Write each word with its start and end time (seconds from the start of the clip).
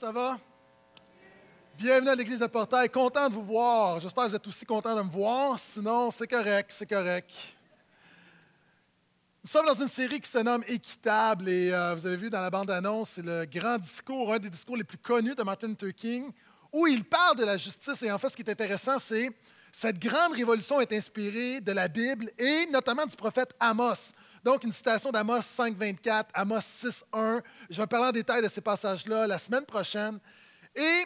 ça 0.00 0.12
va? 0.12 0.38
Bienvenue 1.76 2.08
à 2.08 2.14
l'église 2.14 2.38
de 2.38 2.46
Portail. 2.46 2.88
Content 2.88 3.28
de 3.28 3.34
vous 3.34 3.44
voir. 3.44 4.00
J'espère 4.00 4.24
que 4.24 4.30
vous 4.30 4.36
êtes 4.36 4.46
aussi 4.46 4.64
content 4.64 4.96
de 4.96 5.02
me 5.02 5.10
voir. 5.10 5.58
Sinon, 5.58 6.10
c'est 6.10 6.26
correct, 6.26 6.72
c'est 6.74 6.88
correct. 6.88 7.30
Nous 9.44 9.50
sommes 9.50 9.66
dans 9.66 9.74
une 9.74 9.90
série 9.90 10.18
qui 10.18 10.30
se 10.30 10.38
nomme 10.38 10.64
Équitable 10.66 11.50
et 11.50 11.70
euh, 11.70 11.94
vous 11.96 12.06
avez 12.06 12.16
vu 12.16 12.30
dans 12.30 12.40
la 12.40 12.48
bande-annonce, 12.48 13.10
c'est 13.10 13.24
le 13.24 13.44
grand 13.44 13.76
discours, 13.76 14.32
un 14.32 14.38
des 14.38 14.48
discours 14.48 14.78
les 14.78 14.84
plus 14.84 14.96
connus 14.96 15.34
de 15.34 15.42
Martin 15.42 15.68
Luther 15.68 15.94
King, 15.94 16.30
où 16.72 16.86
il 16.86 17.04
parle 17.04 17.36
de 17.36 17.44
la 17.44 17.58
justice. 17.58 18.02
Et 18.02 18.10
en 18.10 18.18
fait, 18.18 18.30
ce 18.30 18.36
qui 18.36 18.42
est 18.42 18.50
intéressant, 18.50 18.98
c'est 18.98 19.28
cette 19.70 19.98
grande 19.98 20.32
révolution 20.32 20.80
est 20.80 20.94
inspirée 20.94 21.60
de 21.60 21.72
la 21.72 21.88
Bible 21.88 22.30
et 22.38 22.66
notamment 22.72 23.04
du 23.04 23.16
prophète 23.16 23.54
Amos. 23.60 24.12
Donc, 24.42 24.64
une 24.64 24.72
citation 24.72 25.10
d'Amos 25.10 25.40
5.24, 25.40 26.28
Amos 26.32 26.60
6.1. 26.60 27.42
Je 27.68 27.80
vais 27.80 27.86
parler 27.86 28.08
en 28.08 28.12
détail 28.12 28.42
de 28.42 28.48
ces 28.48 28.62
passages-là 28.62 29.26
la 29.26 29.38
semaine 29.38 29.66
prochaine. 29.66 30.18
Et 30.74 31.04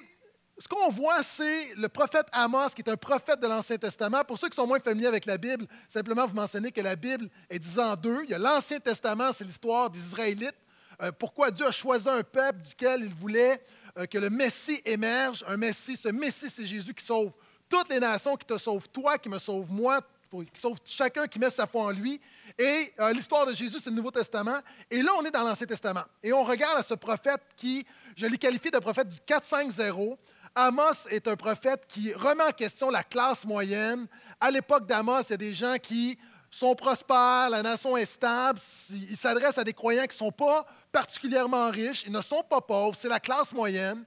ce 0.57 0.69
qu'on 0.69 0.89
voit, 0.91 1.21
c'est 1.25 1.75
le 1.75 1.89
prophète 1.89 2.27
Amos, 2.31 2.69
qui 2.71 2.83
est 2.83 2.91
un 2.91 2.97
prophète 2.97 3.41
de 3.41 3.49
l'Ancien 3.49 3.77
Testament. 3.77 4.23
Pour 4.23 4.39
ceux 4.39 4.49
qui 4.49 4.55
sont 4.55 4.69
moins 4.69 4.79
familiers 4.79 5.09
avec 5.09 5.27
la 5.27 5.37
Bible, 5.37 5.67
simplement 5.89 6.27
vous 6.27 6.35
mentionnez 6.35 6.71
que 6.71 6.81
la 6.81 6.95
Bible 6.95 7.29
est 7.51 7.59
divisée 7.59 7.83
en 7.83 7.97
deux. 7.97 8.23
Il 8.23 8.31
y 8.31 8.35
a 8.35 8.39
l'Ancien 8.39 8.79
Testament, 8.79 9.33
c'est 9.33 9.45
l'histoire 9.45 9.91
des 9.91 9.99
Israélites. 9.99 10.55
Euh, 11.03 11.11
pourquoi 11.11 11.51
Dieu 11.51 11.67
a 11.67 11.73
choisi 11.73 12.09
un 12.09 12.23
peuple 12.23 12.63
duquel 12.63 13.01
il 13.03 13.15
voulait 13.15 13.61
euh, 13.99 14.07
que 14.07 14.19
le 14.19 14.31
Messie 14.31 14.81
émerge? 14.85 15.45
Un 15.49 15.57
Messie, 15.57 15.97
ce 15.97 16.09
Messie, 16.09 16.49
c'est 16.49 16.67
Jésus 16.67 16.95
qui 16.95 17.05
sauve 17.05 17.33
toutes 17.69 17.89
les 17.89 17.99
nations, 17.99 18.37
qui 18.37 18.47
te 18.47 18.57
sauve 18.59 18.89
toi, 18.91 19.19
qui 19.19 19.29
me 19.29 19.41
sauve 19.41 19.73
moi, 19.73 20.01
qui 20.31 20.61
sauve 20.61 20.79
chacun 20.85 21.27
qui 21.27 21.41
met 21.41 21.51
sa 21.51 21.67
foi 21.67 21.83
en 21.83 21.91
lui. 21.91 22.21
Et 22.59 22.93
euh, 23.01 23.13
l'histoire 23.13 23.47
de 23.47 23.53
Jésus, 23.53 23.79
c'est 23.83 23.91
le 23.91 23.97
Nouveau 23.97 24.13
Testament. 24.13 24.61
Et 24.91 25.03
là, 25.03 25.11
on 25.19 25.25
est 25.25 25.31
dans 25.31 25.43
l'Ancien 25.43 25.67
Testament. 25.67 26.05
Et 26.23 26.33
on 26.33 26.45
regarde 26.45 26.79
à 26.79 26.83
ce 26.83 26.95
prophète 26.95 27.41
qui, 27.57 27.85
je 28.17 28.27
l'ai 28.27 28.39
qualifié 28.39 28.71
de 28.71 28.79
prophète 28.79 29.09
du 29.09 29.19
4-5-0. 29.27 30.17
Amos 30.55 31.09
est 31.11 31.27
un 31.27 31.35
prophète 31.35 31.85
qui 31.89 32.13
remet 32.13 32.45
en 32.45 32.53
question 32.53 32.91
la 32.91 33.03
classe 33.03 33.45
moyenne. 33.45 34.07
À 34.41 34.53
l'époque 34.53 34.87
d'Amos, 34.87 35.23
il 35.23 35.31
y 35.31 35.35
a 35.35 35.37
des 35.37 35.53
gens 35.53 35.77
qui 35.83 36.17
sont 36.49 36.77
prospères, 36.77 37.51
la 37.51 37.63
nation 37.63 37.97
est 37.97 38.05
stable. 38.05 38.61
Il 38.91 39.17
s'adresse 39.17 39.59
à 39.59 39.65
des 39.65 39.73
croyants 39.73 40.05
qui 40.05 40.15
ne 40.15 40.27
sont 40.27 40.31
pas 40.31 40.65
particulièrement 40.93 41.69
riches, 41.71 42.05
ils 42.07 42.13
ne 42.13 42.21
sont 42.21 42.45
pas 42.49 42.61
pauvres, 42.61 42.97
c'est 42.97 43.09
la 43.09 43.19
classe 43.19 43.53
moyenne. 43.53 44.05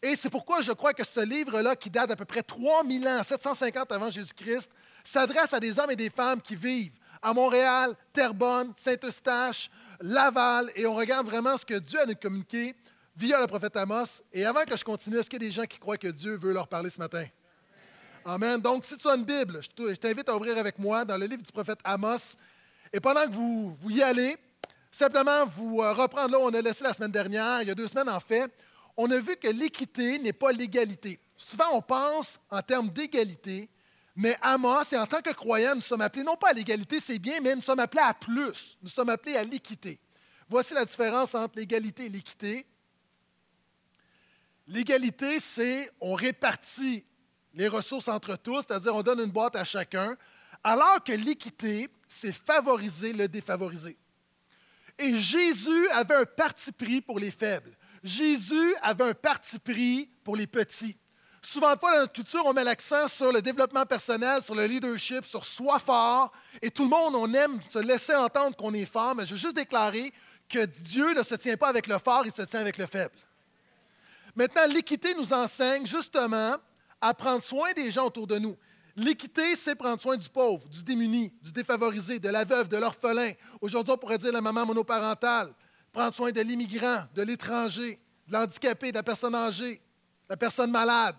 Et 0.00 0.16
c'est 0.16 0.30
pourquoi 0.30 0.62
je 0.62 0.72
crois 0.72 0.94
que 0.94 1.04
ce 1.04 1.20
livre-là, 1.20 1.76
qui 1.76 1.90
date 1.90 2.08
d'à 2.08 2.16
peu 2.16 2.24
près 2.24 2.40
3000 2.40 3.06
ans, 3.06 3.22
750 3.22 3.92
avant 3.92 4.08
Jésus-Christ, 4.08 4.70
s'adresse 5.04 5.52
à 5.52 5.60
des 5.60 5.78
hommes 5.78 5.90
et 5.90 5.96
des 5.96 6.08
femmes 6.08 6.40
qui 6.40 6.56
vivent 6.56 6.92
à 7.22 7.32
Montréal, 7.32 7.94
Terrebonne, 8.12 8.72
Saint-Eustache, 8.76 9.70
Laval, 10.00 10.70
et 10.74 10.86
on 10.86 10.94
regarde 10.94 11.26
vraiment 11.26 11.56
ce 11.56 11.66
que 11.66 11.78
Dieu 11.78 12.00
a 12.00 12.06
nous 12.06 12.14
communiqué 12.14 12.74
via 13.16 13.40
le 13.40 13.46
prophète 13.46 13.76
Amos. 13.76 14.22
Et 14.32 14.44
avant 14.44 14.64
que 14.64 14.76
je 14.76 14.84
continue, 14.84 15.18
est-ce 15.18 15.28
qu'il 15.28 15.42
y 15.42 15.46
a 15.46 15.48
des 15.48 15.52
gens 15.52 15.64
qui 15.64 15.78
croient 15.78 15.98
que 15.98 16.08
Dieu 16.08 16.36
veut 16.36 16.52
leur 16.52 16.68
parler 16.68 16.88
ce 16.88 16.98
matin? 16.98 17.26
Amen. 18.24 18.60
Donc, 18.60 18.84
si 18.84 18.96
tu 18.96 19.08
as 19.08 19.14
une 19.14 19.24
Bible, 19.24 19.60
je 19.62 19.94
t'invite 19.94 20.28
à 20.28 20.36
ouvrir 20.36 20.56
avec 20.58 20.78
moi 20.78 21.04
dans 21.04 21.16
le 21.16 21.26
livre 21.26 21.42
du 21.42 21.52
prophète 21.52 21.78
Amos. 21.84 22.36
Et 22.92 23.00
pendant 23.00 23.24
que 23.26 23.32
vous, 23.32 23.76
vous 23.80 23.90
y 23.90 24.02
allez, 24.02 24.36
simplement 24.90 25.46
vous 25.46 25.80
euh, 25.80 25.92
reprendre 25.92 26.32
là 26.32 26.38
où 26.38 26.42
on 26.42 26.54
a 26.54 26.60
laissé 26.60 26.82
la 26.82 26.92
semaine 26.92 27.10
dernière, 27.10 27.62
il 27.62 27.68
y 27.68 27.70
a 27.70 27.74
deux 27.74 27.88
semaines 27.88 28.08
en 28.08 28.20
fait, 28.20 28.52
on 28.96 29.10
a 29.10 29.18
vu 29.18 29.36
que 29.36 29.48
l'équité 29.48 30.18
n'est 30.18 30.32
pas 30.32 30.52
l'égalité. 30.52 31.20
Souvent, 31.36 31.64
on 31.72 31.82
pense 31.82 32.38
en 32.50 32.60
termes 32.60 32.88
d'égalité, 32.88 33.68
mais 34.16 34.36
Amos, 34.42 34.92
et 34.92 34.96
en 34.96 35.06
tant 35.06 35.22
que 35.22 35.30
croyants, 35.30 35.74
nous 35.74 35.80
sommes 35.80 36.00
appelés 36.00 36.24
non 36.24 36.36
pas 36.36 36.50
à 36.50 36.52
l'égalité, 36.52 37.00
c'est 37.00 37.18
bien, 37.18 37.40
mais 37.40 37.54
nous 37.54 37.62
sommes 37.62 37.78
appelés 37.78 38.02
à 38.02 38.14
plus. 38.14 38.76
Nous 38.82 38.88
sommes 38.88 39.08
appelés 39.08 39.36
à 39.36 39.44
l'équité. 39.44 40.00
Voici 40.48 40.74
la 40.74 40.84
différence 40.84 41.34
entre 41.34 41.54
l'égalité 41.56 42.06
et 42.06 42.08
l'équité. 42.08 42.66
L'égalité, 44.66 45.40
c'est 45.40 45.90
on 46.00 46.14
répartit 46.14 47.04
les 47.54 47.68
ressources 47.68 48.08
entre 48.08 48.36
tous, 48.36 48.64
c'est-à-dire 48.66 48.94
on 48.94 49.02
donne 49.02 49.20
une 49.20 49.30
boîte 49.30 49.56
à 49.56 49.64
chacun, 49.64 50.16
alors 50.62 51.02
que 51.02 51.12
l'équité, 51.12 51.88
c'est 52.08 52.32
favoriser 52.32 53.12
le 53.12 53.28
défavorisé. 53.28 53.96
Et 54.98 55.18
Jésus 55.18 55.88
avait 55.90 56.14
un 56.14 56.26
parti 56.26 56.72
pris 56.72 57.00
pour 57.00 57.18
les 57.18 57.30
faibles. 57.30 57.76
Jésus 58.02 58.74
avait 58.82 59.04
un 59.04 59.14
parti 59.14 59.58
pris 59.58 60.10
pour 60.22 60.36
les 60.36 60.46
petits. 60.46 60.96
Souvent 61.42 61.74
dans 61.74 61.90
notre 61.90 62.12
culture, 62.12 62.42
on 62.44 62.52
met 62.52 62.64
l'accent 62.64 63.08
sur 63.08 63.32
le 63.32 63.40
développement 63.40 63.84
personnel, 63.86 64.42
sur 64.42 64.54
le 64.54 64.66
leadership, 64.66 65.24
sur 65.24 65.44
soi 65.44 65.78
fort. 65.78 66.32
Et 66.60 66.70
tout 66.70 66.84
le 66.84 66.90
monde, 66.90 67.14
on 67.14 67.32
aime 67.32 67.60
se 67.70 67.78
laisser 67.78 68.14
entendre 68.14 68.54
qu'on 68.56 68.74
est 68.74 68.84
fort, 68.84 69.14
mais 69.14 69.24
je 69.24 69.32
veux 69.32 69.40
juste 69.40 69.56
déclarer 69.56 70.12
que 70.48 70.66
Dieu 70.66 71.14
ne 71.14 71.22
se 71.22 71.34
tient 71.36 71.56
pas 71.56 71.68
avec 71.68 71.86
le 71.86 71.98
fort, 71.98 72.22
il 72.26 72.32
se 72.32 72.42
tient 72.42 72.60
avec 72.60 72.76
le 72.76 72.86
faible. 72.86 73.14
Maintenant, 74.36 74.66
l'équité 74.68 75.14
nous 75.14 75.32
enseigne 75.32 75.86
justement 75.86 76.56
à 77.00 77.14
prendre 77.14 77.42
soin 77.42 77.72
des 77.72 77.90
gens 77.90 78.06
autour 78.06 78.26
de 78.26 78.38
nous. 78.38 78.56
L'équité, 78.96 79.56
c'est 79.56 79.74
prendre 79.74 80.00
soin 80.00 80.16
du 80.16 80.28
pauvre, 80.28 80.68
du 80.68 80.82
démuni, 80.82 81.32
du 81.42 81.52
défavorisé, 81.52 82.18
de 82.18 82.28
la 82.28 82.44
veuve, 82.44 82.68
de 82.68 82.76
l'orphelin. 82.76 83.32
Aujourd'hui, 83.60 83.94
on 83.94 83.96
pourrait 83.96 84.18
dire 84.18 84.32
la 84.32 84.40
maman 84.40 84.66
monoparentale. 84.66 85.54
Prendre 85.92 86.14
soin 86.14 86.30
de 86.30 86.40
l'immigrant, 86.42 87.04
de 87.14 87.22
l'étranger, 87.22 87.98
de 88.28 88.32
l'handicapé, 88.32 88.90
de 88.90 88.96
la 88.96 89.02
personne 89.02 89.34
âgée, 89.34 89.76
de 89.76 89.80
la 90.28 90.36
personne 90.36 90.70
malade, 90.70 91.16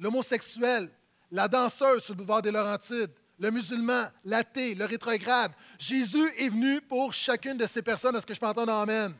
l'homosexuel, 0.00 0.90
la 1.30 1.46
danseuse 1.46 2.02
sur 2.02 2.14
le 2.14 2.18
boulevard 2.18 2.42
des 2.42 2.50
Laurentides, 2.50 3.12
le 3.38 3.50
musulman, 3.50 4.08
l'athée, 4.24 4.74
le 4.74 4.84
rétrograde. 4.84 5.52
Jésus 5.78 6.28
est 6.38 6.48
venu 6.48 6.80
pour 6.80 7.12
chacune 7.14 7.56
de 7.56 7.66
ces 7.66 7.82
personnes. 7.82 8.16
Est-ce 8.16 8.26
que 8.26 8.34
je 8.34 8.40
peux 8.40 8.46
entendre 8.46 8.72
Amen? 8.72 9.14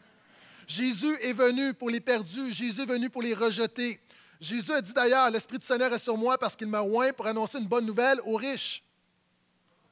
Jésus 0.66 1.16
est 1.22 1.32
venu 1.32 1.72
pour 1.74 1.90
les 1.90 2.00
perdus. 2.00 2.52
Jésus 2.52 2.82
est 2.82 2.86
venu 2.86 3.08
pour 3.08 3.22
les 3.22 3.34
rejeter. 3.34 4.00
Jésus 4.40 4.72
a 4.72 4.80
dit 4.80 4.92
d'ailleurs, 4.92 5.30
l'Esprit 5.30 5.58
du 5.58 5.66
Seigneur 5.66 5.92
est 5.92 5.98
sur 5.98 6.16
moi 6.16 6.38
parce 6.38 6.56
qu'il 6.56 6.68
m'a 6.68 6.82
oint 6.82 7.12
pour 7.12 7.26
annoncer 7.26 7.58
une 7.58 7.66
bonne 7.66 7.86
nouvelle 7.86 8.20
aux 8.24 8.36
riches, 8.36 8.82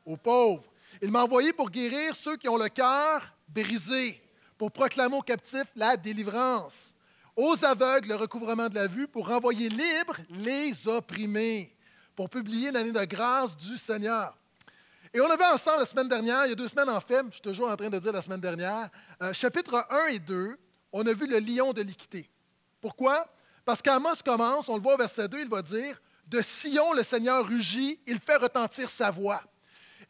aux 0.05 0.17
pauvres. 0.17 0.65
Il 1.03 1.11
m'a 1.11 1.23
envoyé 1.23 1.53
pour 1.53 1.71
guérir 1.71 2.17
ceux 2.17 2.37
qui 2.37 2.49
ont 2.49 2.57
le 2.57 2.69
cœur 2.69 3.23
brisé, 3.49 4.23
pour 4.57 4.73
proclamer 4.73 5.17
aux 5.17 5.23
captifs 5.23 5.71
la 5.77 5.97
délivrance, 5.97 6.93
aux 7.39 7.65
aveugles 7.65 8.09
le 8.09 8.17
recouvrement 8.17 8.69
de 8.69 8.75
la 8.75 8.89
vue, 8.89 9.07
pour 9.07 9.29
renvoyer 9.29 9.69
libres 9.69 10.17
les 10.29 10.89
opprimés, 10.89 11.73
pour 12.17 12.29
publier 12.29 12.73
l'année 12.73 12.91
de 12.91 13.05
grâce 13.05 13.57
du 13.57 13.79
Seigneur. 13.79 14.37
Et 15.15 15.21
on 15.21 15.31
avait 15.31 15.45
ensemble 15.45 15.79
la 15.79 15.87
semaine 15.87 16.09
dernière, 16.09 16.47
il 16.47 16.49
y 16.49 16.53
a 16.53 16.57
deux 16.57 16.67
semaines 16.67 16.91
en 16.91 17.01
fait, 17.01 17.23
je 17.29 17.35
suis 17.35 17.41
toujours 17.41 17.71
en 17.71 17.77
train 17.77 17.91
de 17.91 17.99
dire 18.01 18.13
la 18.13 18.23
semaine 18.23 18.41
dernière, 18.41 18.89
euh, 19.23 19.33
chapitre 19.33 19.87
1 19.89 20.07
et 20.09 20.19
2, 20.19 20.59
on 20.93 21.07
a 21.07 21.13
vu 21.13 21.29
le 21.29 21.39
lion 21.39 21.73
de 21.73 21.81
l'équité. 21.81 22.29
Pourquoi? 22.81 23.33
Parce 23.65 23.81
qu'Amos 23.83 24.17
commence, 24.25 24.69
on 24.69 24.75
le 24.75 24.83
voit 24.83 24.95
au 24.95 24.99
verset 24.99 25.29
2, 25.29 25.41
il 25.43 25.49
va 25.49 25.63
dire 25.63 26.03
De 26.27 26.43
Sion, 26.43 26.93
le 26.93 27.05
Seigneur 27.05 27.47
rugit, 27.47 28.01
il 28.09 28.19
fait 28.19 28.37
retentir 28.37 28.91
sa 28.91 29.13
voix. 29.13 29.41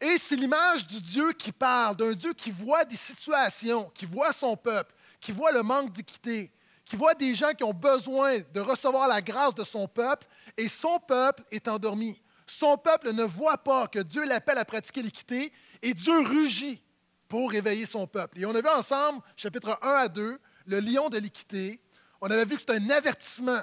Et 0.01 0.17
c'est 0.17 0.35
l'image 0.35 0.87
du 0.87 0.99
Dieu 0.99 1.31
qui 1.33 1.51
parle, 1.51 1.95
d'un 1.95 2.13
Dieu 2.13 2.33
qui 2.33 2.49
voit 2.49 2.85
des 2.85 2.97
situations, 2.97 3.91
qui 3.93 4.07
voit 4.07 4.33
son 4.33 4.57
peuple, 4.57 4.95
qui 5.21 5.31
voit 5.31 5.51
le 5.51 5.61
manque 5.61 5.93
d'équité, 5.93 6.51
qui 6.89 6.95
voit 6.95 7.13
des 7.13 7.35
gens 7.35 7.53
qui 7.53 7.63
ont 7.63 7.73
besoin 7.73 8.39
de 8.51 8.59
recevoir 8.59 9.07
la 9.07 9.21
grâce 9.21 9.53
de 9.53 9.63
son 9.63 9.87
peuple, 9.87 10.25
et 10.57 10.67
son 10.67 10.97
peuple 10.99 11.43
est 11.51 11.67
endormi. 11.67 12.19
Son 12.47 12.77
peuple 12.77 13.11
ne 13.13 13.23
voit 13.23 13.59
pas 13.59 13.87
que 13.87 13.99
Dieu 13.99 14.25
l'appelle 14.25 14.57
à 14.57 14.65
pratiquer 14.65 15.03
l'équité, 15.03 15.53
et 15.83 15.93
Dieu 15.93 16.19
rugit 16.21 16.81
pour 17.27 17.51
réveiller 17.51 17.85
son 17.85 18.07
peuple. 18.07 18.39
Et 18.39 18.45
on 18.47 18.55
a 18.55 18.61
vu 18.61 18.67
ensemble, 18.67 19.21
chapitre 19.35 19.77
1 19.83 19.87
à 19.87 20.07
2, 20.07 20.39
le 20.65 20.79
lion 20.79 21.09
de 21.09 21.19
l'équité. 21.19 21.79
On 22.21 22.31
avait 22.31 22.45
vu 22.45 22.55
que 22.55 22.63
c'est 22.67 22.75
un 22.75 22.89
avertissement, 22.89 23.61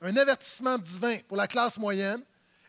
un 0.00 0.16
avertissement 0.16 0.78
divin 0.78 1.18
pour 1.28 1.36
la 1.36 1.46
classe 1.46 1.76
moyenne. 1.76 2.22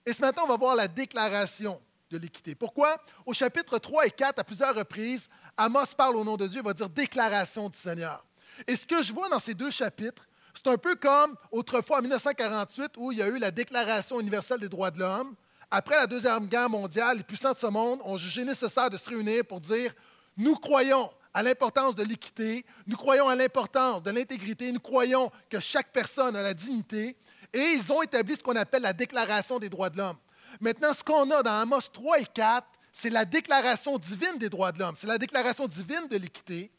Et 0.06 0.12
ce 0.12 0.22
matin, 0.22 0.42
on 0.44 0.50
va 0.50 0.58
voir 0.58 0.76
la 0.76 0.90
déclaration 0.90 1.82
de 2.10 2.18
l'équité. 2.18 2.56
Pourquoi? 2.56 2.98
Au 3.26 3.34
chapitre 3.34 3.78
3 3.78 4.08
et 4.08 4.12
4, 4.12 4.40
à 4.40 4.44
plusieurs 4.44 4.76
reprises, 4.76 5.30
Amos 5.56 5.96
parle 5.96 6.18
au 6.18 6.26
nom 6.26 6.36
de 6.36 6.46
Dieu, 6.46 6.60
il 6.60 6.66
va 6.66 6.74
dire 6.74 6.90
déclaration 6.90 7.70
du 7.70 7.80
Seigneur. 7.80 8.26
Et 8.68 8.76
ce 8.76 8.86
que 8.86 9.02
je 9.02 9.14
vois 9.14 9.30
dans 9.30 9.40
ces 9.40 9.54
deux 9.54 9.72
chapitres, 9.72 10.28
c'est 10.54 10.68
un 10.68 10.78
peu 10.78 10.96
comme 10.96 11.36
autrefois 11.52 11.98
en 11.98 12.02
1948 12.02 12.92
où 12.98 13.12
il 13.12 13.18
y 13.18 13.22
a 13.22 13.28
eu 13.28 13.38
la 13.38 13.52
Déclaration 13.52 14.20
universelle 14.20 14.60
des 14.60 14.70
droits 14.70 14.92
de 14.92 15.00
l'homme. 15.00 15.36
Après 15.72 15.96
la 15.96 16.06
Deuxième 16.06 16.48
Guerre 16.48 16.70
mondiale, 16.70 17.18
les 17.18 17.24
puissants 17.24 17.54
de 17.54 17.58
ce 17.58 17.68
monde 17.68 18.00
ont 18.06 18.18
jugé 18.18 18.46
nécessaire 18.46 18.90
de 18.90 18.98
se 18.98 19.10
réunir 19.10 19.44
pour 19.46 19.60
dire 19.60 19.94
nous 20.38 20.56
croyons 20.56 21.10
à 21.34 21.42
l'importance 21.42 21.96
de 21.96 22.04
l'équité, 22.04 22.64
nous 22.86 22.96
croyons 22.96 23.28
à 23.28 23.36
l'importance 23.36 24.04
de 24.04 24.12
l'intégrité, 24.12 24.72
nous 24.72 24.80
croyons 24.80 25.32
que 25.50 25.60
chaque 25.60 25.92
personne 25.92 26.36
a 26.36 26.44
la 26.44 26.54
dignité, 26.54 27.18
et 27.52 27.60
ils 27.60 27.92
ont 27.92 28.04
établi 28.04 28.36
ce 28.36 28.44
qu'on 28.44 28.56
appelle 28.56 28.84
la 28.84 28.94
Déclaration 28.94 29.58
des 29.58 29.70
droits 29.70 29.90
de 29.90 29.98
l'homme. 29.98 30.18
Maintenant, 30.62 30.94
ce 30.94 31.04
qu'on 31.04 31.30
a 31.32 31.42
dans 31.42 31.54
Amos 31.54 31.82
3 31.92 32.20
et 32.20 32.26
4, 32.26 32.68
c'est 32.92 33.10
la 33.10 33.26
déclaration 33.26 33.98
divine 33.98 34.38
des 34.38 34.50
droits 34.50 34.72
de 34.72 34.80
l'homme, 34.80 34.96
c'est 34.96 35.08
la 35.08 35.18
déclaration 35.18 35.68
divine 35.68 36.08
de 36.10 36.18
l'équité, 36.18 36.72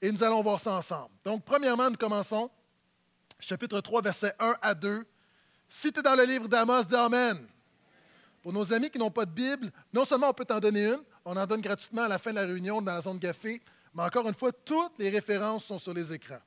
et 0.00 0.10
nous 0.10 0.22
allons 0.22 0.42
voir 0.42 0.60
ça 0.60 0.72
ensemble. 0.72 1.10
Donc, 1.24 1.44
premièrement, 1.44 1.90
nous 1.90 1.96
commençons, 1.96 2.50
chapitre 3.38 3.80
3, 3.80 4.02
versets 4.02 4.34
1 4.38 4.56
à 4.62 4.74
2. 4.74 5.04
Si 5.68 5.92
tu 5.92 6.00
es 6.00 6.02
dans 6.02 6.14
le 6.14 6.24
livre 6.24 6.48
d'Amos, 6.48 6.84
dis 6.84 6.94
Amen. 6.94 7.46
Pour 8.42 8.52
nos 8.52 8.72
amis 8.72 8.90
qui 8.90 8.98
n'ont 8.98 9.10
pas 9.10 9.26
de 9.26 9.30
Bible, 9.30 9.70
non 9.92 10.04
seulement 10.04 10.30
on 10.30 10.32
peut 10.32 10.44
t'en 10.46 10.60
donner 10.60 10.86
une, 10.86 11.00
on 11.24 11.36
en 11.36 11.46
donne 11.46 11.60
gratuitement 11.60 12.02
à 12.02 12.08
la 12.08 12.18
fin 12.18 12.30
de 12.30 12.36
la 12.36 12.46
réunion 12.46 12.80
dans 12.80 12.94
la 12.94 13.00
zone 13.02 13.20
café, 13.20 13.60
mais 13.94 14.02
encore 14.02 14.26
une 14.26 14.34
fois, 14.34 14.50
toutes 14.52 14.94
les 14.98 15.10
références 15.10 15.66
sont 15.66 15.78
sur 15.78 15.92
les 15.92 16.12
écrans. 16.12 16.38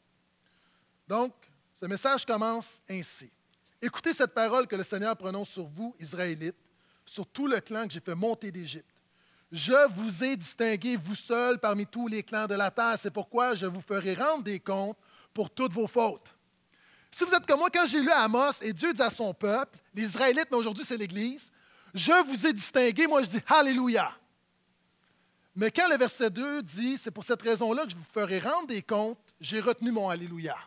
Donc, 1.07 1.33
Ce 1.79 1.85
message 1.85 2.25
commence 2.25 2.79
ainsi. 2.89 3.29
Écoutez 3.81 4.13
cette 4.13 4.33
parole 4.33 4.67
que 4.67 4.77
le 4.77 4.83
Seigneur 4.83 5.17
prononce 5.17 5.49
sur 5.49 5.65
vous, 5.65 5.93
Israélites, 5.99 6.55
sur 7.05 7.27
tout 7.27 7.45
le 7.45 7.59
clan 7.59 7.85
que 7.85 7.91
j'ai 7.91 7.99
fait 7.99 8.15
monter 8.15 8.49
d'Égypte. 8.53 8.92
Je 9.53 9.87
vous 9.91 10.23
ai 10.23 10.35
distingué, 10.35 10.97
vous 10.97 11.13
seuls, 11.13 11.59
parmi 11.59 11.85
tous 11.85 12.07
les 12.07 12.23
clans 12.23 12.47
de 12.47 12.55
la 12.55 12.71
terre. 12.71 12.95
C'est 12.97 13.11
pourquoi 13.11 13.53
je 13.53 13.67
vous 13.67 13.81
ferai 13.81 14.15
rendre 14.15 14.41
des 14.41 14.59
comptes 14.59 14.97
pour 15.31 15.51
toutes 15.51 15.73
vos 15.73 15.85
fautes. 15.85 16.33
Si 17.11 17.23
vous 17.23 17.31
êtes 17.31 17.45
comme 17.45 17.59
moi, 17.59 17.69
quand 17.71 17.85
j'ai 17.85 18.01
lu 18.01 18.09
Amos 18.09 18.63
et 18.63 18.73
Dieu 18.73 18.91
dit 18.93 19.01
à 19.03 19.11
son 19.11 19.31
peuple, 19.31 19.77
les 19.93 20.05
Israélites, 20.05 20.47
mais 20.49 20.57
aujourd'hui 20.57 20.83
c'est 20.83 20.97
l'Église, 20.97 21.51
je 21.93 22.25
vous 22.25 22.47
ai 22.47 22.51
distingué, 22.51 23.05
moi 23.05 23.21
je 23.21 23.29
dis 23.29 23.41
Alléluia. 23.47 24.11
Mais 25.55 25.69
quand 25.69 25.87
le 25.87 25.97
verset 25.97 26.31
2 26.31 26.63
dit, 26.63 26.97
c'est 26.97 27.11
pour 27.11 27.23
cette 27.23 27.43
raison-là 27.43 27.83
que 27.83 27.91
je 27.91 27.95
vous 27.95 28.01
ferai 28.11 28.39
rendre 28.39 28.65
des 28.65 28.81
comptes, 28.81 29.19
j'ai 29.39 29.59
retenu 29.59 29.91
mon 29.91 30.09
Alléluia. 30.09 30.57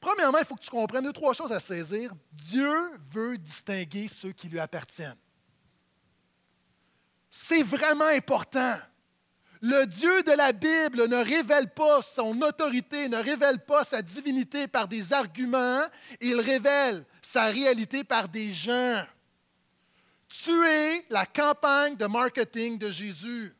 Premièrement, 0.00 0.38
il 0.40 0.44
faut 0.44 0.56
que 0.56 0.64
tu 0.64 0.70
comprennes 0.70 1.04
deux, 1.04 1.12
trois 1.12 1.32
choses 1.32 1.52
à 1.52 1.60
saisir. 1.60 2.12
Dieu 2.32 2.74
veut 3.12 3.38
distinguer 3.38 4.08
ceux 4.08 4.32
qui 4.32 4.48
lui 4.48 4.58
appartiennent. 4.58 5.14
C'est 7.30 7.62
vraiment 7.62 8.06
important. 8.06 8.76
Le 9.62 9.84
Dieu 9.84 10.22
de 10.22 10.32
la 10.32 10.52
Bible 10.52 11.06
ne 11.06 11.22
révèle 11.22 11.68
pas 11.72 12.00
son 12.02 12.40
autorité, 12.40 13.08
ne 13.08 13.18
révèle 13.18 13.58
pas 13.64 13.84
sa 13.84 14.00
divinité 14.00 14.66
par 14.66 14.88
des 14.88 15.12
arguments, 15.12 15.84
il 16.20 16.40
révèle 16.40 17.04
sa 17.20 17.44
réalité 17.44 18.02
par 18.02 18.28
des 18.28 18.52
gens. 18.52 19.04
Tu 20.28 20.50
es 20.64 21.04
la 21.10 21.26
campagne 21.26 21.96
de 21.96 22.06
marketing 22.06 22.78
de 22.78 22.90
Jésus. 22.90 23.54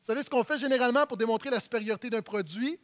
Vous 0.00 0.06
savez 0.06 0.22
ce 0.22 0.30
qu'on 0.30 0.44
fait 0.44 0.58
généralement 0.58 1.06
pour 1.06 1.16
démontrer 1.16 1.50
la 1.50 1.58
supériorité 1.58 2.08
d'un 2.08 2.22
produit? 2.22 2.78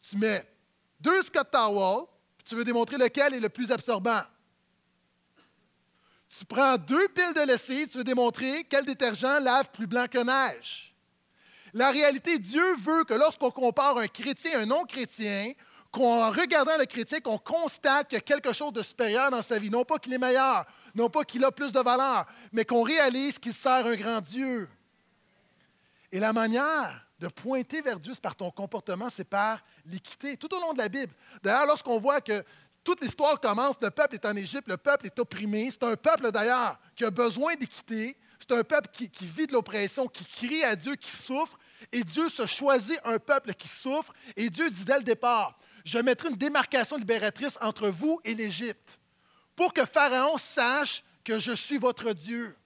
Tu 0.00 0.16
mets 0.16 0.50
deux 0.98 1.22
Scott 1.24 1.50
Towel, 1.50 2.06
puis 2.38 2.44
tu 2.46 2.54
veux 2.54 2.64
démontrer 2.64 2.96
lequel 2.96 3.34
est 3.34 3.40
le 3.40 3.48
plus 3.48 3.70
absorbant. 3.70 4.22
Tu 6.36 6.44
prends 6.44 6.76
deux 6.76 7.08
piles 7.08 7.34
de 7.34 7.46
lessive, 7.46 7.88
tu 7.88 7.98
veux 7.98 8.04
démontrer 8.04 8.64
quel 8.64 8.84
détergent 8.84 9.40
lave 9.42 9.70
plus 9.70 9.86
blanc 9.86 10.06
que 10.08 10.18
neige. 10.18 10.94
La 11.72 11.90
réalité, 11.90 12.38
Dieu 12.38 12.76
veut 12.76 13.04
que 13.04 13.14
lorsqu'on 13.14 13.50
compare 13.50 13.98
un 13.98 14.08
chrétien 14.08 14.52
et 14.52 14.62
un 14.62 14.66
non-chrétien, 14.66 15.52
qu'en 15.90 16.30
regardant 16.30 16.76
le 16.78 16.84
chrétien, 16.86 17.20
qu'on 17.20 17.38
constate 17.38 18.08
qu'il 18.08 18.16
y 18.16 18.18
a 18.18 18.22
quelque 18.22 18.52
chose 18.52 18.72
de 18.72 18.82
supérieur 18.82 19.30
dans 19.30 19.42
sa 19.42 19.58
vie. 19.58 19.70
Non 19.70 19.84
pas 19.84 19.98
qu'il 19.98 20.12
est 20.12 20.18
meilleur, 20.18 20.64
non 20.94 21.10
pas 21.10 21.24
qu'il 21.24 21.44
a 21.44 21.50
plus 21.50 21.72
de 21.72 21.80
valeur, 21.80 22.26
mais 22.52 22.64
qu'on 22.64 22.82
réalise 22.82 23.38
qu'il 23.38 23.54
sert 23.54 23.86
un 23.86 23.96
grand 23.96 24.20
Dieu. 24.20 24.68
Et 26.12 26.20
la 26.20 26.32
manière 26.32 27.06
de 27.18 27.28
pointer 27.28 27.82
vers 27.82 28.00
Dieu, 28.00 28.14
c'est 28.14 28.22
par 28.22 28.36
ton 28.36 28.50
comportement, 28.50 29.10
c'est 29.10 29.24
par 29.24 29.60
l'équité, 29.84 30.36
tout 30.36 30.52
au 30.54 30.60
long 30.60 30.72
de 30.72 30.78
la 30.78 30.88
Bible. 30.88 31.12
D'ailleurs, 31.42 31.66
lorsqu'on 31.66 32.00
voit 32.00 32.20
que 32.20 32.44
toute 32.84 33.00
l'histoire 33.02 33.40
commence, 33.40 33.76
le 33.80 33.90
peuple 33.90 34.14
est 34.14 34.26
en 34.26 34.36
Égypte, 34.36 34.68
le 34.68 34.76
peuple 34.76 35.06
est 35.06 35.18
opprimé, 35.18 35.70
c'est 35.70 35.84
un 35.84 35.96
peuple 35.96 36.30
d'ailleurs 36.30 36.78
qui 36.96 37.04
a 37.04 37.10
besoin 37.10 37.54
d'équité, 37.54 38.16
c'est 38.38 38.52
un 38.52 38.64
peuple 38.64 38.88
qui, 38.92 39.10
vit 39.26 39.46
de 39.46 39.52
l'oppression, 39.52 40.06
qui 40.06 40.24
crie 40.24 40.64
à 40.64 40.74
Dieu, 40.76 40.96
qui 40.96 41.10
souffre, 41.10 41.58
et 41.92 42.02
Dieu 42.02 42.28
se 42.28 42.46
choisit 42.46 42.98
un 43.04 43.18
peuple 43.18 43.54
qui 43.54 43.68
souffre, 43.68 44.12
et 44.36 44.48
Dieu 44.50 44.70
dit 44.70 44.84
dès 44.84 44.98
le 44.98 45.04
départ, 45.04 45.58
je 45.84 45.98
mettrai 45.98 46.30
une 46.30 46.36
démarcation 46.36 46.96
libératrice 46.96 47.58
entre 47.60 47.88
vous 47.88 48.20
et 48.24 48.34
l'Égypte, 48.34 48.98
pour 49.54 49.74
que 49.74 49.84
Pharaon 49.84 50.38
sache 50.38 51.04
que 51.24 51.38
je 51.38 51.52
suis 51.52 51.78
votre 51.78 52.12
Dieu. 52.12 52.56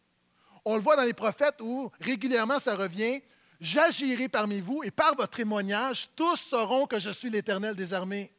On 0.64 0.76
le 0.76 0.82
voit 0.82 0.96
dans 0.96 1.02
les 1.02 1.12
prophètes 1.12 1.60
où 1.60 1.90
régulièrement 2.00 2.58
ça 2.58 2.76
revient, 2.76 3.20
J'agirai 3.64 4.28
parmi 4.28 4.60
vous 4.60 4.82
et 4.84 4.90
par 4.90 5.14
votre 5.14 5.36
témoignage, 5.36 6.10
tous 6.16 6.36
sauront 6.36 6.86
que 6.86 6.98
je 6.98 7.08
suis 7.08 7.30
l'Éternel 7.30 7.74
des 7.74 7.94
armées. 7.94 8.33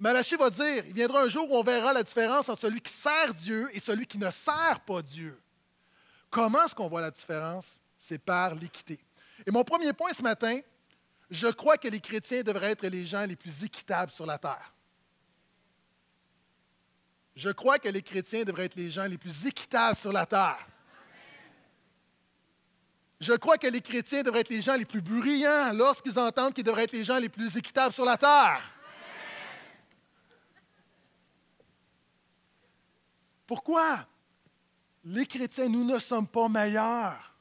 Malachie 0.00 0.36
va 0.36 0.48
dire, 0.48 0.82
il 0.86 0.94
viendra 0.94 1.22
un 1.22 1.28
jour 1.28 1.48
où 1.50 1.56
on 1.56 1.62
verra 1.62 1.92
la 1.92 2.02
différence 2.02 2.48
entre 2.48 2.62
celui 2.62 2.80
qui 2.80 2.92
sert 2.92 3.34
Dieu 3.34 3.68
et 3.74 3.78
celui 3.78 4.06
qui 4.06 4.16
ne 4.16 4.30
sert 4.30 4.80
pas 4.86 5.02
Dieu. 5.02 5.38
Comment 6.30 6.64
est-ce 6.64 6.74
qu'on 6.74 6.88
voit 6.88 7.02
la 7.02 7.10
différence? 7.10 7.78
C'est 7.98 8.18
par 8.18 8.54
l'équité. 8.54 8.98
Et 9.46 9.50
mon 9.50 9.62
premier 9.62 9.92
point 9.92 10.14
ce 10.14 10.22
matin, 10.22 10.58
je 11.30 11.48
crois 11.48 11.76
que 11.76 11.86
les 11.86 12.00
chrétiens 12.00 12.42
devraient 12.42 12.70
être 12.70 12.86
les 12.86 13.04
gens 13.04 13.26
les 13.26 13.36
plus 13.36 13.62
équitables 13.62 14.10
sur 14.10 14.24
la 14.24 14.38
terre. 14.38 14.72
Je 17.36 17.50
crois 17.50 17.78
que 17.78 17.88
les 17.90 18.02
chrétiens 18.02 18.44
devraient 18.44 18.64
être 18.64 18.76
les 18.76 18.90
gens 18.90 19.04
les 19.04 19.18
plus 19.18 19.46
équitables 19.46 19.98
sur 19.98 20.12
la 20.12 20.24
terre. 20.24 20.66
Je 23.20 23.34
crois 23.34 23.58
que 23.58 23.66
les 23.66 23.82
chrétiens 23.82 24.22
devraient 24.22 24.40
être 24.40 24.48
les 24.48 24.62
gens 24.62 24.76
les 24.76 24.86
plus 24.86 25.02
bruyants 25.02 25.74
lorsqu'ils 25.74 26.18
entendent 26.18 26.54
qu'ils 26.54 26.64
devraient 26.64 26.84
être 26.84 26.92
les 26.92 27.04
gens 27.04 27.18
les 27.18 27.28
plus 27.28 27.54
équitables 27.58 27.94
sur 27.94 28.06
la 28.06 28.16
terre. 28.16 28.62
Pourquoi? 33.50 34.06
Les 35.02 35.26
chrétiens, 35.26 35.68
nous 35.68 35.82
ne 35.82 35.98
sommes 35.98 36.28
pas 36.28 36.48
meilleurs? 36.48 37.34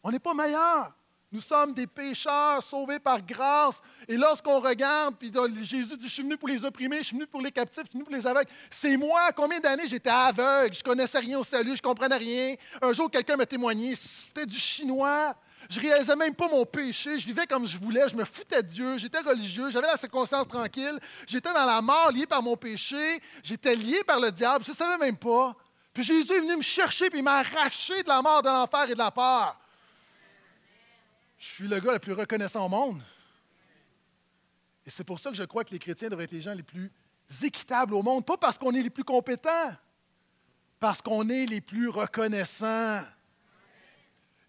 On 0.00 0.12
n'est 0.12 0.20
pas 0.20 0.32
meilleurs. 0.32 0.94
Nous 1.32 1.40
sommes 1.40 1.72
des 1.72 1.88
pécheurs 1.88 2.62
sauvés 2.62 3.00
par 3.00 3.20
grâce. 3.20 3.82
Et 4.06 4.16
lorsqu'on 4.16 4.60
regarde, 4.60 5.16
puis 5.18 5.32
Jésus 5.64 5.96
dit, 5.96 6.06
je 6.06 6.12
suis 6.12 6.22
venu 6.22 6.36
pour 6.36 6.46
les 6.46 6.64
opprimés, 6.64 6.98
je 6.98 7.02
suis 7.02 7.16
venu 7.16 7.26
pour 7.26 7.40
les 7.40 7.50
captifs, 7.50 7.82
je 7.82 7.88
suis 7.88 7.98
venu 7.98 8.04
pour 8.04 8.14
les 8.14 8.24
aveugles. 8.28 8.48
C'est 8.70 8.96
moi, 8.96 9.32
combien 9.32 9.58
d'années 9.58 9.88
j'étais 9.88 10.08
aveugle, 10.08 10.72
je 10.72 10.78
ne 10.78 10.84
connaissais 10.84 11.18
rien 11.18 11.40
au 11.40 11.44
salut, 11.44 11.70
je 11.70 11.82
ne 11.82 11.88
comprenais 11.88 12.18
rien. 12.18 12.54
Un 12.80 12.92
jour, 12.92 13.10
quelqu'un 13.10 13.34
m'a 13.34 13.46
témoigné, 13.46 13.96
c'était 13.96 14.46
du 14.46 14.56
chinois. 14.56 15.34
Je 15.68 15.80
réalisais 15.80 16.16
même 16.16 16.34
pas 16.34 16.48
mon 16.48 16.64
péché, 16.64 17.18
je 17.18 17.26
vivais 17.26 17.46
comme 17.46 17.66
je 17.66 17.78
voulais, 17.78 18.08
je 18.08 18.16
me 18.16 18.24
foutais 18.24 18.62
de 18.62 18.68
Dieu, 18.68 18.98
j'étais 18.98 19.20
religieux, 19.20 19.70
j'avais 19.70 19.88
la 19.88 20.08
conscience 20.08 20.46
tranquille, 20.46 20.98
j'étais 21.26 21.52
dans 21.52 21.64
la 21.64 21.80
mort 21.82 22.10
lié 22.12 22.26
par 22.26 22.42
mon 22.42 22.56
péché, 22.56 23.20
j'étais 23.42 23.74
lié 23.74 24.02
par 24.06 24.20
le 24.20 24.30
diable, 24.30 24.64
je 24.64 24.70
ne 24.70 24.76
savais 24.76 24.98
même 24.98 25.16
pas. 25.16 25.54
Puis 25.92 26.04
Jésus 26.04 26.32
est 26.32 26.40
venu 26.40 26.56
me 26.56 26.62
chercher, 26.62 27.08
puis 27.08 27.20
il 27.20 27.22
m'a 27.22 27.38
arraché 27.38 28.02
de 28.02 28.08
la 28.08 28.20
mort, 28.22 28.42
de 28.42 28.48
l'enfer 28.48 28.90
et 28.90 28.94
de 28.94 28.98
la 28.98 29.10
peur. 29.10 29.58
Je 31.38 31.46
suis 31.46 31.68
le 31.68 31.80
gars 31.80 31.94
le 31.94 31.98
plus 31.98 32.12
reconnaissant 32.12 32.66
au 32.66 32.68
monde. 32.68 33.02
Et 34.84 34.90
c'est 34.90 35.04
pour 35.04 35.18
ça 35.18 35.30
que 35.30 35.36
je 35.36 35.42
crois 35.44 35.64
que 35.64 35.72
les 35.72 35.78
chrétiens 35.78 36.08
devraient 36.08 36.24
être 36.24 36.32
les 36.32 36.42
gens 36.42 36.54
les 36.54 36.62
plus 36.62 36.92
équitables 37.42 37.94
au 37.94 38.02
monde, 38.02 38.24
pas 38.24 38.36
parce 38.36 38.56
qu'on 38.56 38.72
est 38.72 38.82
les 38.82 38.90
plus 38.90 39.04
compétents, 39.04 39.74
parce 40.78 41.02
qu'on 41.02 41.28
est 41.28 41.46
les 41.46 41.60
plus 41.60 41.88
reconnaissants. 41.88 43.00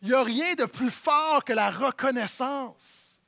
Il 0.02 0.10
n'y 0.10 0.14
a 0.14 0.24
rien 0.24 0.54
de 0.54 0.66
plus 0.66 0.92
fort 0.92 1.44
que 1.44 1.54
la 1.54 1.70
reconnaissance. 1.70 3.20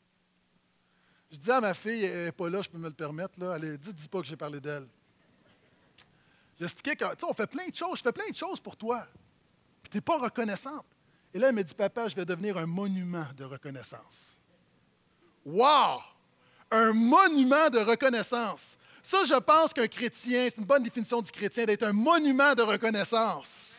Je 1.32 1.38
dis 1.38 1.52
à 1.52 1.62
ma 1.62 1.74
fille, 1.74 2.06
elle 2.06 2.26
n'est 2.26 2.32
pas 2.32 2.50
là, 2.50 2.62
je 2.62 2.70
peux 2.70 2.78
me 2.78 2.88
le 2.88 2.94
permettre, 2.94 3.40
là. 3.40 3.54
Allez, 3.54 3.78
dis, 3.78 3.94
dis 3.94 4.08
pas 4.08 4.20
que 4.20 4.28
j'ai 4.28 4.36
parlé 4.36 4.60
d'elle. 4.60 4.88
J'expliquais 6.60 6.96
que, 6.96 7.06
tu 7.06 7.20
sais, 7.20 7.26
on 7.28 7.34
fait 7.34 7.48
plein 7.48 7.68
de 7.68 7.76
choses, 7.76 8.00
je 8.00 8.04
fais 8.04 8.12
plein 8.12 8.30
de 8.30 8.36
choses 8.36 8.60
pour 8.60 8.76
toi. 8.76 9.08
Puis 9.82 9.92
tu 9.92 9.98
n'es 9.98 10.02
pas 10.02 10.18
reconnaissante. 10.18 10.86
Et 11.34 11.40
là, 11.40 11.50
elle 11.50 11.56
me 11.56 11.64
dit, 11.64 11.74
papa, 11.74 12.08
je 12.08 12.16
vais 12.16 12.26
devenir 12.26 12.58
un 12.58 12.66
monument 12.66 13.28
de 13.36 13.46
reconnaissance. 13.46 14.36
Wow! 15.46 16.02
Un 16.72 16.94
monument 16.94 17.70
de 17.70 17.80
reconnaissance. 17.80 18.78
Ça, 19.02 19.24
je 19.24 19.36
pense 19.36 19.74
qu'un 19.74 19.88
chrétien, 19.88 20.48
c'est 20.50 20.58
une 20.58 20.66
bonne 20.66 20.84
définition 20.84 21.22
du 21.22 21.32
chrétien, 21.32 21.66
d'être 21.66 21.84
un 21.84 21.94
monument 21.94 22.54
de 22.54 22.62
reconnaissance. 22.64 23.79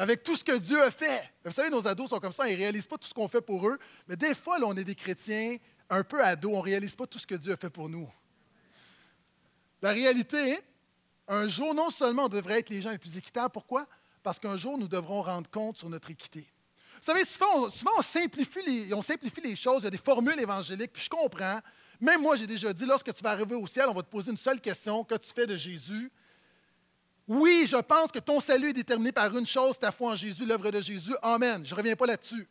Avec 0.00 0.22
tout 0.22 0.36
ce 0.36 0.44
que 0.44 0.56
Dieu 0.56 0.80
a 0.82 0.90
fait. 0.90 1.30
Vous 1.44 1.50
savez, 1.50 1.70
nos 1.70 1.86
ados 1.86 2.10
sont 2.10 2.20
comme 2.20 2.32
ça, 2.32 2.48
ils 2.48 2.54
ne 2.54 2.58
réalisent 2.58 2.86
pas 2.86 2.98
tout 2.98 3.08
ce 3.08 3.14
qu'on 3.14 3.28
fait 3.28 3.40
pour 3.40 3.68
eux. 3.68 3.78
Mais 4.06 4.16
des 4.16 4.34
fois, 4.34 4.58
on 4.62 4.76
est 4.76 4.84
des 4.84 4.94
chrétiens 4.94 5.56
un 5.90 6.04
peu 6.04 6.22
ados, 6.22 6.52
on 6.54 6.58
ne 6.58 6.62
réalise 6.62 6.94
pas 6.94 7.06
tout 7.06 7.18
ce 7.18 7.26
que 7.26 7.34
Dieu 7.34 7.52
a 7.52 7.56
fait 7.56 7.70
pour 7.70 7.88
nous. 7.88 8.08
La 9.82 9.90
réalité, 9.90 10.60
un 11.26 11.48
jour, 11.48 11.74
non 11.74 11.90
seulement 11.90 12.24
on 12.24 12.28
devrait 12.28 12.60
être 12.60 12.70
les 12.70 12.80
gens 12.80 12.90
les 12.90 12.98
plus 12.98 13.16
équitables, 13.16 13.52
pourquoi? 13.52 13.86
parce 14.28 14.38
qu'un 14.38 14.58
jour, 14.58 14.76
nous 14.76 14.88
devrons 14.88 15.22
rendre 15.22 15.48
compte 15.48 15.78
sur 15.78 15.88
notre 15.88 16.10
équité. 16.10 16.40
Vous 16.40 17.04
savez, 17.04 17.24
souvent, 17.24 17.68
on, 17.96 18.02
simplifie 18.02 18.60
les, 18.66 18.92
on 18.92 19.00
simplifie 19.00 19.40
les 19.40 19.56
choses, 19.56 19.78
il 19.80 19.84
y 19.84 19.86
a 19.86 19.90
des 19.90 19.96
formules 19.96 20.38
évangéliques, 20.38 20.92
puis 20.92 21.02
je 21.02 21.08
comprends. 21.08 21.60
Même 21.98 22.20
moi, 22.20 22.36
j'ai 22.36 22.46
déjà 22.46 22.72
dit, 22.74 22.84
lorsque 22.84 23.10
tu 23.14 23.22
vas 23.22 23.30
arriver 23.30 23.54
au 23.54 23.66
ciel, 23.66 23.86
on 23.88 23.94
va 23.94 24.02
te 24.02 24.10
poser 24.10 24.30
une 24.30 24.36
seule 24.36 24.60
question, 24.60 25.02
que 25.02 25.14
tu 25.14 25.32
fais 25.32 25.46
de 25.46 25.56
Jésus? 25.56 26.12
Oui, 27.28 27.66
je 27.68 27.76
pense 27.76 28.10
que 28.10 28.18
ton 28.18 28.40
salut 28.40 28.70
est 28.70 28.72
déterminé 28.72 29.12
par 29.12 29.36
une 29.36 29.46
chose, 29.46 29.78
ta 29.78 29.90
foi 29.90 30.12
en 30.12 30.16
Jésus, 30.16 30.46
l'œuvre 30.46 30.70
de 30.70 30.80
Jésus. 30.80 31.14
Amen. 31.20 31.64
Je 31.64 31.74
ne 31.74 31.76
reviens 31.76 31.94
pas 31.94 32.06
là-dessus. 32.06 32.48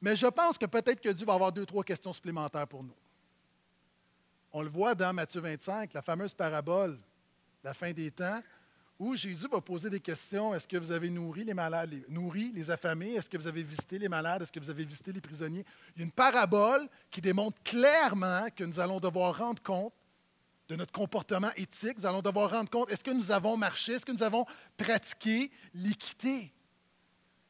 Mais 0.00 0.16
je 0.16 0.26
pense 0.26 0.56
que 0.56 0.64
peut-être 0.64 1.00
que 1.00 1.10
Dieu 1.10 1.26
va 1.26 1.34
avoir 1.34 1.52
deux, 1.52 1.66
trois 1.66 1.84
questions 1.84 2.12
supplémentaires 2.12 2.66
pour 2.66 2.82
nous. 2.82 2.94
On 4.50 4.62
le 4.62 4.70
voit 4.70 4.94
dans 4.94 5.12
Matthieu 5.12 5.40
25, 5.42 5.92
la 5.92 6.02
fameuse 6.02 6.32
parabole, 6.32 6.98
la 7.62 7.74
fin 7.74 7.92
des 7.92 8.10
temps 8.10 8.40
où 8.98 9.14
Jésus 9.14 9.48
va 9.50 9.60
poser 9.60 9.90
des 9.90 10.00
questions. 10.00 10.54
Est-ce 10.54 10.66
que 10.66 10.76
vous 10.76 10.90
avez 10.90 11.10
nourri 11.10 11.44
les 11.44 11.54
malades, 11.54 12.02
nourri 12.08 12.52
les 12.54 12.70
affamés? 12.70 13.14
Est-ce 13.14 13.28
que 13.28 13.36
vous 13.36 13.46
avez 13.46 13.62
visité 13.62 13.98
les 13.98 14.08
malades? 14.08 14.42
Est-ce 14.42 14.52
que 14.52 14.60
vous 14.60 14.70
avez 14.70 14.84
visité 14.84 15.12
les 15.12 15.20
prisonniers? 15.20 15.64
Il 15.94 15.98
y 15.98 16.02
a 16.02 16.04
une 16.04 16.12
parabole 16.12 16.88
qui 17.10 17.20
démontre 17.20 17.60
clairement 17.62 18.46
que 18.54 18.64
nous 18.64 18.80
allons 18.80 19.00
devoir 19.00 19.36
rendre 19.36 19.62
compte 19.62 19.92
de 20.72 20.76
notre 20.76 20.92
comportement 20.92 21.50
éthique. 21.56 21.98
Nous 21.98 22.06
allons 22.06 22.22
devoir 22.22 22.50
rendre 22.50 22.70
compte, 22.70 22.90
est-ce 22.90 23.04
que 23.04 23.10
nous 23.10 23.30
avons 23.30 23.58
marché? 23.58 23.92
Est-ce 23.92 24.06
que 24.06 24.12
nous 24.12 24.22
avons 24.22 24.46
pratiqué 24.78 25.50
l'équité? 25.74 26.50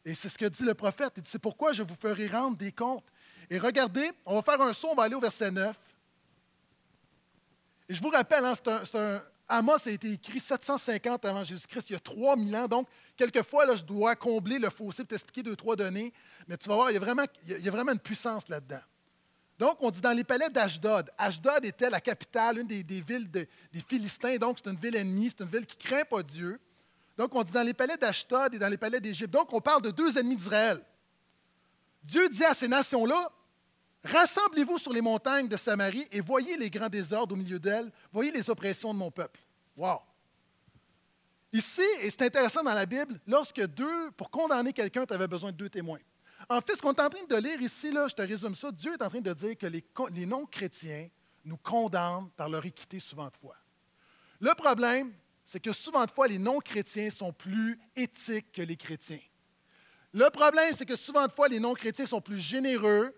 Et 0.04 0.14
c'est 0.14 0.28
ce 0.28 0.36
que 0.36 0.46
dit 0.46 0.64
le 0.64 0.74
prophète. 0.74 1.12
Il 1.16 1.22
dit, 1.22 1.30
c'est 1.30 1.38
pourquoi 1.38 1.72
je 1.72 1.84
vous 1.84 1.94
ferai 1.94 2.26
rendre 2.26 2.56
des 2.56 2.72
comptes. 2.72 3.04
Et 3.48 3.60
regardez, 3.60 4.10
on 4.26 4.34
va 4.34 4.42
faire 4.42 4.60
un 4.60 4.72
saut, 4.72 4.88
on 4.90 4.94
va 4.96 5.04
aller 5.04 5.14
au 5.14 5.20
verset 5.20 5.52
9. 5.52 5.76
Et 7.88 7.94
je 7.94 8.02
vous 8.02 8.08
rappelle, 8.08 8.44
hein, 8.44 8.54
c'est 8.56 8.96
un, 8.96 9.22
Amos 9.48 9.86
a 9.86 9.90
été 9.90 10.10
écrit 10.10 10.40
750 10.40 11.24
avant 11.24 11.44
Jésus-Christ, 11.44 11.90
il 11.90 11.92
y 11.92 11.96
a 11.96 12.00
3000 12.00 12.56
ans. 12.56 12.66
Donc, 12.66 12.88
quelquefois, 13.16 13.66
là, 13.66 13.76
je 13.76 13.84
dois 13.84 14.16
combler 14.16 14.58
le 14.58 14.68
fossé 14.68 15.04
pour 15.04 15.08
t'expliquer 15.08 15.44
deux, 15.44 15.54
trois 15.54 15.76
données. 15.76 16.12
Mais 16.48 16.56
tu 16.56 16.68
vas 16.68 16.74
voir, 16.74 16.90
il 16.90 16.94
y 16.94 16.96
a 16.96 17.00
vraiment, 17.00 17.24
il 17.46 17.60
y 17.60 17.68
a 17.68 17.70
vraiment 17.70 17.92
une 17.92 18.00
puissance 18.00 18.48
là-dedans. 18.48 18.80
Donc, 19.62 19.76
on 19.78 19.92
dit 19.92 20.00
dans 20.00 20.10
les 20.10 20.24
palais 20.24 20.50
d'Ashdod. 20.50 21.08
Ashdod 21.16 21.64
était 21.64 21.88
la 21.88 22.00
capitale, 22.00 22.58
une 22.58 22.66
des, 22.66 22.82
villes 23.00 23.30
des 23.30 23.48
Philistins. 23.86 24.36
Donc, 24.36 24.58
c'est 24.58 24.68
une 24.68 24.76
ville 24.76 24.96
ennemie, 24.96 25.30
c'est 25.30 25.44
une 25.44 25.50
ville 25.50 25.64
qui 25.64 25.76
ne 25.76 25.88
craint 25.88 26.04
pas 26.04 26.20
Dieu. 26.20 26.58
Donc, 27.16 27.32
on 27.32 27.44
dit 27.44 27.52
dans 27.52 27.62
les 27.62 27.72
palais 27.72 27.96
d'Ashdod 27.96 28.56
et 28.56 28.58
dans 28.58 28.66
les 28.66 28.76
palais 28.76 28.98
d'Égypte. 28.98 29.30
Donc, 29.32 29.52
on 29.52 29.60
parle 29.60 29.80
de 29.82 29.92
deux 29.92 30.18
ennemis 30.18 30.34
d'Israël. 30.34 30.84
Dieu 32.02 32.28
dit 32.28 32.44
à 32.44 32.54
ces 32.54 32.66
nations-là 32.66 33.30
Rassemblez-vous 34.02 34.78
sur 34.78 34.92
les 34.92 35.00
montagnes 35.00 35.46
de 35.46 35.56
Samarie 35.56 36.08
et 36.10 36.20
voyez 36.20 36.56
les 36.56 36.68
grands 36.68 36.88
désordres 36.88 37.36
au 37.36 37.38
milieu 37.38 37.60
d'elles, 37.60 37.92
voyez 38.12 38.32
les 38.32 38.50
oppressions 38.50 38.92
de 38.92 38.98
mon 38.98 39.12
peuple. 39.12 39.38
Wow! 39.76 40.00
Ici, 41.52 41.86
et 42.00 42.10
c'est 42.10 42.22
intéressant 42.22 42.64
dans 42.64 42.74
la 42.74 42.84
Bible, 42.84 43.20
lorsque 43.28 43.64
deux, 43.64 44.10
pour 44.16 44.28
condamner 44.28 44.72
quelqu'un, 44.72 45.06
tu 45.06 45.14
avais 45.14 45.28
besoin 45.28 45.52
de 45.52 45.56
deux 45.56 45.68
témoins. 45.68 46.00
En 46.48 46.60
fait, 46.60 46.76
ce 46.76 46.82
qu'on 46.82 46.92
est 46.92 47.00
en 47.00 47.08
train 47.08 47.24
de 47.28 47.36
lire 47.36 47.60
ici, 47.60 47.90
là, 47.92 48.08
je 48.08 48.14
te 48.14 48.22
résume 48.22 48.54
ça, 48.54 48.70
Dieu 48.72 48.92
est 48.92 49.02
en 49.02 49.08
train 49.08 49.20
de 49.20 49.32
dire 49.32 49.56
que 49.56 49.66
les, 49.66 50.26
non-chrétiens 50.26 51.08
nous 51.44 51.56
condamnent 51.56 52.30
par 52.36 52.48
leur 52.48 52.64
équité 52.64 53.00
souvent 53.00 53.26
de 53.26 53.36
foi. 53.40 53.56
Le 54.40 54.54
problème, 54.54 55.12
c'est 55.44 55.60
que 55.60 55.72
souvent 55.72 56.04
de 56.04 56.10
fois, 56.10 56.26
les 56.26 56.38
non-chrétiens 56.38 57.10
sont 57.10 57.32
plus 57.32 57.78
éthiques 57.96 58.52
que 58.52 58.62
les 58.62 58.76
chrétiens. 58.76 59.20
Le 60.12 60.28
problème, 60.30 60.74
c'est 60.76 60.86
que 60.86 60.96
souvent 60.96 61.26
de 61.26 61.32
fois, 61.32 61.48
les 61.48 61.60
non-chrétiens 61.60 62.06
sont 62.06 62.20
plus 62.20 62.38
généreux, 62.38 63.14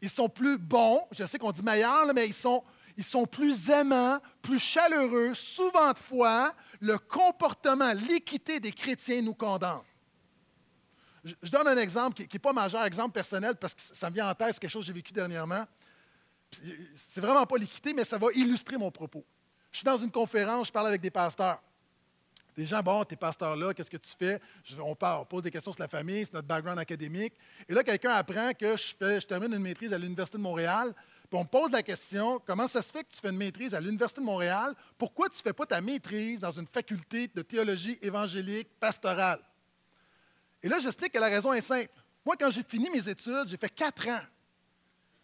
ils 0.00 0.10
sont 0.10 0.28
plus 0.28 0.58
bons, 0.58 1.02
je 1.12 1.24
sais 1.24 1.38
qu'on 1.38 1.52
dit 1.52 1.62
meilleurs, 1.62 2.12
mais 2.14 2.26
ils 2.26 2.34
sont, 2.34 2.62
ils 2.96 3.04
sont 3.04 3.26
plus 3.26 3.70
aimants, 3.70 4.20
plus 4.42 4.58
chaleureux. 4.58 5.34
Souvent 5.34 5.92
de 5.92 5.98
fois, 5.98 6.54
le 6.80 6.98
comportement, 6.98 7.92
l'équité 7.92 8.60
des 8.60 8.72
chrétiens 8.72 9.22
nous 9.22 9.34
condamne. 9.34 9.80
Je, 11.42 11.50
donne 11.50 11.66
un 11.66 11.76
exemple 11.76 12.22
qui 12.22 12.36
n'est 12.36 12.40
pas 12.40 12.52
majeur, 12.52 12.84
exemple 12.84 13.12
personnel, 13.12 13.56
parce 13.56 13.74
que 13.74 13.82
ça 13.82 14.08
me 14.08 14.14
vient 14.14 14.28
en 14.28 14.34
tête, 14.34 14.50
c'est 14.54 14.60
quelque 14.60 14.70
chose 14.70 14.82
que 14.82 14.86
j'ai 14.86 14.92
vécu 14.92 15.12
dernièrement. 15.12 15.64
C'est 16.94 17.20
vraiment 17.20 17.44
pas 17.44 17.56
l'équité, 17.56 17.92
mais 17.92 18.04
ça 18.04 18.16
va 18.16 18.28
illustrer 18.34 18.76
mon 18.76 18.90
propos. 18.90 19.24
Je 19.72 19.78
suis 19.78 19.84
dans 19.84 19.98
une 19.98 20.10
conférence, 20.10 20.68
je 20.68 20.72
parle 20.72 20.86
avec 20.86 21.00
des 21.00 21.10
pasteurs. 21.10 21.60
Des 22.56 22.64
gens, 22.64 22.80
bon, 22.80 23.04
t'es 23.04 23.16
pasteur 23.16 23.54
là, 23.56 23.74
qu'est-ce 23.74 23.90
que 23.90 23.96
tu 23.98 24.12
fais? 24.18 24.40
on, 24.78 24.96
on 24.98 25.24
pose 25.26 25.42
des 25.42 25.50
questions 25.50 25.72
sur 25.72 25.82
la 25.82 25.88
famille, 25.88 26.24
c'est 26.24 26.32
notre 26.32 26.46
background 26.46 26.78
académique. 26.78 27.34
Et 27.68 27.74
là, 27.74 27.82
quelqu'un 27.82 28.12
apprend 28.12 28.52
que 28.54 28.76
je, 28.76 29.26
termine 29.26 29.52
une 29.52 29.58
maîtrise 29.58 29.92
à 29.92 29.98
l'Université 29.98 30.38
de 30.38 30.42
Montréal. 30.42 30.94
On 31.32 31.40
me 31.40 31.48
pose 31.48 31.70
la 31.72 31.82
question, 31.82 32.40
comment 32.46 32.68
ça 32.68 32.80
se 32.80 32.90
fait 32.90 33.02
que 33.04 33.10
tu 33.12 33.20
fais 33.20 33.28
une 33.28 33.36
maîtrise 33.36 33.74
à 33.74 33.80
l'Université 33.80 34.22
de 34.22 34.26
Montréal? 34.26 34.74
Pourquoi 34.96 35.28
tu 35.28 35.36
ne 35.36 35.42
fais 35.42 35.52
pas 35.52 35.66
ta 35.66 35.82
maîtrise 35.82 36.40
dans 36.40 36.52
une 36.52 36.66
faculté 36.66 37.28
de 37.34 37.42
théologie 37.42 37.98
évangélique 38.00 38.68
pastorale? 38.80 39.40
Et 40.62 40.68
là, 40.68 40.78
j'explique 40.78 41.12
que 41.12 41.18
la 41.18 41.28
raison 41.28 41.52
est 41.52 41.60
simple. 41.60 41.90
Moi, 42.24 42.36
quand 42.38 42.50
j'ai 42.50 42.62
fini 42.62 42.90
mes 42.90 43.08
études, 43.08 43.46
j'ai 43.46 43.56
fait 43.56 43.68
quatre 43.68 44.08
ans. 44.08 44.20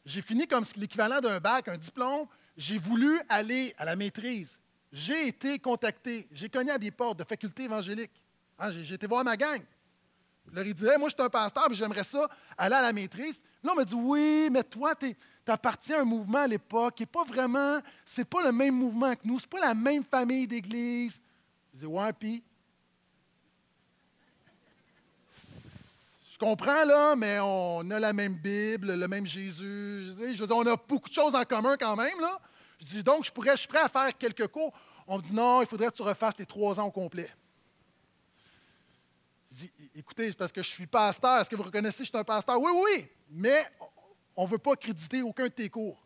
J'ai 0.04 0.22
fini 0.22 0.46
comme 0.46 0.64
l'équivalent 0.76 1.20
d'un 1.20 1.40
bac, 1.40 1.68
un 1.68 1.76
diplôme. 1.76 2.26
J'ai 2.56 2.78
voulu 2.78 3.20
aller 3.28 3.74
à 3.78 3.84
la 3.84 3.96
maîtrise. 3.96 4.58
J'ai 4.92 5.28
été 5.28 5.58
contacté, 5.58 6.28
j'ai 6.32 6.50
cogné 6.50 6.70
à 6.70 6.78
des 6.78 6.90
portes 6.90 7.18
de 7.18 7.24
facultés 7.24 7.64
évangéliques. 7.64 8.12
Hein, 8.58 8.70
j'ai 8.72 8.94
été 8.94 9.06
voir 9.06 9.24
ma 9.24 9.36
gang. 9.36 9.62
Je 10.46 10.54
leur 10.54 10.66
ai 10.66 10.74
dit 10.74 10.84
Moi, 10.84 11.08
je 11.08 11.14
suis 11.14 11.22
un 11.22 11.30
pasteur, 11.30 11.66
mais 11.68 11.74
j'aimerais 11.74 12.04
ça 12.04 12.28
aller 12.58 12.74
à 12.74 12.82
la 12.82 12.92
maîtrise. 12.92 13.38
Là, 13.62 13.72
on 13.72 13.76
m'a 13.76 13.84
dit 13.84 13.94
Oui, 13.94 14.48
mais 14.50 14.62
toi, 14.62 14.94
tu 14.94 15.14
appartiens 15.46 15.98
à 15.98 16.00
un 16.02 16.04
mouvement 16.04 16.40
à 16.40 16.46
l'époque 16.46 16.96
qui 16.96 17.02
n'est 17.02 17.06
pas 17.06 17.24
vraiment, 17.24 17.80
c'est 18.04 18.28
pas 18.28 18.42
le 18.42 18.52
même 18.52 18.74
mouvement 18.74 19.14
que 19.14 19.20
nous, 19.24 19.38
c'est 19.38 19.48
pas 19.48 19.60
la 19.60 19.74
même 19.74 20.04
famille 20.04 20.46
d'église. 20.46 21.20
Je 21.74 21.80
dis 21.80 21.86
Ouais, 21.86 22.12
puis. 22.12 22.42
Comprends, 26.42 26.84
là, 26.84 27.14
mais 27.14 27.38
on 27.40 27.88
a 27.90 28.00
la 28.00 28.12
même 28.12 28.34
Bible, 28.34 28.94
le 28.94 29.06
même 29.06 29.26
Jésus. 29.26 30.14
Je 30.18 30.44
veux 30.44 30.52
on 30.52 30.66
a 30.66 30.76
beaucoup 30.76 31.08
de 31.08 31.14
choses 31.14 31.36
en 31.36 31.44
commun 31.44 31.76
quand 31.78 31.94
même, 31.94 32.18
là. 32.20 32.40
Je 32.80 32.86
dis 32.86 33.02
donc, 33.04 33.24
je, 33.24 33.30
pourrais, 33.30 33.56
suis 33.56 33.68
prêt 33.68 33.78
à 33.78 33.88
faire 33.88 34.16
quelques 34.18 34.48
cours. 34.48 34.72
On 35.06 35.18
me 35.18 35.22
dit 35.22 35.32
non, 35.32 35.62
il 35.62 35.68
faudrait 35.68 35.88
que 35.88 35.96
tu 35.96 36.02
refasses 36.02 36.36
les 36.38 36.46
trois 36.46 36.80
ans 36.80 36.86
au 36.86 36.90
complet. 36.90 37.30
Je 39.52 39.56
dis 39.56 39.72
écoutez, 39.94 40.32
parce 40.32 40.50
que 40.50 40.62
je 40.62 40.68
suis 40.68 40.86
pasteur. 40.86 41.40
Est-ce 41.40 41.48
que 41.48 41.54
vous 41.54 41.62
reconnaissez 41.62 41.98
que 41.98 42.04
je 42.06 42.10
suis 42.10 42.18
un 42.18 42.24
pasteur? 42.24 42.60
Oui, 42.60 42.72
oui, 42.74 43.06
mais 43.30 43.64
on 44.34 44.44
ne 44.44 44.50
veut 44.50 44.58
pas 44.58 44.74
créditer 44.74 45.22
aucun 45.22 45.44
de 45.44 45.48
tes 45.48 45.68
cours. 45.68 46.02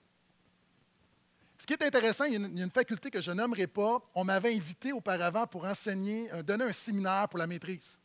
Ce 1.59 1.65
qui 1.65 1.73
est 1.73 1.83
intéressant, 1.83 2.25
il 2.25 2.35
y, 2.35 2.37
a 2.37 2.65
une, 2.65 2.71
faculté 2.71 3.11
que 3.11 3.23
je 3.23 3.31
nommerai 3.31 3.67
pas. 3.67 4.03
On 4.15 4.25
m'avait 4.25 4.55
invité 4.55 4.93
auparavant 4.93 5.47
pour 5.47 5.65
enseigner, 5.65 6.31
euh, 6.35 6.43
donner 6.43 6.65
un 6.65 6.73
séminaire 6.73 7.27
pour 7.31 7.39
la 7.39 7.47
maîtrise. 7.47 7.97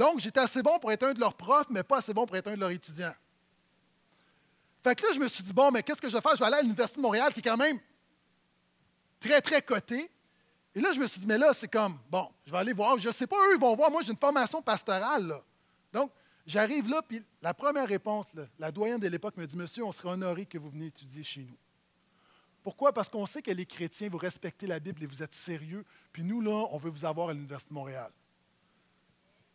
Donc, 0.00 0.18
j'étais 0.18 0.40
assez 0.40 0.62
bon 0.62 0.78
pour 0.78 0.90
être 0.90 1.02
un 1.02 1.12
de 1.12 1.20
leurs 1.20 1.34
profs, 1.34 1.68
mais 1.68 1.82
pas 1.82 1.98
assez 1.98 2.14
bon 2.14 2.24
pour 2.24 2.34
être 2.34 2.46
un 2.46 2.54
de 2.54 2.60
leurs 2.60 2.70
étudiants. 2.70 3.12
Fait 4.82 4.94
que 4.94 5.02
là, 5.02 5.12
je 5.12 5.18
me 5.18 5.28
suis 5.28 5.44
dit, 5.44 5.52
bon, 5.52 5.70
mais 5.70 5.82
qu'est-ce 5.82 6.00
que 6.00 6.08
je 6.08 6.16
vais 6.16 6.22
faire? 6.22 6.34
Je 6.34 6.38
vais 6.38 6.46
aller 6.46 6.56
à 6.56 6.62
l'Université 6.62 6.96
de 6.96 7.02
Montréal, 7.02 7.34
qui 7.34 7.40
est 7.40 7.42
quand 7.42 7.58
même 7.58 7.78
très, 9.20 9.42
très 9.42 9.60
coté. 9.60 10.10
Et 10.74 10.80
là, 10.80 10.92
je 10.94 11.00
me 11.00 11.06
suis 11.06 11.20
dit, 11.20 11.26
mais 11.26 11.36
là, 11.36 11.52
c'est 11.52 11.68
comme, 11.68 11.98
bon, 12.08 12.30
je 12.46 12.50
vais 12.50 12.56
aller 12.56 12.72
voir. 12.72 12.96
Je 12.96 13.08
ne 13.08 13.12
sais 13.12 13.26
pas, 13.26 13.36
eux, 13.36 13.56
ils 13.56 13.60
vont 13.60 13.76
voir. 13.76 13.90
Moi, 13.90 14.00
j'ai 14.00 14.12
une 14.12 14.16
formation 14.16 14.62
pastorale. 14.62 15.26
Là. 15.26 15.44
Donc, 15.92 16.10
j'arrive 16.46 16.88
là, 16.88 17.02
puis 17.06 17.22
la 17.42 17.52
première 17.52 17.86
réponse, 17.86 18.24
la 18.58 18.72
doyenne 18.72 19.00
de 19.00 19.08
l'époque 19.08 19.36
me 19.36 19.46
dit, 19.46 19.56
monsieur, 19.58 19.84
on 19.84 19.92
serait 19.92 20.12
honoré 20.12 20.46
que 20.46 20.56
vous 20.56 20.70
veniez 20.70 20.86
étudier 20.86 21.24
chez 21.24 21.42
nous. 21.42 21.58
Pourquoi? 22.62 22.94
Parce 22.94 23.10
qu'on 23.10 23.26
sait 23.26 23.42
que 23.42 23.50
les 23.50 23.66
chrétiens, 23.66 24.08
vous 24.08 24.16
respectez 24.16 24.66
la 24.66 24.80
Bible 24.80 25.02
et 25.02 25.06
vous 25.06 25.22
êtes 25.22 25.34
sérieux. 25.34 25.84
Puis 26.10 26.24
nous, 26.24 26.40
là, 26.40 26.68
on 26.70 26.78
veut 26.78 26.88
vous 26.88 27.04
avoir 27.04 27.28
à 27.28 27.32
l'Université 27.34 27.68
de 27.68 27.74
Montréal. 27.74 28.10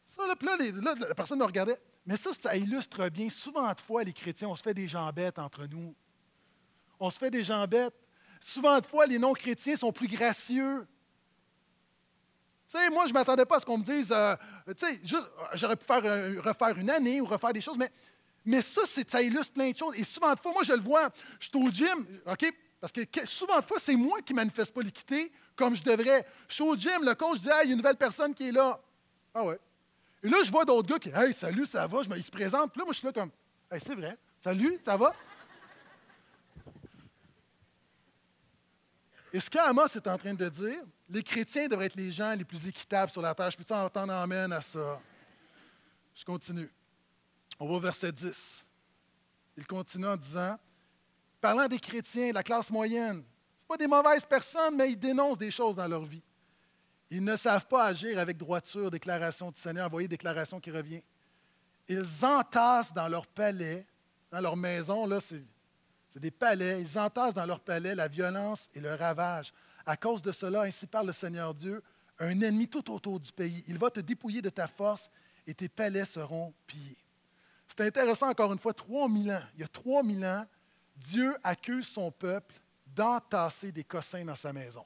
Ça, 0.07 0.23
là, 0.27 0.35
là, 0.39 0.95
la 1.07 1.15
personne 1.15 1.39
me 1.39 1.45
regardait. 1.45 1.79
Mais 2.05 2.17
ça, 2.17 2.31
ça 2.39 2.55
illustre 2.55 3.09
bien. 3.09 3.29
Souvent 3.29 3.71
de 3.73 3.79
fois, 3.79 4.03
les 4.03 4.13
chrétiens, 4.13 4.49
on 4.49 4.55
se 4.55 4.61
fait 4.61 4.73
des 4.73 4.87
gens 4.87 5.09
bêtes 5.11 5.39
entre 5.39 5.65
nous. 5.65 5.95
On 6.99 7.09
se 7.09 7.17
fait 7.17 7.31
des 7.31 7.43
gens 7.43 7.65
bêtes. 7.65 7.95
Souvent 8.39 8.79
de 8.79 8.85
fois, 8.85 9.07
les 9.07 9.17
non-chrétiens 9.17 9.75
sont 9.75 9.91
plus 9.91 10.07
gracieux. 10.07 10.87
Tu 12.67 12.77
sais, 12.77 12.89
moi, 12.89 13.05
je 13.05 13.09
ne 13.09 13.13
m'attendais 13.15 13.45
pas 13.45 13.57
à 13.57 13.59
ce 13.59 13.65
qu'on 13.65 13.77
me 13.77 13.83
dise, 13.83 14.11
euh, 14.11 14.35
tu 14.77 14.85
sais, 14.85 14.99
j'aurais 15.53 15.75
pu 15.75 15.85
faire, 15.85 16.03
euh, 16.03 16.41
refaire 16.41 16.77
une 16.77 16.89
année 16.89 17.21
ou 17.21 17.25
refaire 17.25 17.53
des 17.53 17.61
choses, 17.61 17.77
mais, 17.77 17.91
mais 18.43 18.61
ça, 18.61 18.81
ça 18.85 19.21
illustre 19.21 19.53
plein 19.53 19.71
de 19.71 19.77
choses. 19.77 19.93
Et 19.95 20.03
souvent 20.03 20.33
de 20.33 20.39
fois, 20.39 20.51
moi, 20.51 20.63
je 20.63 20.73
le 20.73 20.79
vois, 20.79 21.09
je 21.39 21.47
suis 21.47 21.57
au 21.57 21.69
gym, 21.69 22.05
OK? 22.25 22.53
Parce 22.79 22.91
que 22.91 23.01
souvent 23.25 23.57
de 23.57 23.63
fois, 23.63 23.77
c'est 23.79 23.95
moi 23.95 24.21
qui 24.21 24.33
ne 24.33 24.37
manifeste 24.37 24.73
pas 24.73 24.81
l'équité 24.81 25.31
comme 25.55 25.75
je 25.75 25.83
devrais. 25.83 26.25
Je 26.47 26.55
suis 26.55 26.63
au 26.63 26.75
gym, 26.75 27.03
le 27.03 27.15
coach 27.15 27.39
dit, 27.39 27.49
ah, 27.51 27.63
il 27.63 27.67
y 27.67 27.69
a 27.69 27.71
une 27.71 27.77
nouvelle 27.77 27.97
personne 27.97 28.33
qui 28.33 28.49
est 28.49 28.51
là. 28.51 28.79
Ah 29.33 29.43
ouais. 29.43 29.59
Et 30.25 30.29
là, 30.29 30.37
je 30.43 30.49
vois 30.49 30.65
d'autres 30.65 30.89
gars 30.89 30.97
qui 30.97 31.09
Hey, 31.09 31.31
salut, 31.33 31.67
ça 31.67 31.85
va? 31.85 31.99
Ils 32.15 32.23
se 32.23 32.31
présentent. 32.31 32.71
Puis 32.71 32.79
là, 32.79 32.85
moi, 32.85 32.93
je 32.93 32.97
suis 32.97 33.05
là 33.05 33.13
comme 33.13 33.29
Hey, 33.71 33.79
c'est 33.79 33.93
vrai. 33.93 34.17
Salut, 34.43 34.79
ça 34.83 34.97
va? 34.97 35.13
Et 39.31 39.39
ce 39.39 39.51
qu'Amos 39.51 39.85
est 39.85 40.07
en 40.07 40.17
train 40.17 40.33
de 40.33 40.49
dire, 40.49 40.81
les 41.09 41.21
chrétiens 41.21 41.67
devraient 41.67 41.85
être 41.85 41.95
les 41.95 42.11
gens 42.11 42.33
les 42.33 42.43
plus 42.43 42.65
équitables 42.65 43.11
sur 43.11 43.21
la 43.21 43.35
terre. 43.35 43.51
Je 43.51 43.57
peux 43.57 43.63
t'en 43.63 44.09
emmène 44.09 44.51
à 44.51 44.61
ça? 44.61 44.99
Je 46.15 46.25
continue. 46.25 46.71
On 47.59 47.67
va 47.67 47.75
au 47.75 47.79
verset 47.79 48.11
10. 48.11 48.65
Il 49.57 49.67
continue 49.67 50.07
en 50.07 50.17
disant, 50.17 50.57
parlant 51.39 51.67
des 51.67 51.79
chrétiens, 51.79 52.29
de 52.29 52.33
la 52.33 52.43
classe 52.43 52.71
moyenne, 52.71 53.23
ce 53.57 53.65
pas 53.65 53.77
des 53.77 53.87
mauvaises 53.87 54.25
personnes, 54.25 54.75
mais 54.75 54.91
ils 54.91 54.99
dénoncent 54.99 55.37
des 55.37 55.51
choses 55.51 55.75
dans 55.75 55.87
leur 55.87 56.03
vie. 56.03 56.23
Ils 57.09 57.23
ne 57.23 57.35
savent 57.35 57.67
pas 57.67 57.85
agir 57.85 58.19
avec 58.19 58.37
droiture, 58.37 58.89
déclaration 58.89 59.51
du 59.51 59.59
Seigneur. 59.59 59.89
Voyez, 59.89 60.07
déclaration 60.07 60.59
qui 60.59 60.71
revient. 60.71 61.01
Ils 61.87 62.25
entassent 62.25 62.93
dans 62.93 63.07
leur 63.07 63.27
palais, 63.27 63.85
dans 64.31 64.41
leur 64.41 64.57
maison, 64.57 65.05
là, 65.05 65.19
c'est, 65.21 65.43
des 66.15 66.31
palais, 66.31 66.81
ils 66.81 66.97
entassent 66.97 67.33
dans 67.33 67.45
leur 67.45 67.59
palais 67.59 67.93
la 67.93 68.07
violence 68.07 68.69
et 68.73 68.79
le 68.79 68.95
ravage. 68.95 69.53
À 69.85 69.97
cause 69.97 70.21
de 70.21 70.31
cela, 70.31 70.61
ainsi 70.61 70.87
parle 70.87 71.07
le 71.07 71.13
Seigneur 71.13 71.53
Dieu, 71.53 71.83
un 72.19 72.39
ennemi 72.41 72.67
tout 72.67 72.91
autour 72.91 73.19
du 73.19 73.31
pays. 73.31 73.63
Il 73.67 73.77
va 73.77 73.89
te 73.89 73.99
dépouiller 73.99 74.41
de 74.41 74.49
ta 74.49 74.65
force 74.65 75.09
et 75.45 75.53
tes 75.53 75.69
palais 75.69 76.05
seront 76.05 76.53
pillés. 76.65 76.97
C'est 77.67 77.81
intéressant, 77.81 78.29
encore 78.29 78.53
une 78.53 78.59
fois, 78.59 78.73
3000 78.73 79.31
ans. 79.31 79.41
Il 79.55 79.61
y 79.61 79.63
a 79.63 79.67
3000 79.67 80.25
ans, 80.25 80.45
Dieu 80.95 81.35
accuse 81.43 81.87
son 81.87 82.11
peuple 82.11 82.55
d'entasser 82.87 83.71
des 83.71 83.83
cossins 83.83 84.23
dans 84.23 84.35
sa 84.35 84.53
maison. 84.53 84.85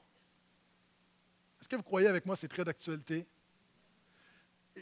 Est-ce 1.59 1.67
que 1.67 1.75
vous 1.75 1.83
croyez 1.83 2.07
avec 2.07 2.25
moi 2.25 2.35
c'est 2.35 2.47
très 2.47 2.63
d'actualité? 2.63 3.27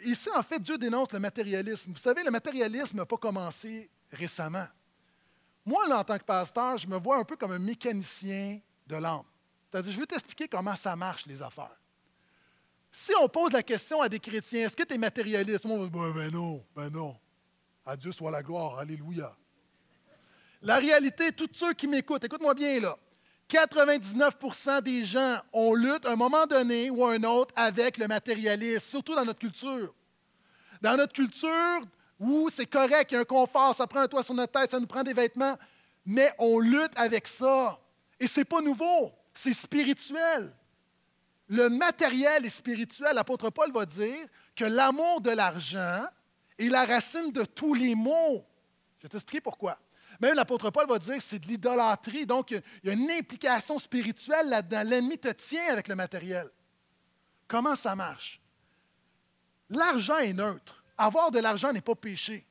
Ici, 0.06 0.30
en 0.36 0.44
fait, 0.44 0.60
Dieu 0.60 0.78
dénonce 0.78 1.12
le 1.14 1.20
matérialisme. 1.20 1.92
Vous 1.92 2.00
savez, 2.00 2.24
le 2.24 2.30
matérialisme 2.30 2.98
n'a 2.98 3.06
pas 3.06 3.18
commencé 3.18 3.90
récemment. 4.12 4.68
Moi, 5.66 5.84
en 5.94 6.04
tant 6.04 6.18
que 6.18 6.24
pasteur, 6.24 6.78
je 6.78 6.88
me 6.88 6.98
vois 6.98 7.18
un 7.18 7.24
peu 7.24 7.36
comme 7.36 7.52
un 7.52 7.60
mécanicien 7.60 8.60
de 8.86 8.96
l'âme. 8.96 9.24
C'est-à-dire, 9.70 9.92
je 9.92 10.00
veux 10.00 10.06
t'expliquer 10.06 10.48
comment 10.48 10.76
ça 10.76 10.96
marche, 10.96 11.26
les 11.26 11.42
affaires. 11.42 11.78
Si 12.92 13.12
on 13.22 13.28
pose 13.28 13.52
la 13.52 13.64
question 13.64 14.02
à 14.02 14.08
des 14.08 14.20
chrétiens, 14.20 14.66
est-ce 14.66 14.76
que 14.76 14.84
tu 14.84 14.94
es 14.94 14.98
matérialiste? 14.98 15.62
Tout 15.62 15.68
le 15.68 15.76
monde 15.76 15.92
va 15.92 16.06
dire, 16.06 16.14
ben 16.14 16.32
non, 16.32 16.66
ben 16.76 16.90
non. 16.90 17.20
À 17.86 17.98
Dieu 17.98 18.12
soit 18.12 18.32
la 18.32 18.44
gloire, 18.44 18.80
alléluia. 18.80 19.36
La 20.62 20.78
réalité, 20.78 21.32
tous 21.32 21.50
ceux 21.54 21.74
qui 21.74 21.88
m'écoutent, 21.88 22.24
écoute-moi 22.24 22.54
bien 22.54 22.80
là. 22.80 22.98
99% 23.50 24.82
des 24.82 25.06
gens, 25.06 25.38
on 25.54 25.74
lutte 25.74 26.06
à 26.06 26.12
un 26.12 26.16
moment 26.16 26.46
donné 26.46 26.90
ou 26.90 27.06
à 27.06 27.14
un 27.14 27.24
autre 27.24 27.54
avec 27.56 27.98
le 27.98 28.08
matérialisme, 28.08 28.90
surtout 28.90 29.16
dans 29.16 29.24
notre 29.24 29.40
culture. 29.40 29.94
Dans 30.82 30.98
notre 30.98 31.14
culture, 31.14 31.82
où 32.20 32.50
c'est 32.50 32.66
correct, 32.66 33.12
il 33.12 33.16
y 33.16 33.18
a 33.18 33.22
un 33.22 33.26
confort, 33.26 33.74
ça 33.76 33.88
prend 33.88 34.02
un 34.02 34.08
toit 34.08 34.24
sur 34.24 34.34
notre 34.34 34.60
tête, 34.60 34.72
ça 34.72 34.80
nous 34.80 34.88
prend 34.88 35.04
des 35.04 35.14
vêtements, 35.14 35.58
mais 36.06 36.32
on 36.40 36.60
lutte 36.60 36.92
avec 36.96 37.28
ça. 37.28 37.80
Et 38.20 38.28
ce 38.28 38.40
n'est 38.40 38.46
pas 38.46 38.62
nouveau, 38.62 39.12
c'est 39.34 39.54
spirituel. 39.54 40.54
Le 41.48 41.70
matériel 41.70 42.46
est 42.46 42.50
spirituel. 42.50 43.16
L'apôtre 43.16 43.50
Paul 43.50 43.72
va 43.72 43.86
dire 43.86 44.28
que 44.56 44.66
l'amour 44.66 45.22
de 45.22 45.32
l'argent 45.32 46.04
est 46.58 46.68
la 46.68 46.86
racine 46.86 47.32
de 47.32 47.44
tous 47.46 47.74
les 47.74 47.96
maux. 47.96 48.46
Je 48.98 49.04
vais 49.04 49.10
t'expliquer 49.10 49.42
pourquoi. 49.42 49.80
Même 50.20 50.36
l'apôtre 50.36 50.70
Paul 50.70 50.88
va 50.88 50.98
dire 51.00 51.18
que 51.18 51.24
c'est 51.24 51.40
de 51.40 51.48
l'idolâtrie. 51.48 52.26
Donc, 52.26 52.52
il 52.52 52.62
y 52.84 52.90
a 52.90 52.94
une 52.94 53.10
implication 53.12 53.78
spirituelle 53.80 54.50
là-dedans. 54.50 54.84
L'ennemi 54.84 55.18
te 55.18 55.30
tient 55.30 55.72
avec 55.72 55.88
le 55.88 55.96
matériel. 55.96 56.50
Comment 57.48 57.76
ça 57.76 57.96
marche? 57.96 58.42
L'argent 59.70 60.18
est 60.18 60.34
neutre. 60.34 60.84
Avoir 60.98 61.32
de 61.32 61.40
l'argent 61.40 61.72
n'est 61.72 61.82
pas 61.82 61.96
péché. 61.96 62.46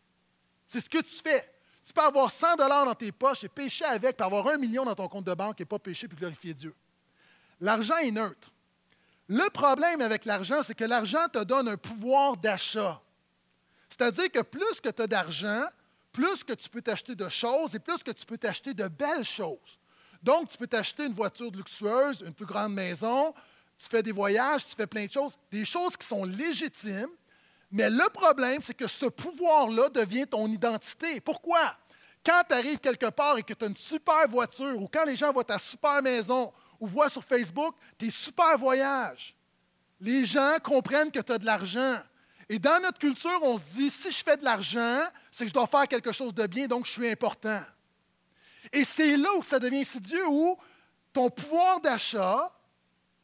C'est 0.67 0.81
ce 0.81 0.89
que 0.89 0.99
tu 0.99 1.15
fais. 1.23 1.49
Tu 1.85 1.93
peux 1.93 2.03
avoir 2.03 2.31
100 2.31 2.57
dollars 2.57 2.85
dans 2.85 2.95
tes 2.95 3.13
poches 3.13 3.45
et 3.45 3.49
pécher 3.49 3.85
avec, 3.85 4.17
puis 4.17 4.25
avoir 4.25 4.47
un 4.49 4.57
million 4.57 4.85
dans 4.85 4.95
ton 4.95 5.09
compte 5.09 5.25
de 5.25 5.35
banque 5.35 5.61
et 5.61 5.65
pas 5.65 5.79
pécher 5.79 6.09
puis 6.09 6.17
glorifier 6.17 6.55
Dieu. 6.55 6.75
L'argent 7.61 7.97
est 7.99 8.11
neutre. 8.11 8.51
Le 9.29 9.49
problème 9.51 10.01
avec 10.01 10.25
l'argent, 10.25 10.63
c'est 10.63 10.75
que 10.75 10.85
l'argent 10.85 11.29
te 11.33 11.43
donne 11.43 11.69
un 11.69 11.77
pouvoir 11.77 12.37
d'achat. 12.37 13.01
C'est-à-dire 13.89 14.31
que 14.31 14.41
plus 14.41 14.81
que 14.81 14.89
tu 14.89 15.03
as 15.03 15.07
d'argent, 15.07 15.65
plus 16.17 16.43
que 16.43 16.55
tu 16.55 16.71
peux 16.71 16.81
t'acheter 16.81 17.15
de 17.15 17.29
choses 17.29 17.75
et 17.75 17.79
plus 17.79 18.03
que 18.03 18.11
tu 18.11 18.25
peux 18.25 18.39
t'acheter 18.39 18.73
de 18.73 18.89
belles 18.89 19.23
choses. 19.23 19.79
Donc, 20.23 20.49
tu 20.49 20.57
peux 20.57 20.67
t'acheter 20.67 21.05
une 21.05 21.13
voiture 21.13 21.51
luxueuse, 21.51 22.23
une 22.27 22.33
plus 22.33 22.47
grande 22.47 22.73
maison, 22.73 23.35
tu 23.77 23.87
fais 23.87 24.03
des 24.03 24.13
voyages, 24.13 24.67
tu 24.67 24.75
fais 24.75 24.87
plein 24.87 25.05
de 25.05 25.11
choses, 25.11 25.35
des 25.53 25.67
choses 25.67 25.95
qui 25.95 26.07
sont 26.07 26.25
légitimes, 26.25 27.11
mais 27.71 27.91
le 27.91 28.09
problème, 28.09 28.63
c'est 28.63 28.73
que 28.73 28.89
ce 28.89 29.05
pouvoir-là 29.05 29.91
devient 29.91 30.27
ton 30.27 30.47
identité. 30.47 31.21
Pourquoi? 31.21 31.77
Quand 32.25 32.43
tu 32.49 32.55
arrives 32.55 32.79
quelque 32.79 33.11
part 33.11 33.37
et 33.37 33.43
que 33.43 33.53
tu 33.53 33.67
as 33.67 33.69
une 33.69 33.77
super 33.77 34.27
voiture, 34.27 34.81
ou 34.81 34.89
quand 34.89 35.05
les 35.05 35.17
gens 35.17 35.35
voient 35.35 35.45
ta 35.45 35.59
super 35.59 36.01
maison, 36.01 36.51
ou 36.81 36.87
voient 36.87 37.11
sur 37.11 37.23
Facebook 37.23 37.77
tes 37.99 38.09
super 38.09 38.57
voyages, 38.57 39.37
les 40.01 40.25
gens 40.25 40.57
comprennent 40.65 41.11
que 41.11 41.21
tu 41.21 41.33
as 41.33 41.39
de 41.39 41.45
l'argent. 41.45 41.99
Et 42.49 42.59
dans 42.59 42.81
notre 42.81 42.99
culture, 42.99 43.39
on 43.43 43.59
se 43.59 43.65
dit, 43.75 43.91
si 43.91 44.11
je 44.11 44.23
fais 44.23 44.37
de 44.37 44.45
l'argent, 44.45 45.01
c'est 45.33 45.45
que 45.45 45.49
je 45.49 45.55
dois 45.55 45.67
faire 45.67 45.89
quelque 45.89 46.13
chose 46.13 46.33
de 46.33 46.47
bien, 46.47 46.67
donc 46.67 46.87
je 46.87 46.93
suis 46.93 47.09
important. 47.09 47.61
Et 48.73 48.85
c'est 48.85 49.17
là 49.17 49.29
où 49.37 49.43
ça 49.43 49.59
devient 49.59 49.81
insidieux, 49.81 50.27
où 50.29 50.57
ton 51.13 51.29
pouvoir 51.29 51.81
d'achat, 51.81 52.53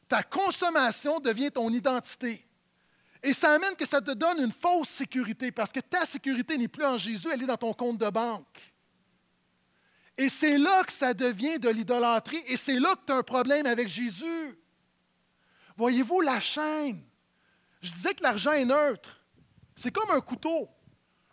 ta 0.08 0.22
consommation 0.22 1.20
devient 1.20 1.50
ton 1.50 1.70
identité. 1.70 2.44
Et 3.22 3.32
ça 3.32 3.52
amène 3.52 3.76
que 3.76 3.86
ça 3.86 4.00
te 4.00 4.10
donne 4.10 4.40
une 4.40 4.52
fausse 4.52 4.88
sécurité, 4.88 5.52
parce 5.52 5.70
que 5.70 5.80
ta 5.80 6.04
sécurité 6.04 6.58
n'est 6.58 6.68
plus 6.68 6.84
en 6.84 6.98
Jésus, 6.98 7.28
elle 7.32 7.42
est 7.42 7.46
dans 7.46 7.56
ton 7.56 7.72
compte 7.72 7.98
de 7.98 8.10
banque. 8.10 8.72
Et 10.18 10.28
c'est 10.28 10.58
là 10.58 10.82
que 10.82 10.92
ça 10.92 11.14
devient 11.14 11.60
de 11.60 11.68
l'idolâtrie, 11.68 12.42
et 12.46 12.56
c'est 12.56 12.80
là 12.80 12.94
que 12.96 13.06
tu 13.06 13.12
as 13.12 13.16
un 13.16 13.22
problème 13.22 13.66
avec 13.66 13.86
Jésus. 13.86 14.58
Voyez-vous 15.76 16.20
la 16.20 16.40
chaîne? 16.40 17.02
Je 17.82 17.92
disais 17.92 18.14
que 18.14 18.22
l'argent 18.22 18.52
est 18.52 18.64
neutre. 18.64 19.10
C'est 19.76 19.90
comme 19.90 20.10
un 20.10 20.20
couteau. 20.20 20.68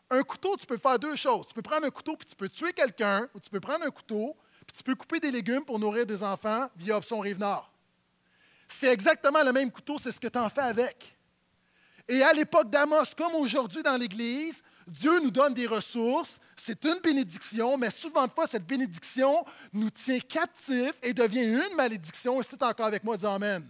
Un 0.09 0.23
couteau, 0.23 0.57
tu 0.57 0.65
peux 0.65 0.77
faire 0.77 0.97
deux 0.97 1.15
choses. 1.15 1.47
Tu 1.47 1.53
peux 1.53 1.61
prendre 1.61 1.85
un 1.85 1.91
couteau 1.91 2.15
puis 2.17 2.27
tu 2.27 2.35
peux 2.35 2.49
tuer 2.49 2.73
quelqu'un, 2.73 3.29
ou 3.35 3.39
tu 3.39 3.49
peux 3.49 3.59
prendre 3.59 3.85
un 3.85 3.91
couteau 3.91 4.35
puis 4.65 4.77
tu 4.77 4.83
peux 4.83 4.95
couper 4.95 5.19
des 5.19 5.31
légumes 5.31 5.65
pour 5.65 5.79
nourrir 5.79 6.05
des 6.05 6.21
enfants 6.21 6.69
via 6.75 6.97
Option 6.97 7.19
Rive-Nord. 7.19 7.71
C'est 8.67 8.87
exactement 8.87 9.43
le 9.43 9.51
même 9.51 9.71
couteau, 9.71 9.97
c'est 9.97 10.12
ce 10.12 10.19
que 10.19 10.27
tu 10.27 10.38
en 10.38 10.47
fais 10.47 10.62
avec. 10.62 11.17
Et 12.07 12.21
à 12.21 12.33
l'époque 12.33 12.69
d'Amos, 12.69 13.15
comme 13.17 13.33
aujourd'hui 13.33 13.81
dans 13.81 13.97
l'Église, 13.97 14.62
Dieu 14.88 15.19
nous 15.21 15.31
donne 15.31 15.55
des 15.55 15.65
ressources, 15.65 16.39
c'est 16.55 16.83
une 16.85 16.99
bénédiction, 16.99 17.77
mais 17.77 17.89
souvent 17.89 18.27
de 18.27 18.31
fois, 18.31 18.45
cette 18.45 18.65
bénédiction 18.65 19.43
nous 19.73 19.89
tient 19.89 20.19
captifs 20.19 20.93
et 21.01 21.13
devient 21.13 21.45
une 21.45 21.75
malédiction. 21.75 22.39
Et 22.39 22.43
si 22.43 22.49
tu 22.49 22.55
es 22.55 22.63
encore 22.63 22.85
avec 22.85 23.03
moi, 23.03 23.17
dis 23.17 23.25
Amen. 23.25 23.67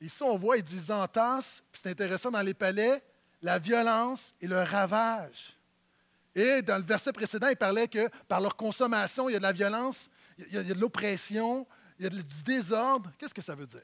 Ici, 0.00 0.22
on 0.22 0.36
voit, 0.36 0.56
ils 0.56 0.62
disent 0.62 0.90
entassent, 0.90 1.62
puis 1.72 1.80
c'est 1.82 1.90
intéressant 1.90 2.30
dans 2.30 2.42
les 2.42 2.54
palais, 2.54 3.02
la 3.42 3.58
violence 3.58 4.34
et 4.40 4.46
le 4.46 4.62
ravage. 4.62 5.56
Et 6.34 6.62
dans 6.62 6.76
le 6.76 6.84
verset 6.84 7.12
précédent, 7.12 7.48
il 7.48 7.56
parlait 7.56 7.88
que 7.88 8.08
par 8.28 8.40
leur 8.40 8.54
consommation, 8.54 9.28
il 9.28 9.32
y 9.32 9.36
a 9.36 9.38
de 9.38 9.42
la 9.42 9.52
violence, 9.52 10.08
il 10.38 10.54
y 10.54 10.58
a, 10.58 10.62
de 10.62 10.80
l'oppression, 10.80 11.66
il 11.98 12.04
y 12.04 12.06
a 12.06 12.10
du 12.10 12.42
désordre. 12.44 13.10
Qu'est-ce 13.18 13.34
que 13.34 13.42
ça 13.42 13.56
veut 13.56 13.66
dire? 13.66 13.82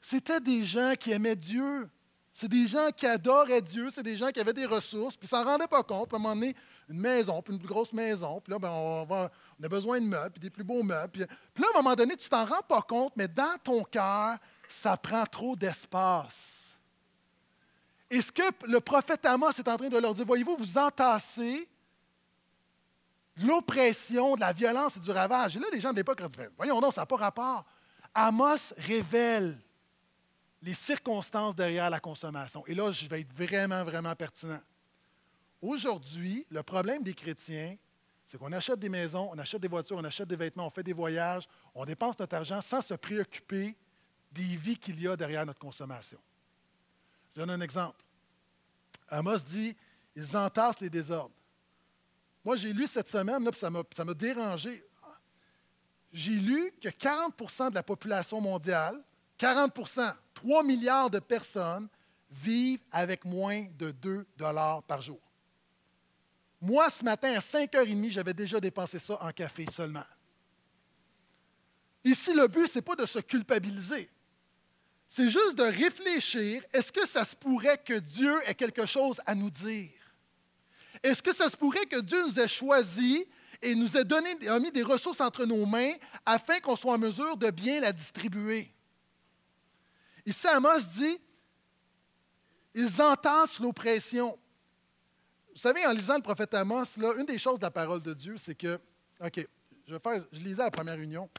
C'était 0.00 0.40
des 0.40 0.62
gens 0.64 0.92
qui 0.98 1.12
aimaient 1.12 1.36
Dieu. 1.36 1.88
C'est 2.34 2.48
des 2.48 2.66
gens 2.66 2.90
qui 2.90 3.06
adoraient 3.06 3.62
Dieu, 3.62 3.90
c'est 3.90 4.02
des 4.02 4.16
gens 4.16 4.30
qui 4.30 4.40
avaient 4.40 4.52
des 4.52 4.66
ressources, 4.66 5.16
puis 5.16 5.26
ils 5.26 5.30
s'en 5.30 5.44
rendaient 5.44 5.68
pas 5.68 5.84
compte. 5.84 6.12
À 6.12 6.16
un 6.16 6.18
moment 6.18 6.34
donné, 6.34 6.54
une 6.88 7.00
maison, 7.00 7.40
puis 7.42 7.54
une 7.54 7.58
plus 7.58 7.68
grosse 7.68 7.92
maison, 7.92 8.40
puis 8.40 8.52
là, 8.52 8.58
ben, 8.58 8.70
on, 8.70 9.06
a 9.12 9.68
besoin 9.68 10.00
de 10.00 10.06
meubles, 10.06 10.32
puis 10.32 10.40
des 10.40 10.50
plus 10.50 10.64
beaux 10.64 10.82
meubles. 10.82 11.10
Puis, 11.10 11.22
là, 11.22 11.68
à 11.74 11.78
un 11.78 11.82
moment 11.82 11.94
donné, 11.94 12.16
tu 12.16 12.28
t'en 12.28 12.44
rends 12.44 12.62
pas 12.68 12.82
compte, 12.82 13.12
mais 13.16 13.28
dans 13.28 13.56
ton 13.62 13.82
cœur, 13.84 14.36
ça 14.68 14.96
prend 14.96 15.24
trop 15.24 15.56
d'espace. 15.56 16.64
Et 18.10 18.20
ce 18.20 18.30
que 18.30 18.42
le 18.66 18.80
prophète 18.80 19.24
Amos 19.24 19.50
est 19.50 19.68
en 19.68 19.76
train 19.76 19.88
de 19.88 19.98
leur 19.98 20.14
dire, 20.14 20.26
voyez-vous, 20.26 20.56
vous 20.56 20.78
entassez 20.78 21.68
l'oppression, 23.42 24.34
de 24.36 24.40
la 24.40 24.52
violence 24.52 24.96
et 24.96 25.00
du 25.00 25.10
ravage. 25.10 25.56
Et 25.56 25.60
là, 25.60 25.66
les 25.72 25.80
gens 25.80 25.90
de 25.90 25.96
l'époque 25.96 26.20
ont 26.22 26.28
dit, 26.28 26.36
ben, 26.36 26.50
voyons 26.56 26.80
non, 26.80 26.90
ça 26.90 27.02
n'a 27.02 27.06
pas 27.06 27.16
rapport. 27.16 27.64
Amos 28.14 28.72
révèle 28.76 29.58
les 30.62 30.74
circonstances 30.74 31.54
derrière 31.54 31.90
la 31.90 32.00
consommation. 32.00 32.64
Et 32.66 32.74
là, 32.74 32.92
je 32.92 33.06
vais 33.06 33.20
être 33.20 33.32
vraiment, 33.34 33.84
vraiment 33.84 34.14
pertinent. 34.14 34.60
Aujourd'hui, 35.64 36.46
le 36.50 36.62
problème 36.62 37.02
des 37.02 37.14
chrétiens, 37.14 37.74
c'est 38.26 38.36
qu'on 38.36 38.52
achète 38.52 38.78
des 38.78 38.90
maisons, 38.90 39.30
on 39.32 39.38
achète 39.38 39.62
des 39.62 39.68
voitures, 39.68 39.96
on 39.96 40.04
achète 40.04 40.28
des 40.28 40.36
vêtements, 40.36 40.66
on 40.66 40.70
fait 40.70 40.82
des 40.82 40.92
voyages, 40.92 41.48
on 41.74 41.86
dépense 41.86 42.18
notre 42.18 42.36
argent 42.36 42.60
sans 42.60 42.82
se 42.82 42.92
préoccuper 42.92 43.74
des 44.30 44.56
vies 44.56 44.76
qu'il 44.76 45.00
y 45.00 45.08
a 45.08 45.16
derrière 45.16 45.46
notre 45.46 45.58
consommation. 45.58 46.18
Je 47.32 47.40
donne 47.40 47.48
un 47.48 47.62
exemple. 47.62 48.04
Amos 49.08 49.38
dit 49.38 49.74
ils 50.14 50.36
entassent 50.36 50.80
les 50.80 50.90
désordres. 50.90 51.34
Moi, 52.44 52.56
j'ai 52.56 52.74
lu 52.74 52.86
cette 52.86 53.08
semaine, 53.08 53.42
là, 53.42 53.50
ça 53.54 54.04
m'a 54.04 54.14
dérangé. 54.14 54.84
J'ai 56.12 56.32
lu 56.32 56.74
que 56.78 56.90
40% 56.90 57.70
de 57.70 57.74
la 57.74 57.82
population 57.82 58.38
mondiale, 58.38 59.02
40% 59.38 60.14
3 60.34 60.62
milliards 60.62 61.08
de 61.08 61.20
personnes 61.20 61.88
vivent 62.30 62.84
avec 62.92 63.24
moins 63.24 63.64
de 63.78 63.92
2 63.92 64.26
dollars 64.36 64.82
par 64.82 65.00
jour. 65.00 65.20
Moi, 66.64 66.88
ce 66.88 67.04
matin, 67.04 67.30
à 67.34 67.40
5h30, 67.40 68.08
j'avais 68.08 68.32
déjà 68.32 68.58
dépensé 68.58 68.98
ça 68.98 69.22
en 69.22 69.30
café 69.32 69.66
seulement. 69.70 70.06
Ici, 72.02 72.32
le 72.32 72.48
but, 72.48 72.66
ce 72.66 72.78
n'est 72.78 72.82
pas 72.82 72.96
de 72.96 73.04
se 73.04 73.18
culpabiliser. 73.18 74.08
C'est 75.06 75.28
juste 75.28 75.56
de 75.56 75.64
réfléchir, 75.64 76.62
est-ce 76.72 76.90
que 76.90 77.06
ça 77.06 77.22
se 77.26 77.36
pourrait 77.36 77.76
que 77.76 77.98
Dieu 77.98 78.32
ait 78.46 78.54
quelque 78.54 78.86
chose 78.86 79.20
à 79.26 79.34
nous 79.34 79.50
dire? 79.50 79.90
Est-ce 81.02 81.22
que 81.22 81.34
ça 81.34 81.50
se 81.50 81.56
pourrait 81.58 81.84
que 81.84 82.00
Dieu 82.00 82.26
nous 82.26 82.40
ait 82.40 82.48
choisis 82.48 83.26
et 83.60 83.74
nous 83.74 83.98
ait, 83.98 84.04
donné, 84.04 84.30
a 84.48 84.58
mis 84.58 84.72
des 84.72 84.82
ressources 84.82 85.20
entre 85.20 85.44
nos 85.44 85.66
mains 85.66 85.92
afin 86.24 86.60
qu'on 86.60 86.76
soit 86.76 86.94
en 86.94 86.98
mesure 86.98 87.36
de 87.36 87.50
bien 87.50 87.80
la 87.80 87.92
distribuer? 87.92 88.72
Ici, 90.24 90.46
Amos 90.46 90.80
dit, 90.96 91.18
ils 92.72 93.02
entassent 93.02 93.60
l'oppression. 93.60 94.38
Vous 95.54 95.60
savez, 95.60 95.86
en 95.86 95.92
lisant 95.92 96.16
le 96.16 96.22
prophète 96.22 96.52
Amos, 96.54 96.96
là, 96.96 97.14
une 97.16 97.26
des 97.26 97.38
choses 97.38 97.60
de 97.60 97.64
la 97.64 97.70
parole 97.70 98.02
de 98.02 98.12
Dieu, 98.12 98.36
c'est 98.36 98.56
que, 98.56 98.76
OK, 99.24 99.46
je, 99.86 99.92
vais 99.92 100.00
faire, 100.00 100.24
je 100.32 100.40
lisais 100.40 100.62
à 100.62 100.64
la 100.64 100.70
première 100.72 100.96
réunion. 100.96 101.30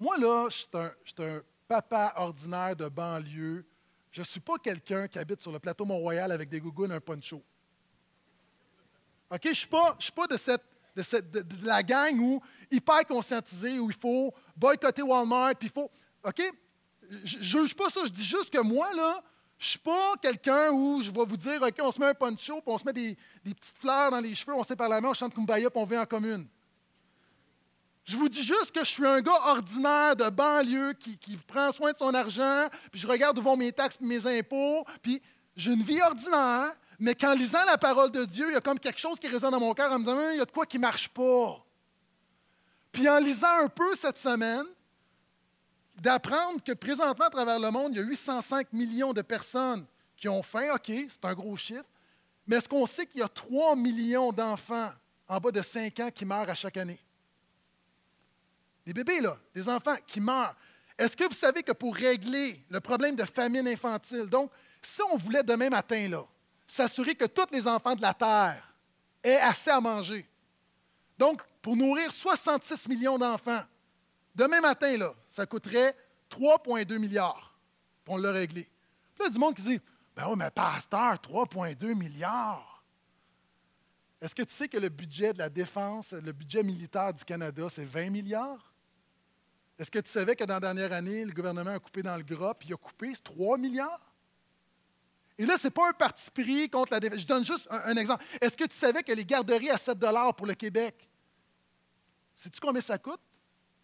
Moi, 0.00 0.18
là, 0.18 0.48
je 0.50 0.56
suis 0.56 1.22
un, 1.22 1.40
papa 1.68 2.12
ordinaire 2.16 2.74
de 2.74 2.88
banlieue. 2.88 3.64
Je 4.10 4.20
ne 4.20 4.24
suis 4.24 4.40
pas 4.40 4.58
quelqu'un 4.58 5.06
qui 5.06 5.18
habite 5.20 5.40
sur 5.40 5.52
le 5.52 5.60
plateau 5.60 5.84
Mont-Royal 5.84 6.30
avec 6.32 6.48
des 6.48 6.60
gougounes 6.60 6.90
et 6.90 6.96
un 6.96 7.00
poncho. 7.00 7.42
OK? 9.30 9.40
Je 9.44 9.48
ne 9.48 9.54
suis 9.54 9.68
pas, 9.68 9.96
suis 10.00 10.12
pas 10.12 10.26
de, 10.26 10.36
cette, 10.36 10.64
de, 10.96 11.02
cette, 11.02 11.30
de, 11.30 11.66
la 11.66 11.82
gang 11.82 12.18
où 12.18 12.42
hyper 12.70 13.06
conscientisé, 13.06 13.78
où 13.78 13.88
il 13.88 13.96
faut 13.96 14.34
boycotter 14.56 15.02
Walmart, 15.02 15.54
puis 15.54 15.68
il 15.68 15.72
faut. 15.72 15.90
OK? 16.24 16.42
je 17.24 17.38
ne 17.38 17.42
juge 17.42 17.74
pas 17.74 17.88
ça, 17.88 18.00
je 18.04 18.10
dis 18.10 18.24
juste 18.24 18.50
que 18.50 18.60
moi, 18.60 18.92
là, 18.94 19.22
je 19.64 19.68
ne 19.68 19.70
suis 19.70 19.78
pas 19.78 20.12
quelqu'un 20.20 20.70
où 20.72 21.00
je 21.00 21.10
vais 21.10 21.24
vous 21.24 21.38
dire, 21.38 21.62
OK, 21.62 21.74
on 21.80 21.90
se 21.90 21.98
met 21.98 22.04
un 22.04 22.14
poncho, 22.14 22.56
puis 22.56 22.64
on 22.66 22.76
se 22.76 22.84
met 22.84 22.92
des, 22.92 23.16
petites 23.42 23.78
fleurs 23.80 24.10
dans 24.10 24.20
les 24.20 24.34
cheveux, 24.34 24.52
on 24.52 24.62
par 24.62 24.90
la 24.90 25.00
main, 25.00 25.08
on 25.08 25.14
chante 25.14 25.32
Kumbaya, 25.32 25.70
puis 25.70 25.80
on 25.80 25.86
vit 25.86 25.96
en 25.96 26.04
commune. 26.04 26.46
Je 28.04 28.14
vous 28.14 28.28
dis 28.28 28.42
juste 28.42 28.72
que 28.72 28.80
je 28.80 28.90
suis 28.90 29.06
un 29.06 29.22
gars 29.22 29.40
ordinaire 29.46 30.16
de 30.16 30.28
banlieue 30.28 30.92
qui, 30.92 31.16
qui 31.16 31.38
prend 31.38 31.72
soin 31.72 31.92
de 31.92 31.96
son 31.96 32.12
argent, 32.12 32.68
puis 32.92 33.00
je 33.00 33.06
regarde 33.06 33.38
où 33.38 33.40
vont 33.40 33.56
mes 33.56 33.72
taxes 33.72 33.96
et 34.02 34.04
mes 34.04 34.38
impôts, 34.38 34.84
puis 35.00 35.22
j'ai 35.56 35.72
une 35.72 35.82
vie 35.82 36.02
ordinaire, 36.02 36.76
Mais 36.98 37.14
qu'en 37.14 37.32
lisant 37.32 37.64
la 37.64 37.78
parole 37.78 38.10
de 38.10 38.26
Dieu, 38.26 38.50
il 38.50 38.52
y 38.52 38.56
a 38.56 38.60
comme 38.60 38.78
quelque 38.78 39.00
chose 39.00 39.18
qui 39.18 39.28
résonne 39.28 39.52
dans 39.52 39.60
mon 39.60 39.72
cœur 39.72 39.90
en 39.90 39.98
me 39.98 40.04
disant, 40.04 40.30
il 40.30 40.36
y 40.36 40.42
a 40.42 40.44
de 40.44 40.52
quoi 40.52 40.66
qui 40.66 40.76
ne 40.76 40.82
marche 40.82 41.08
pas. 41.08 41.64
Puis 42.92 43.08
en 43.08 43.18
lisant 43.18 43.60
un 43.62 43.68
peu 43.68 43.94
cette 43.94 44.18
semaine, 44.18 44.66
d'apprendre 46.04 46.62
que 46.62 46.72
présentement, 46.72 47.24
à 47.24 47.30
travers 47.30 47.58
le 47.58 47.70
monde, 47.70 47.94
il 47.94 47.96
y 47.96 48.00
a 48.00 48.04
805 48.04 48.72
millions 48.74 49.14
de 49.14 49.22
personnes 49.22 49.86
qui 50.18 50.28
ont 50.28 50.42
faim. 50.42 50.74
OK, 50.74 50.92
c'est 51.08 51.24
un 51.24 51.32
gros 51.32 51.56
chiffre. 51.56 51.84
Mais 52.46 52.56
est-ce 52.56 52.68
qu'on 52.68 52.86
sait 52.86 53.06
qu'il 53.06 53.20
y 53.20 53.22
a 53.22 53.28
3 53.28 53.74
millions 53.74 54.30
d'enfants 54.30 54.92
en 55.26 55.38
bas 55.38 55.50
de 55.50 55.62
5 55.62 56.00
ans 56.00 56.10
qui 56.14 56.26
meurent 56.26 56.48
à 56.48 56.54
chaque 56.54 56.76
année? 56.76 57.00
Des 58.84 58.92
bébés, 58.92 59.22
là, 59.22 59.38
des 59.54 59.66
enfants 59.66 59.96
qui 60.06 60.20
meurent. 60.20 60.54
Est-ce 60.98 61.16
que 61.16 61.24
vous 61.24 61.34
savez 61.34 61.62
que 61.62 61.72
pour 61.72 61.96
régler 61.96 62.62
le 62.68 62.80
problème 62.80 63.16
de 63.16 63.24
famine 63.24 63.66
infantile, 63.66 64.26
donc, 64.26 64.50
si 64.82 65.00
on 65.10 65.16
voulait 65.16 65.42
demain 65.42 65.70
matin, 65.70 66.06
là, 66.08 66.26
s'assurer 66.66 67.14
que 67.14 67.24
tous 67.24 67.50
les 67.50 67.66
enfants 67.66 67.94
de 67.94 68.02
la 68.02 68.12
Terre 68.12 68.74
aient 69.22 69.40
assez 69.40 69.70
à 69.70 69.80
manger, 69.80 70.28
donc, 71.16 71.42
pour 71.62 71.76
nourrir 71.76 72.12
66 72.12 72.88
millions 72.88 73.16
d'enfants, 73.16 73.62
demain 74.34 74.60
matin, 74.60 74.96
là, 74.96 75.14
ça 75.28 75.46
coûterait 75.46 75.96
3,2 76.30 76.98
milliards 76.98 77.58
pour 78.04 78.18
le 78.18 78.30
régler. 78.30 78.68
Là, 79.18 79.20
il 79.20 79.24
y 79.24 79.26
a 79.26 79.30
du 79.30 79.38
monde 79.38 79.54
qui 79.54 79.62
dit 79.62 79.80
Ben 80.16 80.28
oui, 80.28 80.34
mais 80.36 80.50
pasteur, 80.50 81.14
3,2 81.14 81.94
milliards. 81.94 82.84
Est-ce 84.20 84.34
que 84.34 84.42
tu 84.42 84.54
sais 84.54 84.68
que 84.68 84.78
le 84.78 84.88
budget 84.88 85.32
de 85.32 85.38
la 85.38 85.50
défense, 85.50 86.12
le 86.12 86.32
budget 86.32 86.62
militaire 86.62 87.12
du 87.12 87.24
Canada, 87.24 87.66
c'est 87.68 87.84
20 87.84 88.10
milliards? 88.10 88.72
Est-ce 89.78 89.90
que 89.90 89.98
tu 89.98 90.10
savais 90.10 90.36
que 90.36 90.44
dans 90.44 90.54
la 90.54 90.60
dernière 90.60 90.92
année, 90.92 91.24
le 91.24 91.32
gouvernement 91.32 91.72
a 91.72 91.78
coupé 91.78 92.02
dans 92.02 92.16
le 92.16 92.22
gras, 92.22 92.54
puis 92.54 92.68
il 92.68 92.74
a 92.74 92.76
coupé 92.76 93.12
3 93.22 93.58
milliards? 93.58 94.14
Et 95.36 95.44
là, 95.44 95.58
ce 95.58 95.66
n'est 95.66 95.70
pas 95.72 95.88
un 95.88 95.92
parti 95.92 96.30
pris 96.30 96.70
contre 96.70 96.92
la 96.92 97.00
défense. 97.00 97.20
Je 97.20 97.26
donne 97.26 97.44
juste 97.44 97.66
un, 97.70 97.96
exemple. 97.96 98.24
Est-ce 98.40 98.56
que 98.56 98.64
tu 98.64 98.76
savais 98.76 99.02
que 99.02 99.12
les 99.12 99.24
garderies 99.24 99.70
à 99.70 99.76
7 99.76 99.98
pour 100.36 100.46
le 100.46 100.54
Québec, 100.54 101.08
sais-tu 102.36 102.60
combien 102.60 102.80
ça 102.80 102.98
coûte? 102.98 103.20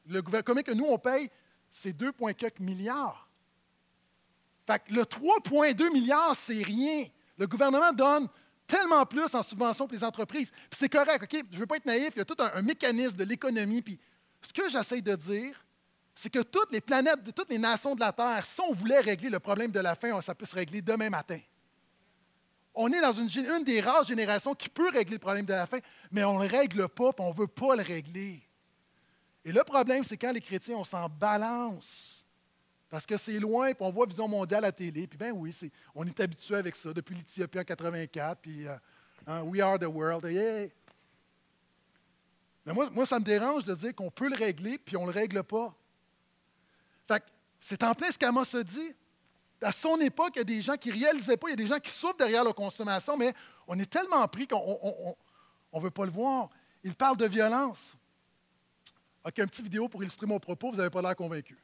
Le 0.07 0.23
que 0.23 0.73
nous, 0.73 0.87
on 0.87 0.99
paye, 0.99 1.31
c'est 1.71 1.97
2,4 1.97 2.61
milliards. 2.61 3.29
Fait 4.67 4.83
que 4.85 4.95
le 4.95 5.03
3,2 5.03 5.93
milliards, 5.93 6.35
c'est 6.37 6.63
rien. 6.63 7.07
Le 7.37 7.47
gouvernement 7.47 7.93
donne 7.93 8.29
tellement 8.67 9.05
plus 9.05 9.35
en 9.35 9.43
subvention 9.43 9.87
pour 9.87 9.95
les 9.95 10.05
entreprises. 10.05 10.51
Puis 10.51 10.79
c'est 10.79 10.89
correct, 10.89 11.23
OK? 11.23 11.45
Je 11.51 11.55
ne 11.55 11.61
veux 11.61 11.67
pas 11.67 11.77
être 11.77 11.87
naïf, 11.87 12.11
il 12.15 12.19
y 12.19 12.21
a 12.21 12.25
tout 12.25 12.37
un, 12.39 12.53
un 12.55 12.63
mécanisme 12.63 13.17
de 13.17 13.25
l'économie. 13.25 13.83
Puis 13.83 13.99
ce 14.43 14.53
que 14.53 14.69
j'essaie 14.69 15.01
de 15.01 15.15
dire, 15.17 15.65
c'est 16.15 16.31
que 16.31 16.41
toutes 16.41 16.73
les 16.73 16.81
planètes, 16.81 17.19
toutes 17.35 17.51
les 17.51 17.59
nations 17.59 17.95
de 17.95 18.01
la 18.01 18.13
Terre, 18.13 18.45
si 18.45 18.61
on 18.61 18.73
voulait 18.73 19.01
régler 19.01 19.31
le 19.31 19.39
problème 19.39 19.71
de 19.71 19.81
la 19.81 19.95
faim, 19.95 20.21
ça 20.21 20.35
peut 20.35 20.45
se 20.45 20.55
régler 20.55 20.83
demain 20.83 21.11
matin. 21.11 21.41
On 22.75 22.93
est 22.93 23.01
dans 23.01 23.13
une, 23.13 23.29
une 23.29 23.65
des 23.65 23.81
rares 23.81 24.05
générations 24.05 24.55
qui 24.55 24.69
peut 24.69 24.91
régler 24.91 25.15
le 25.15 25.21
problème 25.21 25.45
de 25.45 25.53
la 25.53 25.67
faim, 25.67 25.81
mais 26.11 26.23
on 26.25 26.39
ne 26.39 26.45
le 26.45 26.51
règle 26.51 26.89
pas, 26.89 27.13
puis 27.13 27.25
on 27.25 27.31
ne 27.31 27.37
veut 27.37 27.47
pas 27.47 27.75
le 27.75 27.83
régler. 27.83 28.43
Et 29.45 29.53
le 29.53 29.63
problème, 29.65 30.05
c'est 30.05 30.17
quand 30.17 30.33
les 30.33 30.41
chrétiens, 30.41 30.77
on 30.77 30.85
s'en 30.85 31.09
balance. 31.09 32.25
Parce 32.89 33.07
que 33.07 33.17
c'est 33.17 33.39
loin, 33.39 33.73
puis 33.73 33.85
on 33.85 33.93
voit 33.93 34.07
Vision 34.07 34.27
mondiale 34.27 34.65
à 34.65 34.69
la 34.69 34.73
télé, 34.73 35.07
puis 35.07 35.17
ben 35.17 35.33
oui, 35.33 35.55
on 35.95 36.05
est 36.05 36.21
habitué 36.21 36.57
avec 36.57 36.75
ça 36.75 36.93
depuis 36.93 37.15
l'Éthiopie 37.15 37.61
en 37.61 37.65
84, 37.65 38.41
puis 38.41 38.67
euh, 38.67 38.75
hein, 39.27 39.43
We 39.43 39.63
Are 39.63 39.79
the 39.79 39.85
World, 39.85 40.25
Mais 42.67 42.73
moi, 42.73 43.07
ça 43.07 43.21
me 43.21 43.25
dérange 43.25 43.65
de 43.65 43.75
dire 43.75 43.95
qu'on 43.95 44.11
peut 44.11 44.29
le 44.29 44.35
régler, 44.35 44.77
puis 44.77 44.97
on 44.97 45.07
ne 45.07 45.13
le 45.13 45.19
règle 45.19 45.45
pas 45.45 45.75
c'est 47.61 47.83
en 47.83 47.95
plein 47.95 48.11
ce 48.11 48.19
qu'Amos 48.19 48.45
se 48.45 48.59
dit. 48.59 48.97
À 49.63 49.73
son 49.73 50.01
époque, 50.01 50.33
il 50.37 50.39
y 50.39 50.41
a 50.41 50.45
des 50.45 50.63
gens 50.63 50.77
qui 50.77 50.89
ne 50.89 50.95
réalisaient 50.95 51.37
pas, 51.37 51.49
il 51.49 51.51
y 51.51 51.53
a 51.53 51.57
des 51.57 51.67
gens 51.67 51.79
qui 51.79 51.91
souffrent 51.91 52.17
derrière 52.17 52.43
leur 52.43 52.55
consommation, 52.55 53.17
mais 53.19 53.35
on 53.69 53.79
est 53.79 53.91
tellement 53.91 54.27
pris 54.27 54.49
qu'on 54.49 55.17
ne 55.75 55.81
veut 55.81 55.91
pas 55.91 56.07
le 56.07 56.11
voir. 56.11 56.49
Il 56.83 56.95
parle 56.95 57.19
de 57.19 57.27
violence. 57.27 57.93
OK, 59.23 59.39
un 59.39 59.47
petit 59.47 59.63
vidéo 59.63 59.89
pour 59.89 60.03
illustrer 60.03 60.27
mon 60.27 60.39
propos, 60.39 60.71
vous 60.71 60.79
n'avez 60.79 60.89
pas 60.89 61.03
l'air 61.03 61.15
convaincu. 61.15 61.59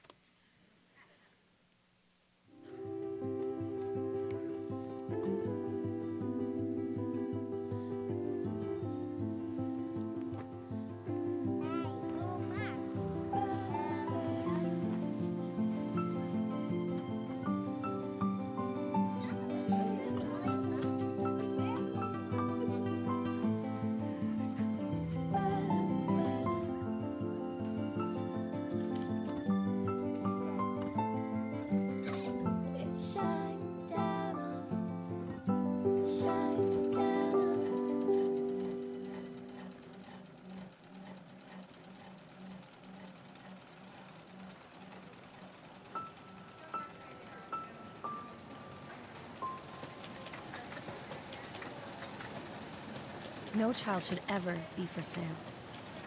No 53.66 53.72
child 53.72 54.05
should 54.05 54.20
ever 54.29 54.55
be 54.76 54.87
for 54.87 55.02
sale. 55.02 55.37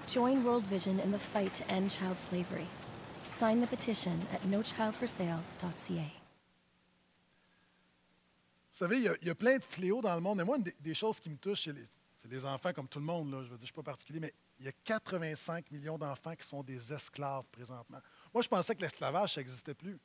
Join 0.07 0.45
World 0.45 0.63
Vision 0.67 0.97
in 1.01 1.11
the 1.11 1.19
fight 1.19 1.53
to 1.55 1.69
end 1.69 1.91
child 1.91 2.17
slavery. 2.17 2.67
Sign 3.27 3.59
the 3.59 3.67
petition 3.67 4.13
at 4.33 4.41
nochildforsale.ca. 4.43 6.11
Vous 8.71 8.85
savez, 8.87 8.97
il 8.99 9.03
y, 9.03 9.09
a, 9.09 9.15
il 9.21 9.27
y, 9.27 9.29
a, 9.29 9.35
plein 9.35 9.57
de 9.57 9.63
fléaux 9.63 10.01
dans 10.01 10.15
le 10.15 10.21
monde, 10.21 10.37
mais 10.37 10.45
moi, 10.45 10.57
des, 10.57 10.73
des 10.79 10.93
choses 10.93 11.19
qui 11.19 11.29
me 11.29 11.35
touchent, 11.35 11.65
c'est, 11.65 12.31
les, 12.31 12.45
enfants 12.45 12.71
comme 12.71 12.87
tout 12.87 12.99
le 12.99 13.05
monde, 13.05 13.29
là, 13.29 13.43
je 13.43 13.53
ne 13.53 13.57
suis 13.57 13.73
pas 13.73 13.83
particulier, 13.83 14.21
mais 14.21 14.33
il 14.57 14.65
y 14.65 14.69
a 14.69 14.73
85 14.85 15.69
millions 15.69 15.97
d'enfants 15.97 16.35
qui 16.37 16.47
sont 16.47 16.63
des 16.63 16.93
esclaves 16.93 17.43
présentement. 17.51 17.99
Moi, 18.33 18.41
je 18.41 18.47
pensais 18.47 18.73
que 18.73 18.81
l'esclavage, 18.81 19.33
ça 19.33 19.41
n'existait 19.41 19.73
plus. 19.73 19.99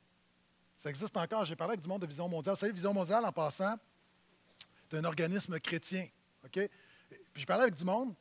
Ça 0.75 0.89
existe 0.89 1.15
encore. 1.15 1.45
J'ai 1.45 1.55
parlé 1.55 1.75
avec 1.75 1.81
du 1.81 1.87
monde 1.87 2.01
de 2.01 2.07
Vision 2.07 2.27
mondiale. 2.27 2.55
Vous 2.55 2.59
savez, 2.59 2.73
Vision 2.73 2.93
mondiale, 2.93 3.23
en 3.23 3.31
passant, 3.31 3.75
c'est 4.89 4.97
un 4.97 5.05
organisme 5.05 5.57
chrétien. 5.61 6.09
OK? 6.43 6.59
Puis 7.09 7.41
je 7.41 7.45
parlais 7.45 7.63
avec 7.63 7.75
du 7.75 7.83
monde, 7.83 8.13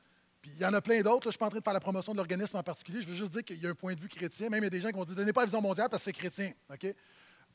puis 0.44 0.52
il 0.54 0.60
y 0.60 0.66
en 0.66 0.74
a 0.74 0.80
plein 0.82 1.00
d'autres. 1.00 1.22
Je 1.22 1.28
ne 1.28 1.32
suis 1.32 1.38
pas 1.38 1.46
en 1.46 1.50
train 1.50 1.58
de 1.58 1.64
faire 1.64 1.72
la 1.72 1.80
promotion 1.80 2.12
de 2.12 2.18
l'organisme 2.18 2.56
en 2.56 2.62
particulier. 2.62 3.00
Je 3.00 3.06
veux 3.06 3.14
juste 3.14 3.32
dire 3.32 3.44
qu'il 3.44 3.62
y 3.62 3.66
a 3.66 3.70
un 3.70 3.74
point 3.74 3.94
de 3.94 4.00
vue 4.00 4.08
chrétien. 4.08 4.50
Même 4.50 4.62
il 4.62 4.64
y 4.64 4.66
a 4.66 4.70
des 4.70 4.80
gens 4.80 4.90
qui 4.90 4.96
vont 4.96 5.04
dire 5.04 5.14
Donnez 5.14 5.32
pas 5.32 5.40
la 5.40 5.46
vision 5.46 5.62
mondiale 5.62 5.88
parce 5.88 6.02
que 6.02 6.10
c'est 6.10 6.12
chrétien. 6.12 6.52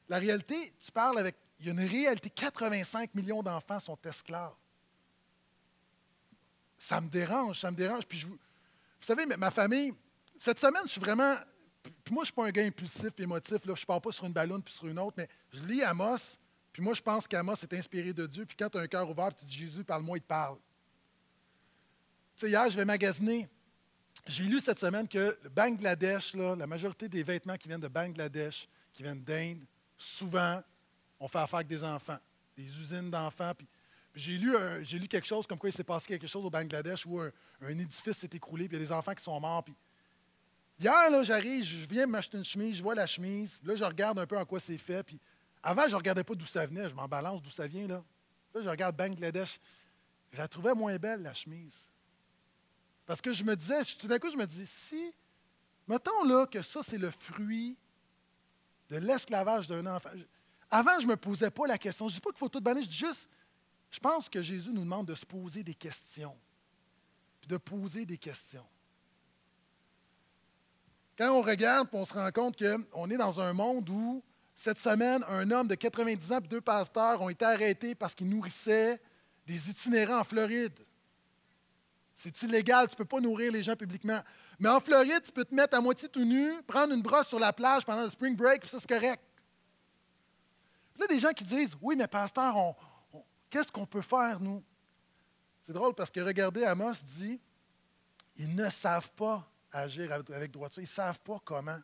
La 0.08 0.18
réalité, 0.18 0.74
tu 0.80 0.92
parles 0.92 1.20
avec. 1.20 1.36
Il 1.60 1.68
y 1.68 1.70
a 1.70 1.74
une 1.74 1.88
réalité 1.88 2.30
85 2.30 3.14
millions 3.14 3.44
d'enfants 3.44 3.80
sont 3.80 3.98
esclaves. 4.06 4.54
Ça 6.78 7.02
me 7.02 7.10
dérange, 7.10 7.60
ça 7.60 7.70
me 7.70 7.76
dérange. 7.76 8.08
Puis 8.08 8.22
vous, 8.22 8.32
vous 8.32 9.06
savez, 9.06 9.26
ma 9.26 9.52
famille, 9.52 9.94
cette 10.38 10.60
semaine, 10.60 10.84
je 10.86 10.92
suis 10.94 11.02
vraiment. 11.02 11.36
Puis 11.84 12.14
moi, 12.14 12.24
je 12.24 12.32
ne 12.32 12.34
suis 12.34 12.34
pas 12.34 12.46
un 12.46 12.52
gars 12.52 12.64
impulsif 12.64 13.12
et 13.20 13.22
émotif. 13.22 13.66
Là. 13.66 13.74
Je 13.76 13.82
ne 13.82 13.86
pars 13.86 14.02
pas 14.02 14.12
sur 14.12 14.26
une 14.26 14.34
ballonne 14.34 14.64
puis 14.64 14.74
sur 14.74 14.88
une 14.88 14.98
autre, 14.98 15.16
mais 15.18 15.28
je 15.52 15.62
lis 15.64 15.84
Amos, 15.84 16.38
puis 16.74 16.82
moi, 16.82 16.94
je 16.94 17.02
pense 17.02 17.28
qu'Amos 17.28 17.54
est 17.54 17.74
inspiré 17.74 18.14
de 18.14 18.26
Dieu. 18.26 18.46
Puis 18.46 18.58
quand 18.58 18.70
tu 18.70 18.78
as 18.78 18.82
un 18.82 18.88
cœur 18.88 19.10
ouvert, 19.10 19.34
tu 19.36 19.46
dis 19.46 19.58
Jésus, 19.58 19.84
parle-moi, 19.84 20.18
il 20.18 20.22
te 20.22 20.28
parle 20.28 20.58
hier, 22.48 22.70
je 22.70 22.78
vais 22.78 22.86
magasiner. 22.86 23.48
J'ai 24.26 24.44
lu 24.44 24.60
cette 24.60 24.80
semaine 24.80 25.08
que 25.08 25.38
le 25.44 25.50
Bangladesh, 25.50 26.36
la 26.36 26.68
majorité 26.68 27.10
des 27.10 27.24
vêtements 27.24 27.58
qui 27.58 27.68
viennent 27.68 27.80
de 27.82 27.88
Bangladesh, 27.88 28.68
qui 28.94 29.04
viennent 29.04 29.24
d'Inde, 29.24 29.66
souvent, 29.98 30.62
on 31.20 31.28
fait 31.28 31.40
affaire 31.40 31.58
avec 31.58 31.68
des 31.68 31.84
enfants, 31.84 32.18
des 32.56 32.64
usines 32.64 33.10
d'enfants. 33.10 33.54
Puis, 33.58 33.68
j'ai, 34.16 34.38
lu 34.38 35.08
quelque 35.08 35.28
chose 35.28 35.48
comme 35.48 35.58
quoi 35.58 35.70
il 35.70 35.74
s'est 35.74 35.84
passé 35.84 36.08
quelque 36.08 36.28
chose 36.28 36.46
au 36.46 36.50
Bangladesh 36.50 37.06
où 37.06 37.20
un, 37.20 37.32
édifice 37.70 38.18
s'est 38.18 38.30
écroulé, 38.34 38.68
puis 38.68 38.78
il 38.78 38.82
y 38.82 38.84
a 38.84 38.88
des 38.88 38.92
enfants 38.92 39.14
qui 39.14 39.24
sont 39.24 39.40
morts. 39.40 39.64
Puis, 39.64 39.76
hier, 40.80 41.10
là, 41.10 41.24
j'arrive, 41.24 41.64
je 41.64 41.86
viens 41.88 42.06
m'acheter 42.06 42.38
une 42.38 42.46
chemise, 42.46 42.78
je 42.78 42.84
vois 42.84 42.96
la 42.96 43.06
chemise, 43.06 43.60
là, 43.64 43.76
je 43.76 43.84
regarde 43.84 44.20
un 44.20 44.26
peu 44.26 44.38
en 44.38 44.46
quoi 44.46 44.60
c'est 44.60 44.78
fait. 44.78 45.04
Puis, 45.04 45.20
avant, 45.62 45.84
je 45.84 45.92
ne 45.92 45.96
regardais 45.96 46.24
pas 46.24 46.36
d'où 46.36 46.46
ça 46.46 46.66
venait, 46.66 46.90
je 46.90 46.96
m'en 46.96 47.08
balance 47.08 47.42
d'où 47.42 47.50
ça 47.50 47.68
vient. 47.68 47.88
Là. 47.88 48.04
là, 48.54 48.62
je 48.62 48.70
regarde 48.70 48.96
Bangladesh. 48.96 49.60
Je 50.32 50.38
la 50.38 50.48
trouvais 50.48 50.74
moins 50.74 50.98
belle, 50.98 51.24
la 51.24 51.34
chemise. 51.34 51.89
Parce 53.10 53.22
que 53.22 53.34
je 53.34 53.44
me 53.44 53.56
disais, 53.56 53.84
tout 53.98 54.06
d'un 54.06 54.20
coup, 54.20 54.30
je 54.30 54.38
me 54.38 54.46
dis, 54.46 54.68
si, 54.68 55.12
mettons 55.88 56.24
là 56.26 56.46
que 56.46 56.62
ça, 56.62 56.82
c'est 56.84 57.00
le 57.00 57.10
fruit 57.10 57.76
de 58.88 58.98
l'esclavage 58.98 59.66
d'un 59.66 59.84
enfant. 59.88 60.12
Avant, 60.70 61.00
je 61.00 61.08
ne 61.08 61.14
me 61.14 61.18
posais 61.18 61.50
pas 61.50 61.66
la 61.66 61.80
question. 61.80 62.08
Je 62.08 62.14
ne 62.14 62.16
dis 62.18 62.22
pas 62.22 62.30
qu'il 62.30 62.38
faut 62.38 62.50
tout 62.50 62.62
bannir, 62.62 62.84
je 62.84 62.88
dis 62.88 62.98
juste, 62.98 63.28
je 63.90 64.00
pense 64.00 64.30
que 64.30 64.44
Jésus 64.44 64.70
nous 64.72 64.84
demande 64.84 65.08
de 65.08 65.16
se 65.16 65.26
poser 65.26 65.64
des 65.64 65.74
questions. 65.74 66.38
Puis 67.42 67.48
de 67.48 67.58
poser 67.58 68.06
des 68.06 68.20
questions. 68.20 68.68
Quand 71.18 71.32
on 71.32 71.42
regarde, 71.42 71.90
on 71.92 72.06
se 72.06 72.14
rend 72.14 72.32
compte 72.32 72.60
qu'on 72.60 73.10
est 73.10 73.18
dans 73.18 73.40
un 73.42 73.54
monde 73.54 73.90
où, 73.90 74.24
cette 74.54 74.78
semaine, 74.78 75.26
un 75.28 75.50
homme 75.50 75.68
de 75.68 75.74
90 75.74 76.32
ans 76.32 76.38
et 76.38 76.48
deux 76.48 76.62
pasteurs 76.62 77.24
ont 77.24 77.30
été 77.30 77.44
arrêtés 77.44 77.96
parce 77.96 78.14
qu'ils 78.14 78.30
nourrissaient 78.30 79.02
des 79.48 79.72
itinérants 79.72 80.20
en 80.20 80.24
Floride. 80.24 80.86
C'est 82.22 82.42
illégal, 82.42 82.86
tu 82.90 82.96
ne 82.96 82.98
peux 82.98 83.06
pas 83.06 83.22
nourrir 83.22 83.50
les 83.50 83.64
gens 83.64 83.78
publiquement. 83.78 84.20
Mais 84.60 84.68
en 84.68 84.82
Floride, 84.82 85.22
tu 85.24 85.32
peux 85.32 85.46
te 85.46 85.56
mettre 85.56 85.78
à 85.78 85.80
moitié 85.80 86.10
tout 86.10 86.26
nu, 86.26 86.62
prendre 86.64 86.94
une 86.94 87.02
brosse 87.02 87.30
sur 87.30 87.40
la 87.40 87.54
plage 87.54 87.86
pendant 87.86 88.04
le 88.04 88.10
spring 88.10 88.36
break, 88.36 88.60
puis 88.60 88.70
ça, 88.70 88.78
c'est 88.78 88.90
correct. 88.90 89.24
Puis 90.92 91.00
là, 91.00 91.08
des 91.08 91.18
gens 91.18 91.32
qui 91.32 91.46
disent 91.46 91.78
Oui, 91.82 91.96
mais 91.96 92.10
pasteur, 92.10 92.76
qu'est-ce 93.50 93.72
qu'on 93.72 93.86
peut 93.86 94.02
faire, 94.02 94.42
nous? 94.42 94.62
C'est 95.62 95.72
drôle 95.72 95.96
parce 95.96 96.12
que 96.12 96.20
regardez, 96.20 96.66
Amos 96.66 96.92
dit 97.06 97.40
Ils 98.36 98.54
ne 98.54 98.68
savent 98.68 99.14
pas 99.14 99.50
agir 99.72 100.12
avec 100.12 100.52
droiture, 100.52 100.82
ils 100.82 100.88
ne 100.88 100.90
savent 100.90 101.22
pas 101.22 101.40
comment. 101.46 101.80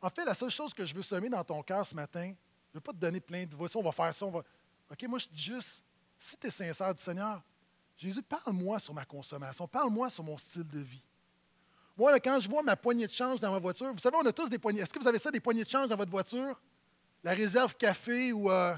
En 0.00 0.08
fait, 0.08 0.24
la 0.24 0.32
seule 0.32 0.48
chose 0.48 0.72
que 0.72 0.86
je 0.86 0.94
veux 0.94 1.02
semer 1.02 1.28
dans 1.28 1.44
ton 1.44 1.62
cœur 1.62 1.86
ce 1.86 1.94
matin, 1.94 2.24
je 2.24 2.28
ne 2.28 2.78
veux 2.78 2.80
pas 2.80 2.92
te 2.92 2.98
donner 3.00 3.20
plein 3.20 3.44
de 3.44 3.54
voici, 3.54 3.76
on 3.76 3.82
va 3.82 3.92
faire 3.92 4.14
ça, 4.14 4.24
on 4.24 4.30
va. 4.30 4.42
OK, 4.90 5.02
moi, 5.08 5.18
je 5.18 5.28
dis 5.28 5.42
juste 5.42 5.82
si 6.18 6.38
tu 6.38 6.46
es 6.46 6.50
sincère 6.50 6.94
du 6.94 7.02
Seigneur, 7.02 7.42
Jésus, 7.96 8.22
parle-moi 8.22 8.78
sur 8.78 8.92
ma 8.92 9.04
consommation, 9.04 9.68
parle-moi 9.68 10.10
sur 10.10 10.24
mon 10.24 10.36
style 10.36 10.66
de 10.66 10.80
vie. 10.80 11.02
Moi, 11.96 12.18
quand 12.18 12.40
je 12.40 12.48
vois 12.48 12.62
ma 12.62 12.74
poignée 12.74 13.06
de 13.06 13.12
change 13.12 13.38
dans 13.38 13.52
ma 13.52 13.60
voiture, 13.60 13.92
vous 13.92 14.00
savez, 14.00 14.16
on 14.20 14.26
a 14.26 14.32
tous 14.32 14.48
des 14.48 14.58
poignées. 14.58 14.80
Est-ce 14.80 14.92
que 14.92 14.98
vous 14.98 15.06
avez 15.06 15.18
ça, 15.18 15.30
des 15.30 15.40
poignées 15.40 15.62
de 15.62 15.68
change 15.68 15.88
dans 15.88 15.96
votre 15.96 16.10
voiture? 16.10 16.60
La 17.22 17.32
réserve 17.32 17.74
café 17.76 18.32
ou. 18.32 18.50
Euh, 18.50 18.74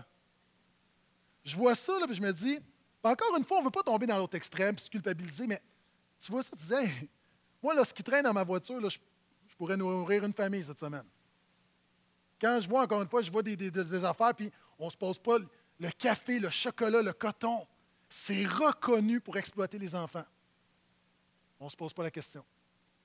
je 1.45 1.57
vois 1.57 1.75
ça, 1.75 1.95
puis 2.07 2.15
je 2.15 2.21
me 2.21 2.33
dis, 2.33 2.59
encore 3.03 3.37
une 3.37 3.45
fois, 3.45 3.59
on 3.59 3.61
ne 3.61 3.67
veut 3.67 3.71
pas 3.71 3.83
tomber 3.83 4.07
dans 4.07 4.19
l'autre 4.19 4.37
extrême 4.37 4.75
puis 4.75 4.85
se 4.85 4.91
culpabiliser, 4.91 5.47
mais 5.47 5.63
tu 6.21 6.33
vois 6.33 6.43
ça, 6.43 6.51
tu 6.51 6.57
disais, 6.57 6.91
moi, 7.63 7.73
là, 7.73 7.85
ce 7.85 7.95
qui 7.95 8.03
traîne 8.03 8.25
dans 8.25 8.33
ma 8.33 8.45
voiture, 8.45 8.81
là, 8.81 8.89
je, 8.89 8.99
pourrais 9.57 9.77
nourrir 9.77 10.25
une 10.25 10.35
famille 10.35 10.63
cette 10.63 10.79
semaine. 10.79 11.07
Quand 12.39 12.61
je 12.61 12.69
vois, 12.69 12.83
encore 12.83 13.01
une 13.01 13.09
fois, 13.09 13.23
je 13.23 13.31
vois 13.31 13.43
des, 13.43 13.57
des 13.57 14.05
affaires, 14.05 14.35
puis 14.35 14.51
on 14.79 14.87
ne 14.87 14.91
se 14.91 14.97
pose 14.97 15.19
pas 15.19 15.39
le 15.79 15.91
café, 15.91 16.39
le 16.39 16.51
chocolat, 16.51 17.01
le 17.01 17.13
coton, 17.13 17.67
c'est 18.09 18.47
reconnu 18.47 19.21
pour 19.21 19.37
exploiter 19.37 19.79
les 19.79 19.95
enfants. 19.95 20.25
On 21.59 21.67
ne 21.67 21.71
se 21.71 21.77
pose 21.77 21.93
pas 21.93 22.03
la 22.03 22.11
question. 22.11 22.45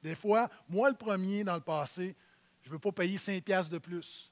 Des 0.01 0.15
fois, 0.15 0.49
moi 0.67 0.89
le 0.89 0.95
premier 0.95 1.43
dans 1.43 1.55
le 1.55 1.61
passé, 1.61 2.15
je 2.63 2.69
ne 2.69 2.73
veux 2.73 2.79
pas 2.79 2.91
payer 2.91 3.17
5 3.17 3.43
piastres 3.43 3.71
de 3.71 3.77
plus. 3.77 4.31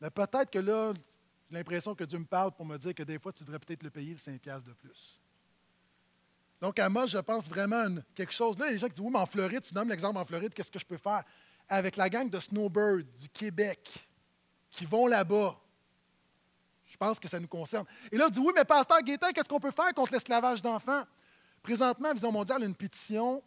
Mais 0.00 0.10
peut-être 0.10 0.50
que 0.50 0.58
là, 0.58 0.92
j'ai 1.50 1.56
l'impression 1.56 1.94
que 1.94 2.04
Dieu 2.04 2.18
me 2.18 2.24
parle 2.24 2.52
pour 2.52 2.64
me 2.64 2.76
dire 2.76 2.94
que 2.94 3.02
des 3.02 3.18
fois, 3.18 3.32
tu 3.32 3.44
devrais 3.44 3.58
peut-être 3.58 3.82
le 3.82 3.90
payer 3.90 4.12
le 4.12 4.18
5 4.18 4.40
piastres 4.40 4.68
de 4.68 4.72
plus. 4.72 5.20
Donc, 6.60 6.78
à 6.78 6.88
moi, 6.88 7.06
je 7.06 7.18
pense 7.18 7.44
vraiment 7.44 7.86
quelque 8.14 8.32
chose. 8.32 8.56
Là, 8.58 8.70
les 8.70 8.78
gens 8.78 8.86
qui 8.86 8.94
disent 8.94 9.04
Oui, 9.04 9.10
mais 9.12 9.18
en 9.18 9.26
Floride, 9.26 9.62
tu 9.62 9.74
donnes 9.74 9.88
l'exemple 9.88 10.18
en 10.18 10.24
Floride, 10.24 10.54
qu'est-ce 10.54 10.70
que 10.70 10.78
je 10.78 10.86
peux 10.86 10.96
faire? 10.96 11.24
Avec 11.68 11.96
la 11.96 12.08
gang 12.08 12.30
de 12.30 12.38
Snowbird 12.38 13.10
du 13.12 13.28
Québec 13.28 14.08
qui 14.70 14.86
vont 14.86 15.06
là-bas, 15.06 15.58
pense 17.02 17.18
que 17.18 17.28
ça 17.28 17.40
nous 17.40 17.48
concerne. 17.48 17.84
Et 18.12 18.16
là, 18.16 18.26
on 18.28 18.30
dit 18.30 18.38
Oui, 18.38 18.52
mais 18.54 18.64
Pasteur 18.64 19.02
Gaétan, 19.02 19.30
qu'est-ce 19.34 19.48
qu'on 19.48 19.58
peut 19.58 19.72
faire 19.72 19.92
contre 19.92 20.12
l'esclavage 20.12 20.62
d'enfants? 20.62 21.02
Présentement, 21.62 22.12
Vision 22.12 22.30
mondiale 22.30 22.62
a 22.62 22.66
une 22.66 22.74
pétition. 22.74 23.42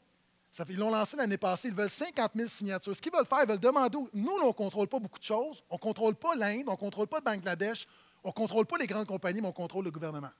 ils 0.69 0.77
l'ont 0.77 0.91
lancée 0.91 1.15
l'année 1.15 1.37
passée. 1.37 1.69
Ils 1.69 1.73
veulent 1.75 1.89
50 1.89 2.31
000 2.35 2.49
signatures. 2.49 2.95
Ce 2.95 3.01
qu'ils 3.01 3.13
veulent 3.13 3.25
faire, 3.25 3.39
ils 3.43 3.47
veulent 3.47 3.59
demander. 3.59 3.97
Nous, 4.13 4.31
on 4.31 4.47
ne 4.47 4.51
contrôle 4.51 4.87
pas 4.87 4.99
beaucoup 4.99 5.19
de 5.19 5.23
choses. 5.23 5.63
On 5.69 5.75
ne 5.75 5.79
contrôle 5.79 6.15
pas 6.15 6.35
l'Inde, 6.35 6.63
on 6.67 6.71
ne 6.71 6.77
contrôle 6.77 7.07
pas 7.07 7.19
le 7.19 7.23
Bangladesh, 7.23 7.87
on 8.23 8.29
ne 8.29 8.33
contrôle 8.33 8.65
pas 8.65 8.77
les 8.77 8.87
grandes 8.87 9.07
compagnies, 9.07 9.39
mais 9.41 9.47
on 9.47 9.53
contrôle 9.53 9.85
le 9.85 9.91
gouvernement. 9.91 10.31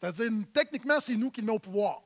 C'est-à-dire, 0.00 0.30
techniquement, 0.52 0.98
c'est 1.00 1.16
nous 1.16 1.30
qui 1.30 1.42
le 1.42 1.52
au 1.52 1.58
pouvoir. 1.58 2.02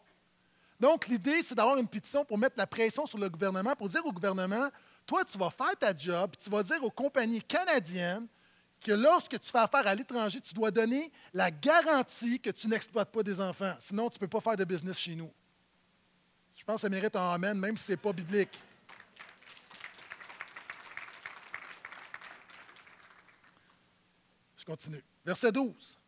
Donc, 0.80 1.06
l'idée, 1.06 1.42
c'est 1.44 1.54
d'avoir 1.54 1.76
une 1.76 1.86
pétition 1.86 2.24
pour 2.24 2.38
mettre 2.38 2.56
la 2.58 2.66
pression 2.66 3.06
sur 3.06 3.18
le 3.18 3.28
gouvernement, 3.28 3.74
pour 3.76 3.88
dire 3.88 4.04
au 4.04 4.12
gouvernement 4.12 4.68
toi, 5.06 5.22
tu 5.24 5.36
vas 5.36 5.50
faire 5.50 5.76
ta 5.78 5.94
job, 5.94 6.32
tu 6.42 6.48
vas 6.48 6.62
dire 6.62 6.82
aux 6.82 6.90
compagnies 6.90 7.42
canadiennes 7.42 8.26
que 8.84 8.92
lorsque 8.92 9.40
tu 9.40 9.50
fais 9.50 9.58
affaire 9.58 9.86
à 9.86 9.94
l'étranger, 9.94 10.40
tu 10.42 10.52
dois 10.52 10.70
donner 10.70 11.10
la 11.32 11.50
garantie 11.50 12.38
que 12.38 12.50
tu 12.50 12.68
n'exploites 12.68 13.10
pas 13.10 13.22
des 13.22 13.40
enfants. 13.40 13.74
Sinon, 13.80 14.10
tu 14.10 14.16
ne 14.16 14.20
peux 14.20 14.28
pas 14.28 14.42
faire 14.42 14.56
de 14.56 14.64
business 14.64 14.98
chez 14.98 15.14
nous. 15.14 15.32
Je 16.54 16.62
pense 16.62 16.76
que 16.76 16.80
ça 16.82 16.88
mérite 16.90 17.16
un 17.16 17.32
amen, 17.32 17.58
même 17.58 17.76
si 17.78 17.84
ce 17.86 17.92
n'est 17.92 17.96
pas 17.96 18.12
biblique. 18.12 18.60
Je 24.58 24.64
continue. 24.66 25.02
Verset 25.24 25.50
12. 25.50 25.98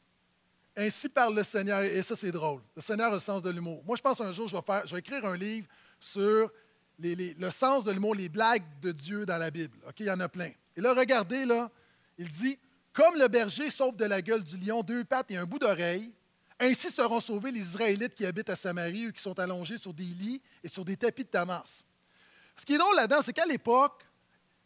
Ainsi 0.77 1.09
parle 1.09 1.35
le 1.35 1.45
Seigneur, 1.45 1.81
et 1.81 2.03
ça 2.03 2.15
c'est 2.15 2.31
drôle. 2.31 2.61
Le 2.77 2.83
Seigneur 2.83 3.11
a 3.11 3.15
le 3.15 3.21
sens 3.21 3.43
de 3.43 3.49
l'humour. 3.49 3.83
Moi, 3.87 3.97
je 3.97 4.03
pense 4.03 4.21
un 4.21 4.33
jour, 4.33 4.49
je 4.49 4.93
vais, 4.93 4.99
écrire 4.99 5.25
un 5.25 5.37
livre 5.37 5.67
sur 5.99 6.53
le 6.99 7.51
sens 7.51 7.85
de 7.85 7.93
l'humour, 7.93 8.15
les 8.15 8.29
blagues 8.29 8.65
de 8.83 8.93
Dieu 8.93 9.25
dans 9.25 9.39
la 9.39 9.51
Bible. 9.51 9.79
Il 9.99 10.05
y 10.05 10.11
en 10.11 10.21
a 10.21 10.29
plein. 10.29 10.51
Et 10.77 10.83
là, 10.83 10.93
regardez, 10.93 11.47
là, 11.47 11.71
il 12.19 12.31
dit 12.31 12.59
comme 12.97 13.19
le 13.19 13.29
berger 13.29 13.71
sauve 13.71 13.95
de 13.95 14.07
la 14.07 14.23
gueule 14.23 14.43
du 14.43 14.57
lion 14.57 14.83
deux 14.83 15.05
pattes 15.05 15.31
et 15.31 15.37
un 15.37 15.45
bout 15.45 15.59
d'oreille, 15.59 16.11
ainsi 16.59 16.91
seront 16.91 17.21
sauvés 17.21 17.53
les 17.53 17.61
Israélites 17.61 18.15
qui 18.15 18.25
habitent 18.25 18.49
à 18.49 18.57
Samarie, 18.57 19.05
eux 19.05 19.11
qui 19.11 19.23
sont 19.23 19.39
allongés 19.39 19.77
sur 19.77 19.93
des 19.93 20.03
lits 20.03 20.41
et 20.65 20.69
sur 20.69 20.83
des 20.83 20.97
tapis 20.97 21.25
de 21.25 21.29
Damas. 21.31 21.85
Ce 22.57 22.65
qui 22.65 22.73
est 22.73 22.79
drôle 22.79 22.97
là-dedans, 22.97 23.21
c'est 23.21 23.35
qu'à 23.35 23.45
l'époque, 23.45 24.03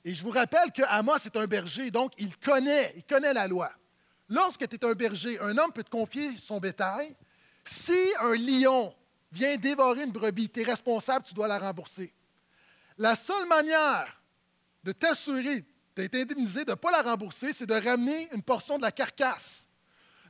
et 0.05 0.15
je 0.15 0.23
vous 0.23 0.31
rappelle 0.31 0.71
que 0.71 0.83
Amos 0.87 1.17
est 1.17 1.37
un 1.37 1.47
berger, 1.47 1.91
donc 1.91 2.13
il 2.19 2.37
connaît, 2.39 2.95
il 2.97 3.03
connaît 3.03 3.35
la 3.35 3.49
loi. 3.49 3.73
Lorsque 4.29 4.69
tu 4.69 4.77
es 4.77 4.85
un 4.85 4.93
berger, 4.93 5.41
un 5.41 5.59
homme 5.59 5.73
peut 5.73 5.83
te 5.83 5.91
confier 5.91 6.31
son 6.37 6.61
bétail. 6.61 7.17
Si 7.65 7.99
un 8.21 8.37
lion 8.37 8.95
vient 9.33 9.57
dévorer 9.57 10.05
une 10.05 10.13
brebis, 10.13 10.49
tu 10.49 10.61
es 10.61 10.63
responsable, 10.63 11.25
tu 11.27 11.35
dois 11.35 11.49
la 11.49 11.59
rembourser. 11.59 12.15
La 12.97 13.17
seule 13.17 13.49
manière 13.49 14.23
de 14.85 14.93
t'assurer 14.93 15.65
d'être 16.01 16.15
indemnisé, 16.15 16.65
de 16.65 16.71
ne 16.71 16.77
pas 16.77 16.91
la 16.91 17.03
rembourser, 17.03 17.53
c'est 17.53 17.67
de 17.67 17.75
ramener 17.75 18.29
une 18.33 18.43
portion 18.43 18.77
de 18.77 18.83
la 18.83 18.93
carcasse. 18.93 19.67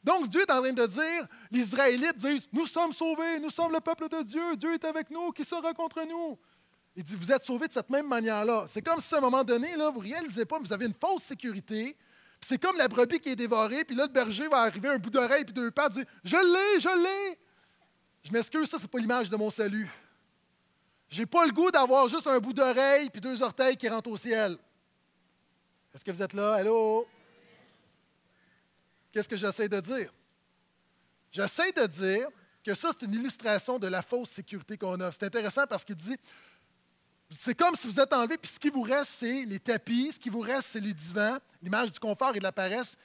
Donc 0.02 0.28
Dieu 0.28 0.40
est 0.40 0.50
en 0.50 0.60
train 0.60 0.72
de 0.72 0.86
dire, 0.86 1.26
les 1.50 1.60
Israélites 1.60 2.16
disent, 2.16 2.48
nous 2.52 2.66
sommes 2.66 2.92
sauvés, 2.92 3.38
nous 3.40 3.50
sommes 3.50 3.72
le 3.72 3.80
peuple 3.80 4.08
de 4.08 4.22
Dieu, 4.22 4.56
Dieu 4.56 4.74
est 4.74 4.84
avec 4.84 5.10
nous, 5.10 5.30
qui 5.32 5.44
sera 5.44 5.72
contre 5.74 6.02
nous? 6.08 6.38
Il 6.96 7.04
dit, 7.04 7.14
vous 7.14 7.30
êtes 7.30 7.44
sauvés 7.44 7.68
de 7.68 7.72
cette 7.72 7.90
même 7.90 8.08
manière-là. 8.08 8.66
C'est 8.68 8.82
comme 8.82 9.00
si 9.00 9.14
à 9.14 9.18
un 9.18 9.20
moment 9.20 9.44
donné, 9.44 9.76
là, 9.76 9.90
vous 9.90 10.02
ne 10.02 10.08
réalisez 10.08 10.44
pas, 10.44 10.58
vous 10.58 10.72
avez 10.72 10.86
une 10.86 10.94
fausse 10.94 11.24
sécurité, 11.24 11.96
c'est 12.40 12.60
comme 12.60 12.76
la 12.76 12.88
brebis 12.88 13.20
qui 13.20 13.28
est 13.28 13.36
dévorée, 13.36 13.84
puis 13.84 13.94
là, 13.94 14.04
le 14.06 14.12
berger 14.12 14.48
va 14.48 14.62
arriver 14.62 14.88
un 14.88 14.98
bout 14.98 15.10
d'oreille, 15.10 15.44
puis 15.44 15.52
deux 15.52 15.70
pattes, 15.70 15.92
dire, 15.92 16.06
je 16.24 16.36
l'ai, 16.36 16.80
je 16.80 17.02
l'ai. 17.02 17.38
Je 18.22 18.32
m'excuse, 18.32 18.68
ça, 18.68 18.78
ce 18.78 18.82
n'est 18.82 18.88
pas 18.88 18.98
l'image 18.98 19.30
de 19.30 19.36
mon 19.36 19.50
salut. 19.50 19.90
J'ai 21.10 21.26
pas 21.26 21.44
le 21.44 21.52
goût 21.52 21.70
d'avoir 21.70 22.08
juste 22.08 22.26
un 22.26 22.38
bout 22.38 22.52
d'oreille 22.52 23.10
puis 23.10 23.20
deux 23.20 23.42
orteils 23.42 23.76
qui 23.76 23.88
rentrent 23.88 24.10
au 24.10 24.16
ciel. 24.16 24.56
Est-ce 25.94 26.04
que 26.04 26.10
vous 26.10 26.22
êtes 26.22 26.32
là? 26.32 26.54
Allô? 26.54 27.06
Qu'est-ce 29.12 29.28
que 29.28 29.36
j'essaie 29.36 29.68
de 29.68 29.80
dire? 29.80 30.12
J'essaie 31.32 31.72
de 31.72 31.86
dire 31.86 32.28
que 32.64 32.74
ça, 32.74 32.90
c'est 32.92 33.06
une 33.06 33.14
illustration 33.14 33.78
de 33.78 33.86
la 33.86 34.02
fausse 34.02 34.30
sécurité 34.30 34.76
qu'on 34.76 35.00
a. 35.00 35.10
C'est 35.12 35.24
intéressant 35.24 35.66
parce 35.66 35.84
qu'il 35.84 35.96
dit, 35.96 36.16
c'est 37.36 37.54
comme 37.54 37.76
si 37.76 37.86
vous 37.86 38.00
êtes 38.00 38.12
enlevé, 38.12 38.36
puis 38.38 38.50
ce 38.50 38.58
qui 38.58 38.70
vous 38.70 38.82
reste, 38.82 39.10
c'est 39.10 39.44
les 39.44 39.60
tapis, 39.60 40.12
ce 40.12 40.18
qui 40.18 40.28
vous 40.28 40.40
reste, 40.40 40.64
c'est 40.64 40.80
les 40.80 40.94
divans, 40.94 41.38
l'image 41.62 41.92
du 41.92 42.00
confort 42.00 42.34
et 42.34 42.38
de 42.38 42.44
la 42.44 42.52
paresse. 42.52 42.96